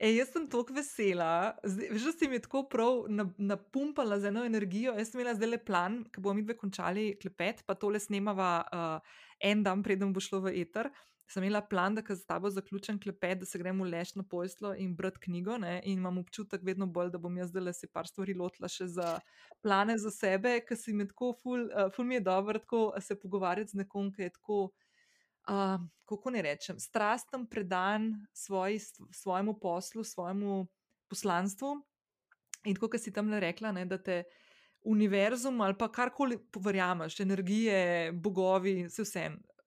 Ej, 0.00 0.14
jaz 0.16 0.30
sem 0.32 0.46
tako 0.48 0.72
vesela, 0.72 1.60
že 2.00 2.14
si 2.16 2.24
mi 2.24 2.38
tako 2.40 2.62
prav 2.72 3.04
napumpala 3.36 4.16
z 4.16 4.30
eno 4.32 4.46
energijo. 4.48 4.94
Jaz 4.96 5.10
sem 5.10 5.20
imela 5.20 5.34
zdaj 5.36 5.50
le 5.50 5.58
plan, 5.60 5.98
ki 6.08 6.22
bomo 6.24 6.38
mi 6.38 6.44
dve 6.46 6.56
končali 6.56 7.18
klepet, 7.20 7.60
pa 7.68 7.76
tole 7.76 8.00
snemava 8.00 8.64
uh, 8.64 9.18
en 9.44 9.60
dan, 9.60 9.82
preden 9.84 10.14
bo 10.16 10.22
šlo 10.24 10.40
v 10.46 10.54
eter. 10.62 10.88
Sem 11.28 11.44
imela 11.44 11.60
plan, 11.60 11.94
da 11.94 12.00
z 12.08 12.24
tabo 12.24 12.48
zaključim 12.48 12.96
klepet, 12.96 13.44
da 13.44 13.46
se 13.46 13.60
gremo 13.60 13.84
leč 13.84 14.14
na 14.16 14.24
poslo 14.24 14.72
in 14.72 14.96
brati 14.96 15.20
knjigo. 15.20 15.58
Ne? 15.60 15.82
In 15.84 16.00
imam 16.00 16.16
občutek 16.18 16.64
vedno 16.64 16.88
bolj, 16.88 17.12
da 17.12 17.20
bom 17.20 17.36
jaz 17.36 17.52
zdaj 17.52 17.62
le 17.62 17.76
se 17.76 17.86
par 17.86 18.08
stvari 18.08 18.32
lotila 18.34 18.72
še 18.72 18.88
za 18.88 19.18
plane 19.60 19.98
za 20.00 20.10
sebe, 20.10 20.62
ker 20.64 20.80
si 20.80 20.96
mi 20.96 21.04
tako, 21.12 21.34
ful, 21.42 21.68
uh, 21.68 21.92
ful 21.92 22.08
mi 22.08 22.16
je 22.16 22.24
dobro, 22.24 22.88
se 23.04 23.20
pogovarjati 23.20 23.76
z 23.76 23.84
nekom, 23.84 24.08
ki 24.16 24.30
je 24.30 24.38
tako 24.40 24.70
uh, 25.48 25.80
kako 26.04 26.30
ne 26.30 26.42
rečem, 26.42 26.78
strasten, 26.80 27.46
predan 27.46 28.12
svoj, 28.32 28.78
svojemu 29.12 29.58
poslu, 29.60 30.04
svojemu 30.04 30.66
poslanstvu. 31.08 31.76
In 32.64 32.74
tako, 32.74 32.90
kot 32.92 33.00
si 33.00 33.12
tam 33.12 33.30
le 33.30 33.40
rekla, 33.40 33.72
ne, 33.72 33.86
da 33.88 33.98
te 33.98 34.24
univerzum 34.82 35.60
ali 35.60 35.76
pa 35.78 35.88
karkoli 35.92 36.38
verjameš, 36.56 37.20
energije, 37.20 38.12
bogovi, 38.12 38.84
vse 38.88 39.04
vse, 39.04 39.24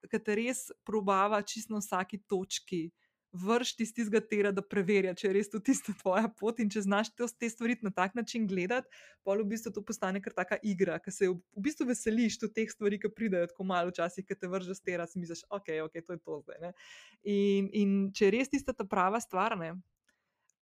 ki 0.09 0.19
te 0.19 0.35
res 0.35 0.67
probava 0.85 1.41
čisto 1.41 1.73
na 1.73 1.81
vsaki 1.81 2.23
točki 2.27 2.87
vrš 3.33 3.75
tisti 3.75 4.05
zgatera, 4.05 4.51
da 4.53 4.61
preverja, 4.61 5.15
če 5.17 5.27
je 5.27 5.33
res 5.33 5.49
to 5.49 5.59
tista 5.59 5.93
tvoja 6.01 6.29
pot 6.39 6.59
in 6.61 6.69
če 6.71 6.85
znaš 6.85 7.11
te, 7.17 7.27
te 7.39 7.49
stvari 7.49 7.77
na 7.81 7.91
tak 7.91 8.15
način 8.15 8.45
gledati, 8.47 8.89
pa 9.25 9.37
v 9.39 9.47
bistvu 9.49 9.73
to 9.73 9.83
postane 9.85 10.21
kar 10.21 10.35
taka 10.37 10.59
igra, 10.61 10.99
ki 11.01 11.11
se 11.11 11.29
v, 11.31 11.39
v 11.57 11.63
bistvu 11.67 11.89
veseliš 11.89 12.37
tudi 12.43 12.61
teh 12.61 12.71
stvari, 12.71 13.01
ki 13.01 13.13
pridejo 13.15 13.49
tako 13.51 13.65
malo 13.69 13.93
včasih, 13.93 14.25
ki 14.27 14.37
te 14.37 14.51
vrže 14.51 14.77
stera, 14.77 15.07
si 15.09 15.21
misliš, 15.21 15.45
ok, 15.49 15.73
ok, 15.87 15.97
to 16.05 16.17
je 16.17 16.21
to 16.21 16.43
zdaj. 16.43 16.77
In, 17.23 17.71
in 17.73 17.97
če 18.13 18.29
je 18.29 18.35
res 18.37 18.53
tista 18.53 18.77
ta 18.77 18.85
prava 18.85 19.21
stvar, 19.23 19.57
ne. 19.59 19.73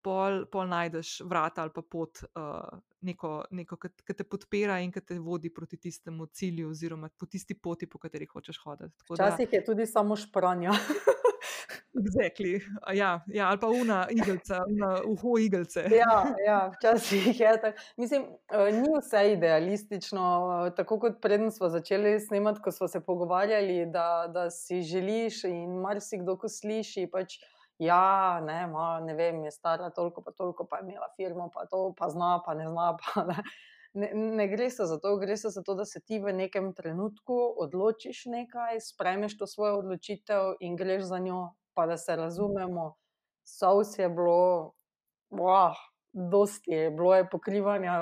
Pol, 0.01 0.47
pol 0.49 0.65
najdeš 0.65 1.19
vrata 1.30 1.61
ali 1.61 1.69
pa 1.76 1.84
pot, 1.86 2.24
uh, 2.34 2.80
neko, 3.05 3.43
neko 3.53 3.78
ki 3.78 4.15
te 4.17 4.26
podpira 4.26 4.80
in 4.82 4.89
ki 4.89 5.03
te 5.05 5.19
vodi 5.22 5.51
proti 5.53 5.78
tistemu 5.78 6.26
cilju, 6.26 6.72
oziroma 6.74 7.11
po 7.13 7.30
tisti 7.30 7.53
poti, 7.53 7.86
po 7.86 8.01
kateri 8.01 8.26
hočeš 8.26 8.57
hoditi. 8.63 9.05
Včasih 9.11 9.53
je 9.53 9.61
tudi 9.67 9.86
samo 9.86 10.17
špranja. 10.17 10.74
Exactly. 11.94 12.62
Ja, 12.94 13.24
ja, 13.28 13.50
ali 13.50 13.60
pa 13.60 13.68
una 13.68 14.08
igelca, 14.10 14.64
una 14.68 15.02
uho 15.04 15.38
igelce. 15.38 15.84
Ja, 15.92 16.36
ja, 16.46 16.72
včasih 16.76 17.39
je 17.39 17.62
tako. 17.62 17.78
Mislim, 17.98 18.22
eh, 18.52 18.72
ni 18.72 18.88
vse 19.00 19.34
idealistično. 19.34 20.26
Eh, 20.68 20.76
tako 20.76 21.00
kot 21.00 21.22
predtem 21.22 21.52
smo 21.52 21.70
začeli 21.70 22.20
snemati, 22.20 22.62
ko 22.62 22.72
smo 22.72 22.88
se 22.88 23.00
pogovarjali, 23.06 23.86
da, 23.86 24.28
da 24.34 24.50
si 24.50 24.82
želiš 24.82 25.44
in 25.44 25.80
marsikdo, 25.82 26.38
ko 26.38 26.48
sliši. 26.48 27.10
Pač, 27.12 27.39
Ja, 27.82 28.39
ne, 28.46 28.68
ma, 28.68 29.00
ne 29.02 29.16
vem, 29.18 29.39
je 29.44 29.52
stara 29.52 29.88
toliko, 29.89 30.22
pa 30.22 30.32
toliko, 30.32 30.68
pa 30.70 30.78
je 30.78 30.84
imela 30.84 31.08
firmo, 31.16 31.48
pa 31.54 31.64
to, 31.66 31.96
pa 31.98 32.10
zna, 32.10 32.36
pa 32.46 32.54
ne 32.54 32.68
zna. 32.70 32.98
Pa 33.02 33.24
ne. 33.26 33.44
Ne, 33.94 34.12
ne 34.14 34.48
gre 34.48 34.70
se 34.70 34.86
za 34.86 35.00
to, 35.00 35.18
gre 35.18 35.38
se 35.38 35.50
za 35.50 35.64
to, 35.64 35.74
da 35.76 35.86
se 35.86 36.00
ti 36.00 36.20
v 36.20 36.32
nekem 36.34 36.74
trenutku 36.74 37.36
odločiš 37.58 38.22
nekaj, 38.26 38.80
sprejmeš 38.80 39.38
to 39.38 39.48
svojo 39.48 39.80
odločitev 39.82 40.54
in 40.60 40.78
greš 40.80 41.04
za 41.10 41.20
njo, 41.20 41.42
pa 41.74 41.86
da 41.88 41.97
se 41.97 42.15
razumemo, 42.15 42.95
sovs 43.43 43.99
je 43.99 44.09
bilo, 44.09 44.74
wow, 45.32 45.74
dosti 46.14 46.72
je 46.72 46.91
bilo 46.91 47.16
je 47.16 47.30
pokrivanja 47.30 47.93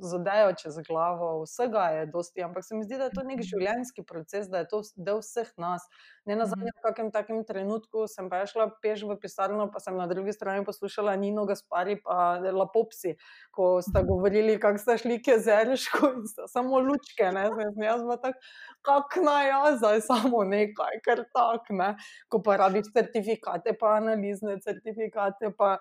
z 0.00 0.14
odejo 0.14 0.52
čez 0.52 0.78
glavo, 0.88 1.42
vsega 1.42 1.84
je 1.84 2.06
dosti, 2.06 2.42
ampak 2.42 2.64
se 2.64 2.74
mi 2.74 2.84
zdi, 2.84 2.98
da 2.98 3.04
je 3.04 3.14
to 3.14 3.22
nek 3.22 3.40
mhm. 3.40 3.48
življenjski 3.48 4.04
proces, 4.04 4.48
da 4.52 4.62
je 4.62 4.68
to 4.72 4.82
del 4.96 5.20
vseh 5.20 5.48
nas. 5.60 5.84
Ne 6.26 6.36
na 6.36 6.46
zadnje, 6.48 6.72
mhm. 6.72 6.80
v 6.80 6.84
kakem 6.88 7.10
takem 7.12 7.42
trenutku 7.48 8.06
sem 8.10 8.30
pa 8.32 8.42
šla 8.48 8.68
peš 8.82 9.06
v 9.08 9.18
pisarno, 9.20 9.68
pa 9.72 9.80
sem 9.80 9.96
na 9.96 10.06
drugi 10.10 10.32
strani 10.36 10.64
poslušala 10.64 11.16
Nino 11.16 11.46
Gaspari 11.48 11.98
pa 12.02 12.38
Lapopsi, 12.40 13.16
ko 13.50 13.80
sta 13.84 14.00
mhm. 14.00 14.08
govorili, 14.10 14.58
kako 14.60 14.82
sta 14.82 14.96
šli 15.00 15.20
k 15.22 15.36
jezerišku 15.36 16.12
in 16.14 16.24
sta 16.28 16.48
samo 16.52 16.80
lučke, 16.80 17.30
ne, 17.32 17.48
sem 17.52 17.84
jaz 17.88 18.04
pa 18.08 18.16
tak, 18.28 18.40
kak 18.86 19.20
naj 19.24 19.50
jaz, 19.50 19.78
zdaj 19.80 20.00
samo 20.08 20.44
nekaj, 20.48 21.00
ker 21.04 21.24
tak, 21.36 21.72
ne, 21.72 21.94
ko 22.32 22.40
pa 22.44 22.56
rabiš 22.60 22.92
certifikate, 22.96 23.76
pa 23.80 23.96
analizne 24.00 24.58
certifikate, 24.64 25.52
pa 25.56 25.76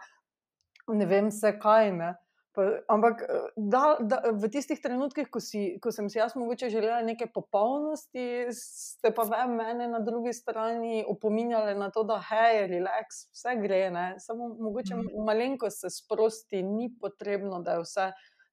ne 0.87 1.05
vem, 1.05 1.31
vse 1.33 1.55
kaj. 1.59 1.91
Ne. 1.95 2.13
Pa, 2.55 2.63
ampak 2.87 3.21
eh, 3.21 3.47
da, 3.57 3.97
da, 3.99 4.21
v 4.31 4.47
tistih 4.51 4.79
trenutkih, 4.79 5.27
ko, 5.27 5.41
si, 5.43 5.75
ko 5.83 5.91
sem 5.91 6.07
si 6.11 6.21
jaz 6.21 6.37
mogoče 6.39 6.69
želela 6.71 7.01
neke 7.03 7.27
popolnosti, 7.27 8.47
ste 8.55 9.11
pa 9.15 9.25
ve 9.27 9.41
mene 9.51 9.89
na 9.91 9.99
drugi 9.99 10.31
strani 10.33 11.03
opominjali 11.07 11.75
na 11.75 11.89
to, 11.91 12.05
da 12.07 12.21
hej, 12.29 12.63
relax, 12.71 13.25
vse 13.35 13.57
gre. 13.59 13.81
Ne. 13.91 14.05
Samo 14.23 14.53
mogoče 14.55 14.95
mm. 14.95 15.25
malenkost 15.27 15.83
se 15.83 15.91
sprosti, 15.91 16.63
ni 16.63 16.87
potrebno, 17.01 17.59
da 17.59 17.75
je 17.75 17.83
vse 17.83 18.07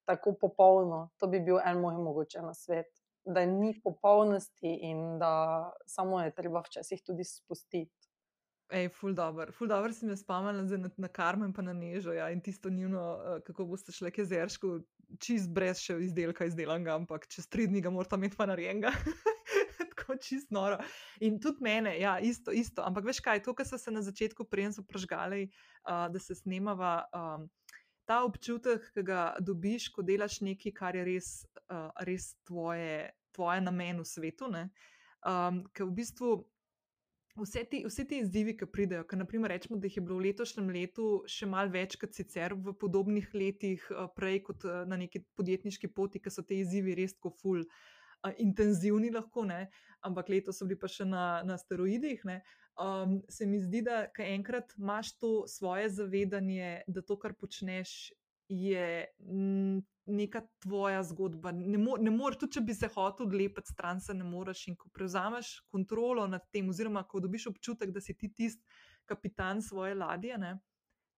tako 0.05 0.35
popolno. 0.41 1.07
To 1.17 1.31
bi 1.31 1.39
bil 1.39 1.61
en 1.63 1.79
moj 1.79 1.95
mogoče 2.03 2.43
na 2.43 2.53
svet. 2.53 2.91
Da 3.23 3.45
ni 3.47 3.71
popolnosti 3.83 4.73
in 4.83 5.15
da 5.19 5.71
samo 5.87 6.19
je 6.19 6.35
treba 6.35 6.59
včasih 6.65 6.99
tudi 7.07 7.23
spustiti. 7.23 8.12
Ej, 8.71 8.89
ful 8.95 9.13
dobr. 9.13 9.51
Ful 9.51 9.67
dobr 9.67 9.91
si 9.93 10.05
me 10.07 10.15
spomnil 10.17 10.63
na, 10.65 10.89
na 10.97 11.09
karmo 11.11 11.45
in 11.45 11.53
pa 11.53 11.61
na 11.61 11.73
nežo. 11.73 12.13
Ja, 12.15 12.29
in 12.31 12.41
tisto 12.41 12.69
njuno, 12.69 13.01
uh, 13.19 13.41
kako 13.43 13.65
boste 13.65 13.91
šli 13.91 14.11
k 14.11 14.23
jezeršku, 14.23 14.79
čist 15.21 15.51
brez 15.53 15.81
še 15.83 15.97
izdelka 16.01 16.47
izdelanega, 16.47 16.95
ampak 16.95 17.27
čez 17.29 17.47
tri 17.51 17.67
dni 17.67 17.83
ga 17.83 17.91
morate 17.93 18.17
imeti 18.17 18.39
pa 18.39 18.47
narejenega. 18.49 18.93
Tako 19.91 20.17
čist 20.21 20.49
noro. 20.51 20.79
In 21.21 21.39
tudi 21.43 21.63
mene, 21.65 21.93
ja, 21.99 22.17
isto, 22.19 22.51
isto. 22.55 22.81
Ampak 22.85 23.05
veš 23.11 23.21
kaj, 23.25 23.43
to, 23.45 23.53
kar 23.57 23.67
so 23.67 23.77
se 23.77 23.91
na 23.91 24.01
začetku 24.01 24.47
prej 24.49 24.71
zapražgali, 24.79 25.49
uh, 25.85 26.07
da 26.13 26.19
se 26.19 26.35
snemava. 26.39 27.03
Um, 27.13 27.49
Ta 28.03 28.17
občutek, 28.27 28.89
ki 28.91 28.99
ga 29.07 29.29
dobiš, 29.39 29.85
ko 29.95 30.03
delaš 30.03 30.41
nekaj, 30.43 30.73
kar 30.75 30.95
je 30.97 31.05
res, 31.07 31.27
uh, 31.71 31.87
res 32.03 32.33
tvoje, 32.43 33.13
tvoje 33.31 33.61
namen 33.63 34.01
v 34.03 34.07
svetu. 34.09 34.49
Um, 34.51 35.61
ker 35.71 35.87
v 35.87 35.95
bistvu 36.01 36.33
vse 37.35 37.63
ti, 37.63 37.83
vse 37.87 38.05
ti 38.07 38.19
izzivi, 38.21 38.55
ki 38.57 38.67
pridejo, 38.69 39.05
ker 39.09 39.19
naprimer 39.19 39.51
rečemo, 39.53 39.77
da 39.79 39.89
jih 39.89 39.97
je 39.97 40.03
bilo 40.05 40.19
v 40.19 40.27
letošnjem 40.27 40.69
letu 40.75 41.07
še 41.29 41.49
malo 41.49 41.73
več 41.73 41.95
kot 42.01 42.13
sicer 42.13 42.53
v 42.53 42.75
podobnih 42.79 43.29
letih, 43.33 43.85
eh, 43.89 44.05
prej 44.17 44.43
kot 44.49 44.65
eh, 44.65 44.83
na 44.89 44.99
neki 45.01 45.23
podjetniški 45.37 45.89
poti, 45.95 46.21
ker 46.21 46.33
so 46.33 46.45
ti 46.45 46.61
izzivi 46.61 46.95
res 46.99 47.17
tako 47.17 47.33
ful. 47.41 47.63
Eh, 47.63 48.35
intenzivni 48.45 49.11
lahko, 49.11 49.47
ne? 49.49 49.67
ampak 50.03 50.29
letos 50.29 50.59
so 50.59 50.67
bili 50.67 50.79
pa 50.79 50.89
še 50.91 51.07
na, 51.07 51.41
na 51.47 51.55
steroidih. 51.57 52.25
Um, 52.73 53.21
se 53.31 53.45
mi 53.47 53.61
zdi, 53.61 53.79
da 53.85 54.09
enkrat 54.19 54.73
imaš 54.75 55.13
to 55.15 55.45
svoje 55.47 55.87
zavedanje, 55.95 56.81
da 56.87 57.03
to, 57.05 57.15
kar 57.21 57.37
počneš, 57.39 58.11
je 58.47 59.07
neka 60.05 60.41
tvoja 60.59 61.03
zgodba. 61.03 61.51
Ne, 61.51 61.77
mo 61.77 61.95
ne 61.97 62.11
moreš, 62.11 62.41
tudi 62.43 62.57
če 62.57 62.61
bi 62.67 62.75
se 62.75 62.89
hotel 62.91 63.27
odlepiti 63.27 63.71
stran, 63.71 64.01
se 64.01 64.13
ne 64.13 64.25
moreš. 64.27 64.67
In 64.67 64.75
ko 64.75 64.89
prevzameš 64.93 65.55
kontrolo 65.71 66.27
nad 66.27 66.43
tem, 66.51 66.69
oziroma 66.69 67.05
ko 67.07 67.23
dobiš 67.23 67.47
občutek, 67.53 67.93
da 67.95 68.01
si 68.01 68.17
ti 68.17 68.33
tisti 68.33 68.63
kapitan 69.05 69.61
svoje 69.61 69.95
ladje, 69.95 70.37
ne, 70.37 70.57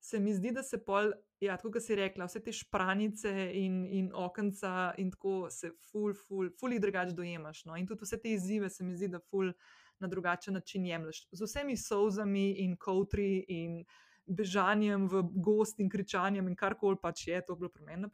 se 0.06 0.20
mi 0.20 0.34
zdi, 0.34 0.52
da 0.52 0.64
se 0.64 0.78
pol, 0.86 1.12
ja, 1.42 1.58
tako 1.58 1.72
kot 1.76 1.86
si 1.86 1.96
rekla, 1.98 2.28
vse 2.30 2.42
te 2.46 2.54
špranice 2.54 3.32
in, 3.58 3.82
in 3.90 4.12
okenca 4.14 4.94
in 5.02 5.10
tako 5.14 5.50
se 5.54 5.72
ful, 5.90 6.14
ful, 6.14 6.52
ful 6.60 6.76
jih 6.76 6.82
drugače 6.82 7.16
dojemaš. 7.18 7.64
No. 7.66 7.78
In 7.78 7.88
tudi 7.90 8.06
vse 8.06 8.20
te 8.22 8.34
izzive 8.36 8.70
se 8.70 8.86
mi 8.86 8.94
zdi, 8.96 9.10
da 9.16 9.20
ful 9.20 9.52
na 10.00 10.08
drugačen 10.12 10.54
način 10.54 10.86
jemliš. 10.86 11.26
Z 11.32 11.48
vsemi 11.48 11.78
sozami 11.78 12.52
in 12.66 12.78
kotri 12.78 13.46
in 13.48 13.80
bežanjem 14.28 15.08
v 15.10 15.22
gost 15.44 15.80
in 15.80 15.90
kričanjem 15.90 16.48
in 16.48 16.56
karkoli 16.56 16.98
pač 17.02 17.28
je, 17.28 17.42
to 17.46 17.56
bilo 17.56 17.70
pri 17.70 17.86
meni. 17.86 18.10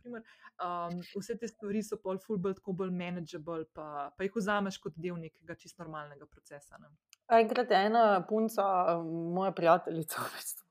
Um, 0.61 0.99
vse 1.15 1.37
te 1.39 1.47
stvari 1.47 1.83
so 1.83 1.97
pol 2.01 2.19
fulbelt, 2.19 2.59
tako 2.61 2.75
bolj 2.83 2.91
manageable, 2.95 3.65
pa, 3.73 4.09
pa 4.15 4.27
jih 4.27 4.35
vzameš 4.35 4.81
kot 4.83 4.97
del 4.97 5.19
nekega 5.19 5.55
čist 5.55 5.79
normalnega 5.79 6.27
procesa. 6.27 6.79
Ne. 6.81 6.91
Enkrat 7.41 7.71
je 7.71 7.85
ena 7.91 8.03
punca, 8.27 8.65
moja 9.05 9.53
prijateljica, 9.55 10.19
v 10.25 10.35
bistvu, 10.35 10.67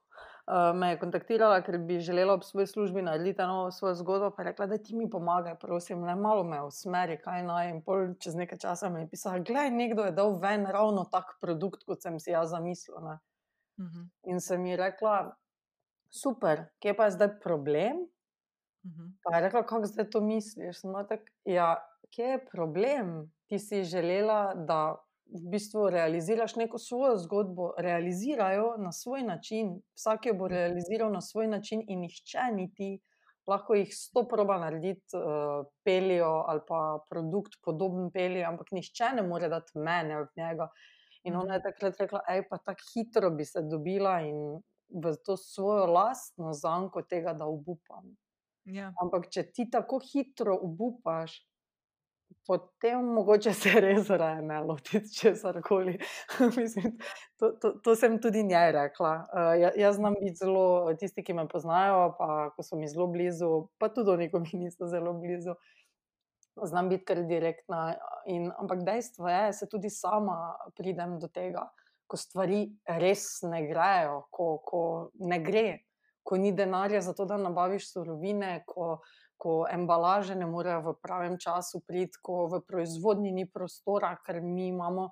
me 0.74 0.90
je 0.90 0.98
kontaktirala, 0.98 1.60
ker 1.62 1.78
bi 1.78 2.00
želela 2.00 2.34
ob 2.34 2.44
svoji 2.44 2.66
službi 2.66 3.02
narediti 3.02 3.42
eno 3.42 3.70
svojo 3.70 3.94
zgodbo. 3.94 4.30
Pa 4.36 4.42
je 4.42 4.50
rekla, 4.50 4.66
da 4.66 4.78
ti 4.78 4.96
mi 4.96 5.10
pomagaj, 5.10 5.58
prosim, 5.58 6.02
ne 6.02 6.16
malo 6.16 6.44
me 6.44 6.62
usmeri, 6.62 7.18
kaj 7.22 7.42
naj. 7.46 7.70
In 7.70 7.82
pol 7.86 8.14
čez 8.20 8.34
nekaj 8.34 8.58
časa 8.58 8.90
mi 8.90 9.00
je 9.00 9.08
pisala, 9.08 9.38
gledaj, 9.38 9.70
nekdo 9.70 10.04
je 10.04 10.12
dal 10.12 10.38
ven 10.42 10.66
ravno 10.66 11.04
tak 11.04 11.36
produkt, 11.40 11.84
kot 11.86 12.02
sem 12.02 12.18
si 12.20 12.30
jaz 12.30 12.50
zamislila. 12.50 13.18
-hmm. 13.82 14.10
In 14.22 14.40
sem 14.40 14.66
ji 14.66 14.76
rekla, 14.76 15.36
super, 16.10 16.64
kje 16.80 16.96
pa 16.96 17.04
je 17.04 17.10
zdaj 17.10 17.40
problem? 17.40 17.96
Mhm. 18.86 19.12
Pa 19.22 19.36
je 19.36 19.42
rekla, 19.42 19.66
kako 19.66 19.86
zdaj 19.86 20.10
to 20.10 20.20
misliš? 20.20 20.82
Bila 20.82 21.04
tak, 21.04 21.20
ja, 21.44 21.76
kje 22.10 22.24
je 22.24 22.46
problem? 22.52 23.32
Ti 23.48 23.58
si 23.58 23.84
želela, 23.84 24.54
da 24.54 24.96
v 25.30 25.50
bistvu 25.50 25.90
realiziraš 25.90 26.56
neko 26.56 26.78
svojo 26.78 27.16
zgodbo, 27.18 27.74
realizirajo 27.78 28.74
na 28.78 28.92
svoj 28.92 29.22
način, 29.22 29.80
vsak 29.94 30.26
jo 30.26 30.34
bo 30.34 30.48
realiziral 30.48 31.12
na 31.12 31.20
svoj 31.20 31.46
način, 31.46 31.84
in 31.88 32.00
nihče 32.00 32.50
ni 32.54 32.74
ti. 32.74 32.98
Lahko 33.46 33.74
jih 33.74 33.88
sto 33.94 34.26
proba 34.28 34.58
narediti, 34.58 35.16
uh, 35.16 35.66
pelijo 35.84 36.44
ali 36.46 36.60
pa 36.68 36.98
produkt 37.10 37.58
podoben 37.64 38.10
peliju, 38.10 38.46
ampak 38.46 38.72
nihče 38.72 39.12
ne 39.16 39.22
more 39.22 39.48
dati 39.48 39.78
mene 39.78 40.18
od 40.18 40.28
njega. 40.36 40.68
In 41.24 41.36
ona 41.36 41.58
je 41.58 41.62
takrat 41.68 42.00
rekla, 42.00 42.22
ej, 42.32 42.46
pa 42.48 42.58
tako 42.58 42.86
hitro 42.94 43.30
bi 43.30 43.44
se 43.44 43.62
dobila 43.62 44.20
in 44.24 44.60
v 44.90 45.12
to 45.24 45.36
svojo 45.36 45.86
lastno 45.86 46.52
zanko 46.52 47.02
tega, 47.02 47.34
da 47.36 47.46
obupam. 47.46 48.16
Ja. 48.64 48.92
Ampak 49.02 49.28
če 49.32 49.44
ti 49.52 49.66
tako 49.70 50.00
hitro 50.04 50.56
obupaš, 50.56 51.36
potem 52.46 53.04
mogoče 53.14 53.52
se 53.54 53.72
res 53.82 54.10
raje 54.10 54.42
ne 54.46 54.60
lotiti 54.64 55.12
česar 55.14 55.60
koli. 55.66 55.98
Mislim, 56.58 56.96
to, 57.38 57.52
to, 57.62 57.72
to 57.84 57.94
sem 57.96 58.18
tudi 58.22 58.42
njej 58.46 58.72
rekla. 58.72 59.12
Uh, 59.32 59.52
ja, 59.60 59.72
jaz 59.76 59.96
znam 59.96 60.16
biti 60.20 60.40
zelo, 60.44 60.94
tisti, 61.00 61.24
ki 61.26 61.36
me 61.36 61.48
poznajo, 61.48 62.14
pa 62.18 62.50
ko 62.56 62.64
so 62.66 62.78
mi 62.78 62.88
zelo 62.88 63.06
blizu, 63.10 63.68
pa 63.78 63.90
tudi 63.92 64.14
oni, 64.16 64.30
ko 64.30 64.42
mi 64.44 64.64
niso 64.64 64.88
zelo 64.90 65.14
blizu. 65.18 65.56
Znam 66.56 66.88
biti 66.88 67.04
kar 67.04 67.22
direktna. 67.24 67.94
In, 68.26 68.50
ampak 68.58 68.82
dejstvo 68.84 69.28
je, 69.28 69.46
da 69.46 69.52
se 69.52 69.68
tudi 69.68 69.90
sama 69.90 70.56
pridem 70.76 71.18
do 71.18 71.28
tega, 71.28 71.68
ko 72.06 72.16
stvari 72.16 72.66
res 72.86 73.42
ne 73.42 73.62
grejo, 73.68 74.24
ko, 74.30 74.58
ko 74.66 74.82
ne 75.14 75.38
gre, 75.40 75.78
ko 76.22 76.36
ni 76.36 76.52
denarja 76.52 77.00
za 77.00 77.14
to, 77.14 77.24
da 77.24 77.36
nabaviš 77.36 77.92
surovine, 77.92 78.64
ko, 78.66 78.98
ko 79.40 79.64
embalaže 79.72 80.34
ne 80.34 80.46
morejo 80.46 80.80
v 80.90 80.94
pravem 81.02 81.38
času 81.38 81.80
priti, 81.86 82.18
ko 82.22 82.46
v 82.46 82.60
proizvodnji 82.66 83.32
ni 83.32 83.46
prostora, 83.50 84.16
ker 84.26 84.42
mi 84.42 84.68
imamo. 84.68 85.10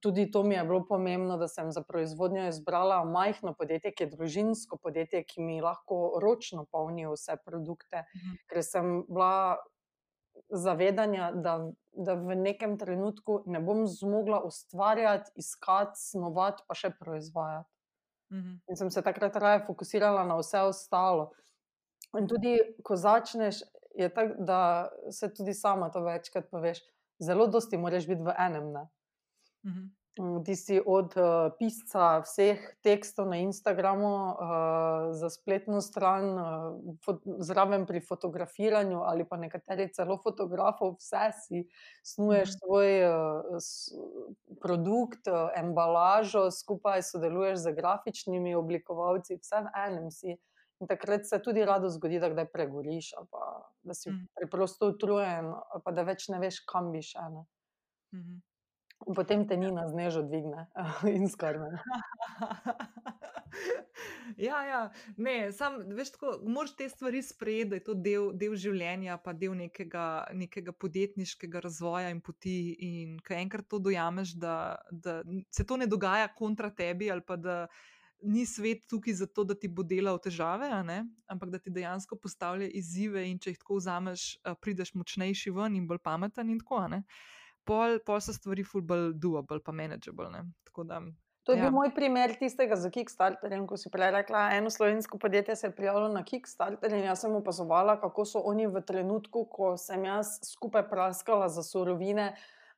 Tudi 0.00 0.28
to 0.30 0.42
mi 0.46 0.54
je 0.54 0.62
bilo 0.64 0.84
pomembno, 0.86 1.36
da 1.36 1.48
sem 1.48 1.72
za 1.72 1.82
proizvodnjo 1.82 2.44
izbrala 2.48 3.00
majhno 3.04 3.54
podjetje, 3.58 3.90
ki 3.92 4.04
je 4.04 4.10
družinsko 4.12 4.76
podjetje, 4.78 5.24
ki 5.26 5.42
mi 5.42 5.56
lahko 5.60 6.20
ročno 6.22 6.66
polni 6.70 7.06
vse 7.06 7.34
produkte, 7.44 8.04
Mhm. 8.14 8.36
ker 8.46 8.62
sem 8.62 9.04
bila 9.08 9.56
zavedanja, 10.50 11.32
da, 11.32 11.70
da 11.92 12.14
v 12.14 12.36
nekem 12.36 12.78
trenutku 12.78 13.42
ne 13.46 13.60
bom 13.60 13.86
zmogla 13.86 14.42
ustvarjati, 14.44 15.30
iskati, 15.36 16.00
snovati, 16.00 16.64
pa 16.68 16.74
še 16.74 16.92
proizvajati. 16.98 17.68
Mhm. 18.32 18.56
In 18.68 18.76
sem 18.76 18.90
se 18.90 19.02
takrat 19.02 19.36
raje 19.36 19.64
fokusirala 19.66 20.24
na 20.24 20.38
vse 20.40 20.64
ostalo. 20.68 21.30
In 22.18 22.28
tudi, 22.28 22.58
ko 22.84 22.96
začneš, 22.96 23.62
je 23.96 24.08
tako, 24.08 24.44
da 24.44 24.88
se 25.10 25.28
tudi 25.34 25.54
sama 25.54 25.90
to 25.92 26.00
večkrat 26.04 26.50
poveš. 26.50 26.80
Zelo 27.20 27.46
dosti 27.46 27.78
moraš 27.78 28.08
biti 28.08 28.24
v 28.24 28.34
enem. 28.38 28.72
Ne? 28.72 28.86
Mhm. 29.66 29.90
Mm, 30.20 30.44
Ti 30.44 30.56
si 30.56 30.76
od 30.86 31.16
uh, 31.16 31.24
pisca 31.58 32.20
vseh 32.20 32.60
tekstov 32.84 33.32
na 33.32 33.36
Instagramu, 33.40 34.06
uh, 34.06 34.34
za 35.10 35.30
spletno 35.30 35.80
stran, 35.80 36.24
uh, 36.36 37.16
zraven 37.38 37.86
pri 37.86 38.00
fotografiranju, 38.00 39.00
ali 39.00 39.24
pa 39.24 39.36
nekateri 39.36 39.88
celo 39.88 40.18
fotografov, 40.18 40.98
vse 41.00 41.32
si 41.32 41.58
snuješ 42.04 42.48
Mhm. 42.48 42.58
svoj 42.58 42.90
uh, 43.00 43.14
s, 43.56 43.88
produkt, 44.60 45.24
uh, 45.26 45.48
embalažo, 45.56 46.50
skupaj 46.50 47.02
sodeluješ 47.02 47.58
z 47.58 47.72
grafičnimi 47.72 48.52
oblikovalci, 48.54 49.36
vse 49.36 49.62
v 49.62 49.72
enem 49.78 50.10
si. 50.10 50.36
In 50.80 50.88
takrat 50.88 51.24
se 51.24 51.38
tudi 51.38 51.64
rado 51.64 51.88
zgodi, 51.88 52.18
da 52.18 52.28
kdaj 52.28 52.52
pregoriš, 52.52 53.14
pa 53.30 53.42
da 53.82 53.94
si 53.94 54.10
Mhm. 54.10 54.26
preprosto 54.36 54.88
utrujen, 54.88 55.54
pa 55.80 55.90
da 55.90 56.02
več 56.02 56.28
ne 56.28 56.38
veš, 56.38 56.60
kam 56.66 56.92
bi 56.92 57.00
še. 57.02 57.18
Ne? 57.30 57.44
Mhm. 58.12 58.42
In 59.06 59.14
potem 59.14 59.46
te 59.48 59.56
Nina 59.56 59.88
z 59.88 59.94
nežo 59.98 60.22
dvigne 60.22 60.66
in 61.16 61.28
skrbi. 61.28 61.72
Ja, 64.36 64.62
ja, 64.64 64.78
ne, 65.16 65.52
sam, 65.52 65.74
veš, 65.92 66.14
tako, 66.14 66.32
moraš 66.48 66.72
te 66.76 66.88
stvari 66.88 67.22
sprejeti, 67.22 67.68
da 67.70 67.76
je 67.76 67.84
to 67.84 67.94
del, 67.94 68.30
del 68.38 68.54
življenja, 68.56 69.18
pa 69.20 69.34
del 69.36 69.54
nekega, 69.58 70.04
nekega 70.32 70.72
podjetniškega 70.72 71.60
razvoja 71.60 72.10
in 72.12 72.22
poti. 72.24 72.56
In 72.86 73.18
ko 73.20 73.36
enkrat 73.36 73.68
to 73.68 73.78
dojameš, 73.82 74.32
da, 74.40 74.54
da 74.90 75.20
se 75.52 75.66
to 75.68 75.76
ne 75.76 75.86
dogaja 75.86 76.30
kontra 76.34 76.72
tebi, 76.72 77.10
ali 77.12 77.24
pa 77.26 77.36
da 77.36 77.66
ni 78.22 78.46
svet 78.46 78.86
tukaj 78.88 79.18
zato, 79.20 79.44
da 79.44 79.54
ti 79.58 79.68
bo 79.68 79.82
delal 79.82 80.18
težave, 80.22 80.70
ampak 81.26 81.50
da 81.50 81.58
ti 81.58 81.70
dejansko 81.74 82.16
postavlja 82.22 82.70
izzive 82.70 83.26
in 83.28 83.38
če 83.42 83.52
jih 83.52 83.62
tako 83.62 83.80
vzameš, 83.80 84.26
a, 84.46 84.54
prideš 84.54 84.94
močnejši 84.94 85.52
ven 85.54 85.76
in 85.76 85.88
bolj 85.90 86.02
pameten 86.06 86.50
in 86.50 86.60
tako. 86.62 86.86
ne. 86.88 87.02
Pol, 87.64 88.00
pol 88.06 88.20
so 88.20 88.34
stvari 88.34 88.64
ful 88.66 88.82
bolj 88.82 89.12
doable, 89.22 89.60
pa 89.62 89.72
manageable. 89.72 90.30
Ne? 90.32 90.46
Tako 90.66 90.84
da, 90.88 91.00
To 91.44 91.52
je 91.52 91.58
Ja. 91.58 91.62
bil 91.64 91.72
moj 91.74 91.90
primer 91.94 92.36
tistega 92.38 92.76
z 92.76 92.90
Kickstarterjem, 92.90 93.66
ko 93.66 93.76
si 93.76 93.90
prej 93.90 94.12
rekla, 94.14 94.54
eno 94.54 94.70
slovensko 94.70 95.18
podjetje 95.18 95.56
se 95.56 95.66
je 95.66 95.74
prijavilo 95.74 96.08
na 96.08 96.22
Kickstarter 96.24 96.92
in 96.92 97.04
jaz 97.04 97.20
sem 97.20 97.34
opazovala, 97.34 97.96
kako 98.00 98.24
so 98.24 98.38
oni 98.38 98.66
v 98.66 98.82
trenutku, 98.86 99.44
ko 99.50 99.76
sem 99.76 100.04
jaz 100.04 100.38
skupaj 100.46 100.86
praskala 100.88 101.48
za 101.48 101.62
surovine, 101.62 102.36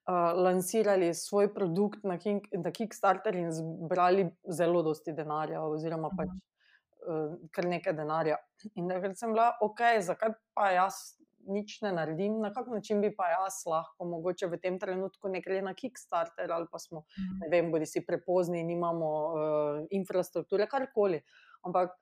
uh, 0.09 0.32
lansirali 0.32 1.14
svoj 1.14 1.55
produkt 1.55 2.05
na, 2.05 2.16
King, 2.18 2.49
na 2.53 2.70
Kickstarter 2.72 3.37
in 3.37 3.53
zbrali 3.53 4.30
zelo 4.49 4.82
dosti 4.82 5.12
denarja, 5.12 5.61
oziroma 5.61 6.09
pač 6.16 6.32
uh, 6.32 7.37
kar 7.53 7.68
nekaj 7.68 7.93
denarja. 7.93 8.41
In 8.74 8.89
takrat 8.89 9.18
sem 9.18 9.32
bila, 9.32 9.53
ok, 9.61 9.80
zakaj 10.01 10.32
pa 10.55 10.70
jaz 10.72 11.20
nič 11.47 11.80
ne 11.82 11.92
naredim, 11.97 12.38
na 12.42 12.53
kak 12.55 12.68
način 12.72 13.01
bi 13.05 13.11
pa 13.16 13.28
jaz 13.32 13.62
lahko, 13.68 14.07
mogoče 14.09 14.49
v 14.53 14.61
tem 14.62 14.78
trenutku 14.80 15.28
ne 15.32 15.42
gre 15.45 15.61
na 15.62 15.74
Kickstarter 15.74 16.53
ali 16.53 16.66
pa 16.70 16.78
smo 16.78 17.05
ne 17.40 17.51
vem, 17.53 17.70
bodi 17.72 17.86
si 17.86 18.05
prepozni, 18.07 18.64
nimamo 18.64 19.11
uh, 19.11 19.84
infrastrukture, 19.90 20.68
karkoli. 20.70 21.20
Ampak 21.64 21.95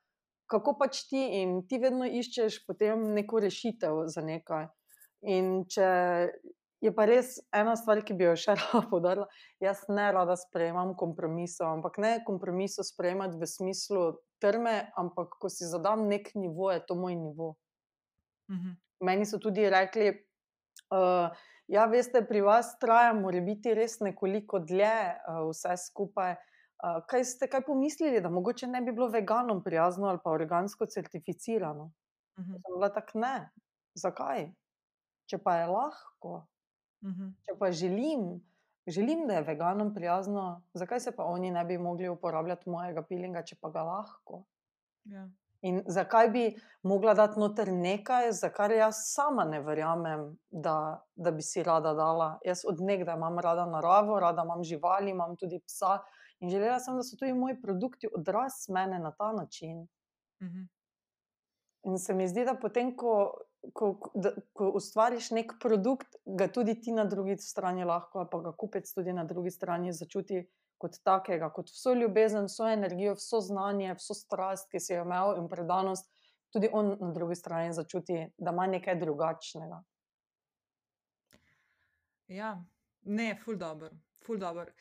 kako 0.51 0.75
pač 0.79 1.05
ti 1.09 1.21
in 1.41 1.61
ti 1.67 1.79
vedno 1.81 2.05
iščeš 2.05 2.63
potem 2.67 3.13
neko 3.15 3.41
rešitev 3.43 4.05
za 4.11 4.21
nekaj. 4.25 4.67
In 5.33 5.63
če 5.71 5.87
je 6.83 6.91
pa 6.91 7.05
res 7.07 7.37
ena 7.55 7.77
stvar, 7.79 8.03
ki 8.03 8.15
bi 8.19 8.27
jo 8.27 8.35
še 8.39 8.55
rada 8.59 8.83
podarila, 8.91 9.27
jaz 9.63 9.85
ne 9.89 10.09
rada 10.11 10.35
sprejemam 10.39 10.93
kompromisov, 10.99 11.69
ampak 11.79 11.99
ne 12.03 12.13
kompromisov 12.27 12.87
sprejemati 12.87 13.39
v 13.39 13.49
smislu 13.49 14.05
trme, 14.43 14.75
ampak 14.99 15.39
ko 15.39 15.51
si 15.51 15.67
zadam 15.69 16.07
nek 16.11 16.33
nivo, 16.35 16.71
je 16.73 16.83
to 16.83 16.99
moj 16.99 17.15
nivo. 17.15 17.53
Mhm. 18.51 18.79
Meni 19.03 19.25
so 19.27 19.39
tudi 19.43 19.65
rekli, 19.69 20.07
uh, 20.95 21.27
ja, 21.67 21.85
veste, 21.91 22.21
pri 22.27 22.41
vas 22.45 22.73
traja, 22.79 23.13
mora 23.13 23.41
biti 23.43 23.73
res 23.75 23.99
nekoliko 23.99 24.61
dlje 24.63 24.93
uh, 25.27 25.43
vse 25.49 25.75
skupaj. 25.87 26.37
Uh, 26.83 27.01
kaj 27.07 27.23
ste 27.23 27.47
kaj 27.47 27.65
pomislili, 27.67 28.21
da 28.23 28.31
mogoče 28.31 28.67
ne 28.67 28.81
bi 28.83 28.91
bilo 28.91 29.07
veganom 29.11 29.61
prijazno 29.63 30.07
ali 30.07 30.19
pa 30.23 30.31
organsko 30.31 30.85
certificirano? 30.85 31.91
Mhm. 32.39 32.51
Sem 32.53 32.73
bila 32.75 32.89
tako 32.89 33.19
ne. 33.19 33.35
Zakaj? 33.95 34.47
Če 35.29 35.37
pa 35.37 35.55
je 35.61 35.67
lahko, 35.67 36.45
Mhm. 37.03 37.29
če 37.45 37.53
pa 37.59 37.71
želim, 37.71 38.41
želim, 38.87 39.27
da 39.27 39.33
je 39.33 39.43
veganom 39.47 39.93
prijazno, 39.95 40.61
zakaj 40.73 40.99
se 40.99 41.11
pa 41.15 41.23
oni 41.23 41.51
ne 41.51 41.63
bi 41.65 41.77
mogli 41.77 42.09
uporabljati 42.09 42.69
mojega 42.69 43.03
pilinga, 43.03 43.43
če 43.43 43.55
pa 43.61 43.69
ga 43.69 43.83
lahko? 43.83 44.43
Ja. 45.05 45.27
In 45.63 45.79
zakaj 45.87 46.29
bi 46.29 46.43
mogla 46.83 47.13
dati 47.13 47.39
noter 47.39 47.71
nekaj, 47.71 48.31
za 48.31 48.49
kar 48.51 48.71
jaz 48.71 48.97
sama 49.13 49.45
ne 49.47 49.61
verjamem, 49.63 50.25
da, 50.51 51.03
da 51.15 51.31
bi 51.31 51.41
si 51.41 51.63
rada 51.63 51.93
dala. 51.95 52.33
Jaz 52.45 52.65
odnegdaj 52.67 53.15
imam 53.15 53.39
rada 53.39 53.65
naravo, 53.65 54.19
rada 54.19 54.43
imam 54.43 54.63
živali, 54.63 55.11
imam 55.11 55.37
tudi 55.39 55.61
psa. 55.63 56.01
In 56.43 56.49
želela 56.51 56.79
sem, 56.83 56.97
da 56.99 57.03
so 57.07 57.15
tudi 57.15 57.33
moji 57.33 57.55
produkti 57.61 58.09
odraz 58.17 58.65
mene 58.69 58.99
na 58.99 59.13
ta 59.15 59.31
način. 59.31 59.87
Mhm. 60.43 60.67
In 61.83 61.97
se 61.97 62.13
mi 62.13 62.27
zdi, 62.27 62.43
da 62.45 62.55
potem, 62.59 62.95
ko, 62.97 63.13
ko, 63.73 64.11
da, 64.15 64.33
ko 64.53 64.69
ustvariš 64.75 65.31
nek 65.31 65.55
produkt, 65.63 66.15
ga 66.25 66.47
tudi 66.51 66.75
ti 66.81 66.91
na 66.91 67.05
drugi 67.05 67.37
strani 67.37 67.87
lahko, 67.87 68.27
pa 68.31 68.39
ga 68.39 68.51
kupec 68.51 68.91
tudi 68.93 69.13
na 69.13 69.23
drugi 69.23 69.51
strani 69.51 69.93
začuti 69.93 70.43
kot 70.83 70.99
takega, 71.07 71.47
kot 71.55 71.71
vso 71.71 71.93
ljubezen, 71.95 72.49
vso 72.51 72.67
energijo, 72.67 73.15
vso 73.15 73.39
znanje, 73.41 73.93
vso 73.99 74.15
strast, 74.17 74.67
ki 74.71 74.81
si 74.83 74.93
jo 74.93 75.05
imel 75.05 75.37
in 75.39 75.47
predanost, 75.51 76.09
tudi 76.53 76.69
on 76.71 76.97
na 76.99 77.11
drugi 77.15 77.37
strani 77.39 77.73
začuti, 77.73 78.19
da 78.37 78.51
ima 78.51 78.67
nekaj 78.67 78.99
drugačnega. 78.99 79.79
Ja, 82.33 82.57
ne, 83.01 83.29
ful 83.43 83.55
dobr, 83.59 83.95
ful 84.25 84.39
dobr. 84.41 84.73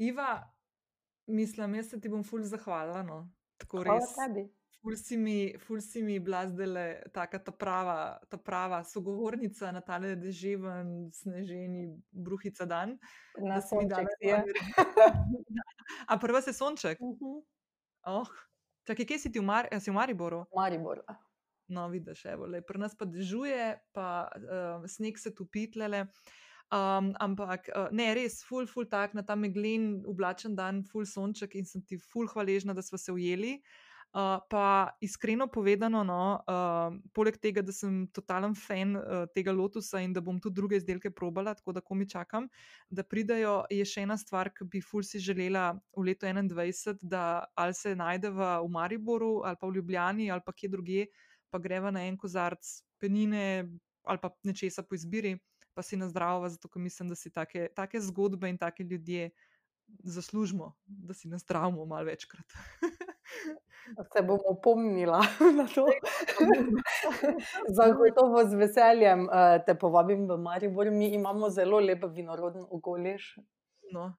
Iva, 0.00 0.30
mislim, 1.26 1.74
jaz 1.74 1.92
se 1.92 2.00
ti 2.00 2.08
bom 2.08 2.24
ful 2.24 2.42
zahvalila. 2.48 3.02
No. 3.02 3.20
Tako 3.60 3.84
Hvala 3.84 4.00
res. 4.00 4.16
tebi. 4.16 4.46
Ful 4.80 4.96
si 4.96 5.16
mi, 5.16 5.52
ful 5.60 5.80
si 5.80 6.00
mi 6.02 6.16
bila 6.18 6.46
zdaj 6.48 7.12
taka 7.12 7.38
ta 7.38 7.52
prava, 7.52 8.16
ta 8.32 8.38
prava 8.40 8.80
sogovornica 8.84 9.68
na 9.76 9.82
tale 9.84 10.14
deževen, 10.16 11.10
sneženi, 11.12 11.90
bruhica 12.10 12.64
dan. 12.64 12.96
Na 13.36 13.60
sonček 13.60 14.08
je. 14.24 14.40
A 16.10 16.16
prva 16.16 16.40
se 16.40 16.56
sonček? 16.56 17.00
Mhm. 17.00 17.42
Oh. 18.08 18.30
Čakaj, 18.88 19.04
kje 19.04 19.18
si 19.18 19.32
ti 19.32 19.38
v, 19.38 19.44
Mar 19.44 19.68
si 19.76 19.92
v 19.92 19.94
Mariboru? 19.94 20.46
Maribor. 20.56 21.04
no, 21.68 21.84
vidiš, 21.92 22.24
evo, 22.32 22.48
le, 22.48 22.62
pri 22.64 22.80
nas 22.80 22.96
pa 22.96 23.04
dežuje, 23.04 23.76
pa 23.92 24.26
uh, 24.32 24.88
sneg 24.88 25.20
se 25.20 25.34
tupitlele. 25.36 26.08
Um, 26.72 27.12
ampak 27.20 27.68
uh, 27.68 27.92
ne, 27.92 28.08
res, 28.16 28.40
ful, 28.46 28.64
ful, 28.66 28.88
tak 28.88 29.12
na 29.12 29.22
ta 29.22 29.36
meglen, 29.36 30.00
oblačen 30.08 30.56
dan, 30.56 30.80
ful 30.88 31.04
sonček 31.04 31.54
in 31.60 31.68
sem 31.68 31.84
ti 31.84 32.00
ful 32.00 32.30
hvaležna, 32.32 32.72
da 32.72 32.82
smo 32.82 32.98
se 32.98 33.12
ujeli. 33.12 33.58
Uh, 33.60 33.89
pa 34.12 34.90
iskreno 35.00 35.46
povedano, 35.46 36.02
no, 36.04 36.42
uh, 36.42 36.98
poleg 37.14 37.36
tega, 37.38 37.62
da 37.62 37.72
sem 37.72 38.08
totalen 38.10 38.56
fan 38.58 38.96
uh, 38.98 39.26
tega 39.34 39.52
lotusa 39.54 40.00
in 40.02 40.12
da 40.12 40.20
bom 40.20 40.40
tudi 40.42 40.58
druge 40.58 40.80
izdelke 40.80 41.12
probala, 41.14 41.54
tako 41.54 41.72
da 41.72 41.80
komi 41.80 42.08
čakam, 42.10 42.48
da 42.90 43.04
pridajo, 43.06 43.64
je 43.70 43.84
še 43.86 44.02
ena 44.02 44.16
stvar, 44.18 44.50
ki 44.50 44.66
bi 44.66 44.82
ful 44.82 45.06
si 45.06 45.22
želela 45.22 45.76
v 45.94 46.08
letu 46.10 46.26
2021, 46.26 47.06
da 47.06 47.44
ali 47.54 47.74
se 47.74 47.94
najdeva 47.94 48.58
v 48.64 48.72
Mariboru, 48.74 49.42
ali 49.44 49.60
pa 49.60 49.70
v 49.70 49.78
Ljubljani, 49.78 50.30
ali 50.30 50.42
pa 50.44 50.52
kje 50.52 50.72
druge, 50.74 51.06
pa 51.50 51.58
greva 51.62 51.90
na 51.94 52.02
en 52.06 52.18
kozarc 52.18 52.66
penine 52.98 53.70
ali 54.04 54.18
pa 54.18 54.30
nečesa 54.44 54.82
po 54.82 54.96
izbiri, 54.96 55.36
pa 55.74 55.82
si 55.82 55.96
na 55.96 56.08
zdravo, 56.08 56.48
zato 56.48 56.68
ker 56.68 56.82
mislim, 56.82 57.08
da 57.08 57.14
si 57.14 57.30
take, 57.30 57.68
take 57.76 58.00
zgodbe 58.00 58.48
in 58.48 58.58
take 58.58 58.82
ljudje 58.82 59.30
zaslužimo, 60.02 60.72
da 60.86 61.14
si 61.14 61.28
na 61.28 61.38
zdravo 61.38 61.86
malo 61.86 62.04
večkrat. 62.04 62.46
Se 64.12 64.22
bom 64.22 64.38
opomnila 64.46 65.20
na 65.58 65.66
to. 65.66 65.86
Zagotovo 67.78 68.44
z 68.44 68.54
veseljem 68.54 69.26
uh, 69.26 69.58
te 69.66 69.74
povabim 69.74 70.28
v 70.28 70.38
Maribor. 70.38 70.90
Mi 70.90 71.10
imamo 71.14 71.50
zelo 71.50 71.80
lep 71.80 72.04
vinorodni 72.14 72.62
okoliš. 72.70 73.38
No, 73.92 74.12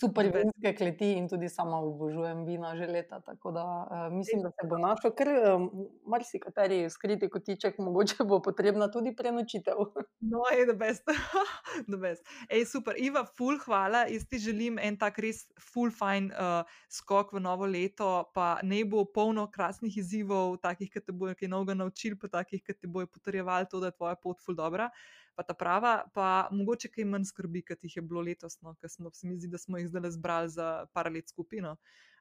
Super 0.00 0.28
vinske 0.28 0.74
kleti 0.76 1.14
in 1.16 1.28
tudi 1.28 1.48
sama 1.48 1.78
obožujem 1.80 2.44
vina 2.44 2.74
že 2.76 2.86
leta. 2.86 3.20
Tako 3.20 3.52
da 3.52 3.64
uh, 3.64 4.12
mislim, 4.12 4.42
da 4.42 4.50
se 4.50 4.66
bo 4.68 4.78
našel, 4.78 5.14
ker 5.16 5.28
um, 5.54 5.68
marsikateri 6.04 6.90
skriti 6.90 7.28
kotiček, 7.30 7.78
mogoče 7.78 8.24
bo 8.28 8.40
potrebna 8.42 8.90
tudi 8.90 9.14
prenočitev. 9.16 9.76
No, 10.30 10.42
je 10.52 10.66
da 10.66 10.74
best. 10.76 11.08
best. 12.02 12.26
Ej, 12.48 12.66
super, 12.68 12.94
Iva, 12.98 13.24
full 13.24 13.56
hvala. 13.64 14.04
Jaz 14.12 14.26
ti 14.28 14.38
želim 14.38 14.76
en 14.78 14.98
tak 15.00 15.18
res 15.18 15.46
full 15.72 15.90
fine 15.90 16.28
uh, 16.36 16.68
skok 16.92 17.32
v 17.32 17.40
novo 17.40 17.66
leto, 17.66 18.28
pa 18.34 18.58
ne 18.62 18.82
bo 18.84 19.06
polno 19.08 19.46
krasnih 19.50 19.96
izzivov, 19.96 20.58
takih, 20.60 20.92
ki 20.92 21.00
te 21.00 21.16
bojo 21.16 21.34
kaj 21.34 21.48
novega 21.48 21.78
naučili, 21.80 22.18
pa 22.20 22.28
takih, 22.28 22.60
ki 22.62 22.76
te 22.76 22.86
bojo 22.86 23.08
potrjevali 23.08 23.66
to, 23.70 23.80
da 23.80 23.88
je 23.88 23.96
tvoja 23.96 24.20
pot 24.20 24.44
full 24.44 24.60
dobra 24.60 24.90
pa 25.34 25.44
ta 25.46 25.54
prava, 25.54 25.94
pa 26.14 26.48
mogoče 26.52 26.90
kaj 26.92 27.06
manj 27.08 27.28
skrbi, 27.30 27.64
kot 27.68 27.84
jih 27.84 27.96
je 27.96 28.02
bilo 28.02 28.22
letos, 28.24 28.58
no, 28.64 28.74
ker 28.80 28.90
smo 28.92 29.12
se 29.14 29.26
mi 29.26 29.38
zdi, 29.38 29.50
da 29.50 29.58
smo 29.58 29.78
jih 29.78 29.88
zdaj 29.88 30.14
zbrali 30.16 30.52
za 30.52 30.70
par 30.92 31.10
let 31.12 31.28
skupino. 31.28 31.76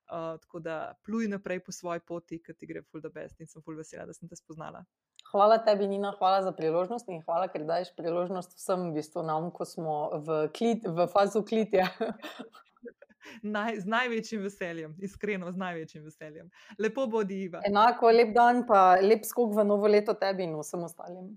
Uh, 0.09 0.39
tako 0.41 0.59
da 0.59 0.95
pluj 1.05 1.27
naprej 1.29 1.59
po 1.61 1.71
svoji 1.71 2.01
poti, 2.01 2.39
ki 2.41 2.53
ti 2.57 2.65
gre 2.65 2.81
full 2.81 3.01
the 3.01 3.11
best 3.13 3.39
in 3.39 3.47
sem 3.47 3.61
full 3.61 3.77
vesela, 3.77 4.07
da 4.09 4.13
sem 4.13 4.29
te 4.29 4.35
spoznala. 4.35 4.81
Hvala 5.29 5.59
tebi, 5.61 5.85
Nina, 5.87 6.15
hvala 6.17 6.41
za 6.41 6.51
priložnost 6.57 7.11
in 7.13 7.21
hvala, 7.21 7.45
ker 7.53 7.61
daješ 7.67 7.91
priložnost 7.97 8.55
vsem, 8.57 8.87
v 8.89 8.97
bistvu 8.97 9.21
nam, 9.27 9.51
ko 9.53 9.67
smo 9.69 9.97
v, 10.25 10.39
klit, 10.55 10.87
v 10.87 11.05
fazu 11.13 11.43
klitja. 11.45 11.85
Naj, 13.43 13.83
z 13.83 13.91
največjim 13.93 14.41
veseljem, 14.41 14.95
iskreno, 15.05 15.51
z 15.51 15.61
največjim 15.61 16.07
veseljem. 16.07 16.49
Lepo 16.81 17.05
bo, 17.07 17.21
Diva. 17.23 17.61
Enako, 17.67 18.09
lep 18.15 18.33
dan, 18.33 18.63
pa 18.65 18.95
lep 19.03 19.27
skok 19.27 19.53
v 19.59 19.67
novo 19.67 19.91
leto 19.91 20.17
tebi 20.17 20.47
in 20.47 20.57
vsem 20.57 20.87
ostalim. 20.87 21.35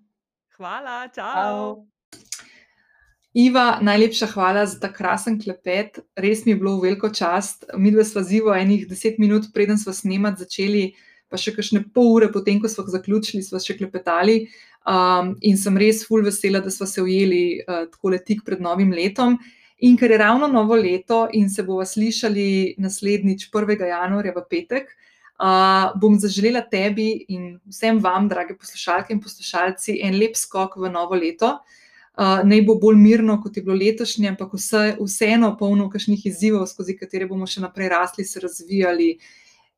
Hvala, 0.57 1.09
čau. 1.15 1.87
Iva, 3.33 3.79
najlepša 3.81 4.27
hvala 4.35 4.67
za 4.69 4.77
ta 4.81 4.91
krasen 4.93 5.39
klepet. 5.41 6.03
Res 6.17 6.45
mi 6.45 6.53
je 6.53 6.59
bilo 6.61 6.75
veliko 6.81 7.09
čast. 7.09 7.65
Mi 7.81 7.91
dva 7.95 8.05
sva 8.05 8.21
zivo 8.23 8.53
enih 8.53 8.85
deset 8.89 9.17
minut, 9.19 9.49
preden 9.55 9.81
smo 9.81 9.95
snemati 9.97 10.45
začeli, 10.45 10.83
pa 11.33 11.41
še 11.41 11.55
kakšne 11.57 11.87
pol 11.95 12.11
ure 12.19 12.29
potem, 12.33 12.61
ko 12.61 12.69
smo 12.69 12.85
zaključili, 12.93 13.41
sva 13.47 13.63
še 13.65 13.79
klepetali. 13.79 14.43
Um, 14.85 15.33
in 15.41 15.57
sem 15.57 15.79
res 15.81 16.03
full 16.05 16.27
vesela, 16.27 16.61
da 16.61 16.71
smo 16.71 16.85
se 16.91 17.01
ujeli 17.01 17.63
uh, 17.63 17.87
tako 17.89 18.13
le 18.13 18.21
tik 18.21 18.45
pred 18.45 18.61
novim 18.61 18.93
letom. 18.93 19.39
In 19.89 19.97
ker 19.97 20.13
je 20.13 20.21
ravno 20.21 20.51
novo 20.53 20.77
leto 20.77 21.25
in 21.33 21.49
se 21.49 21.65
bomo 21.65 21.87
slišali 21.89 22.77
naslednjič 22.79 23.49
1. 23.49 23.89
januarja 23.89 24.37
v 24.37 24.45
petek, 24.51 24.93
Uh, 24.93 25.12
bom 26.01 26.19
zaželela 26.21 26.61
tebi 26.71 27.25
in 27.29 27.59
vsem 27.67 27.99
vam, 28.03 28.29
drage 28.29 28.57
poslušalke 28.59 29.13
in 29.13 29.21
poslušalci, 29.21 29.99
en 30.03 30.19
lep 30.19 30.37
skok 30.37 30.77
v 30.77 30.91
novo 30.93 31.19
leto. 31.19 31.59
Uh, 32.13 32.43
naj 32.45 32.61
bo 32.69 32.75
bolj 32.77 32.99
mirno, 33.01 33.39
kot 33.41 33.57
je 33.57 33.63
bilo 33.65 33.75
letošnje, 33.81 34.29
ampak 34.29 34.53
vse, 34.53 34.99
vseeno 35.01 35.55
polno 35.57 35.89
kakšnih 35.91 36.27
izzivov, 36.29 36.67
skozi 36.69 36.93
katere 36.99 37.25
bomo 37.27 37.47
še 37.49 37.63
naprej 37.65 37.89
rasli, 37.89 38.27
se 38.29 38.41
razvijali 38.41 39.15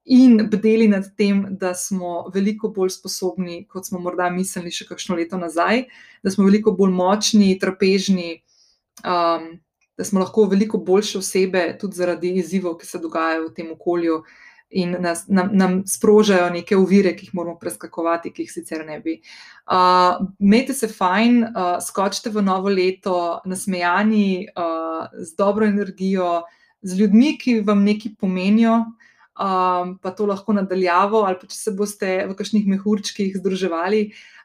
in 0.04 0.40
bdeli 0.50 0.88
nad 0.90 1.06
tem, 1.16 1.44
da 1.50 1.72
smo 1.78 2.26
veliko 2.34 2.68
bolj 2.74 2.90
sposobni, 2.98 3.62
kot 3.70 3.86
smo 3.86 4.02
morda 4.02 4.26
mislili 4.34 4.74
še 4.74 4.88
kakšno 4.88 5.14
leto 5.16 5.38
nazaj, 5.38 5.86
da 6.26 6.32
smo 6.34 6.44
veliko 6.44 6.74
bolj 6.74 6.92
močni, 6.92 7.54
trpežni, 7.62 8.42
um, 9.06 9.46
da 9.94 10.04
smo 10.04 10.20
lahko 10.20 10.48
veliko 10.50 10.82
boljše 10.82 11.22
osebe, 11.22 11.62
tudi 11.80 12.02
zaradi 12.02 12.34
izzivov, 12.42 12.80
ki 12.82 12.90
se 12.90 12.98
dogajajo 12.98 13.46
v 13.46 13.54
tem 13.54 13.70
okolju 13.72 14.24
in 14.74 14.96
nas, 15.00 15.24
nam, 15.28 15.50
nam 15.52 15.76
sprožajo 15.86 16.50
neke 16.50 16.76
uvire, 16.76 17.14
ki 17.16 17.28
jih 17.28 17.34
moramo 17.38 17.56
preskakovati, 17.60 18.32
ki 18.34 18.44
jih 18.44 18.52
sicer 18.52 18.82
ne 18.86 18.98
bi. 19.00 19.20
Uh, 19.70 20.26
Mete 20.38 20.74
se 20.74 20.90
fajn, 20.90 21.40
uh, 21.44 21.78
skočite 21.84 22.32
v 22.34 22.42
novo 22.42 22.72
leto, 22.72 23.40
nasmejani, 23.46 24.50
uh, 24.50 25.06
z 25.14 25.36
dobro 25.38 25.66
energijo, 25.70 26.42
z 26.82 27.00
ljudmi, 27.00 27.36
ki 27.38 27.60
vam 27.64 27.86
nekaj 27.86 28.16
pomenijo. 28.20 28.82
Um, 29.34 29.96
pa 29.98 30.12
to 30.14 30.28
lahko 30.30 30.54
nadaljavo, 30.54 31.24
ali 31.26 31.38
pa 31.40 31.48
če 31.50 31.56
se 31.56 31.72
boste 31.74 32.10
v 32.28 32.36
kakšnih 32.38 32.68
mehurčkih 32.70 33.34
združevali, 33.34 34.04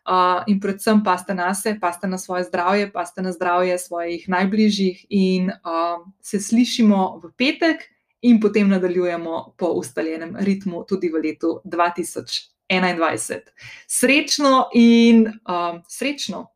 uh, 0.09 0.41
in 0.49 0.57
predvsem 0.61 1.03
paste 1.05 1.35
na 1.37 1.51
sebe, 1.53 1.77
paste 1.79 2.09
na 2.09 2.17
svoje 2.17 2.47
zdravje, 2.47 2.87
paste 2.93 3.21
na 3.21 3.29
zdravje 3.31 3.77
svojih 3.77 4.25
najbližjih, 4.29 5.05
in 5.09 5.51
uh, 5.51 6.01
se 6.21 6.41
slišimo 6.41 7.19
v 7.21 7.29
petek 7.37 7.85
in 8.21 8.39
potem 8.39 8.69
nadaljujemo 8.69 9.55
po 9.57 9.67
ustaljenem 9.79 10.35
ritmu 10.39 10.83
tudi 10.87 11.09
v 11.09 11.21
letu 11.23 11.61
2021. 11.65 13.39
Srečno 13.87 14.69
in 14.73 15.27
um, 15.27 15.83
srečno! 15.87 16.47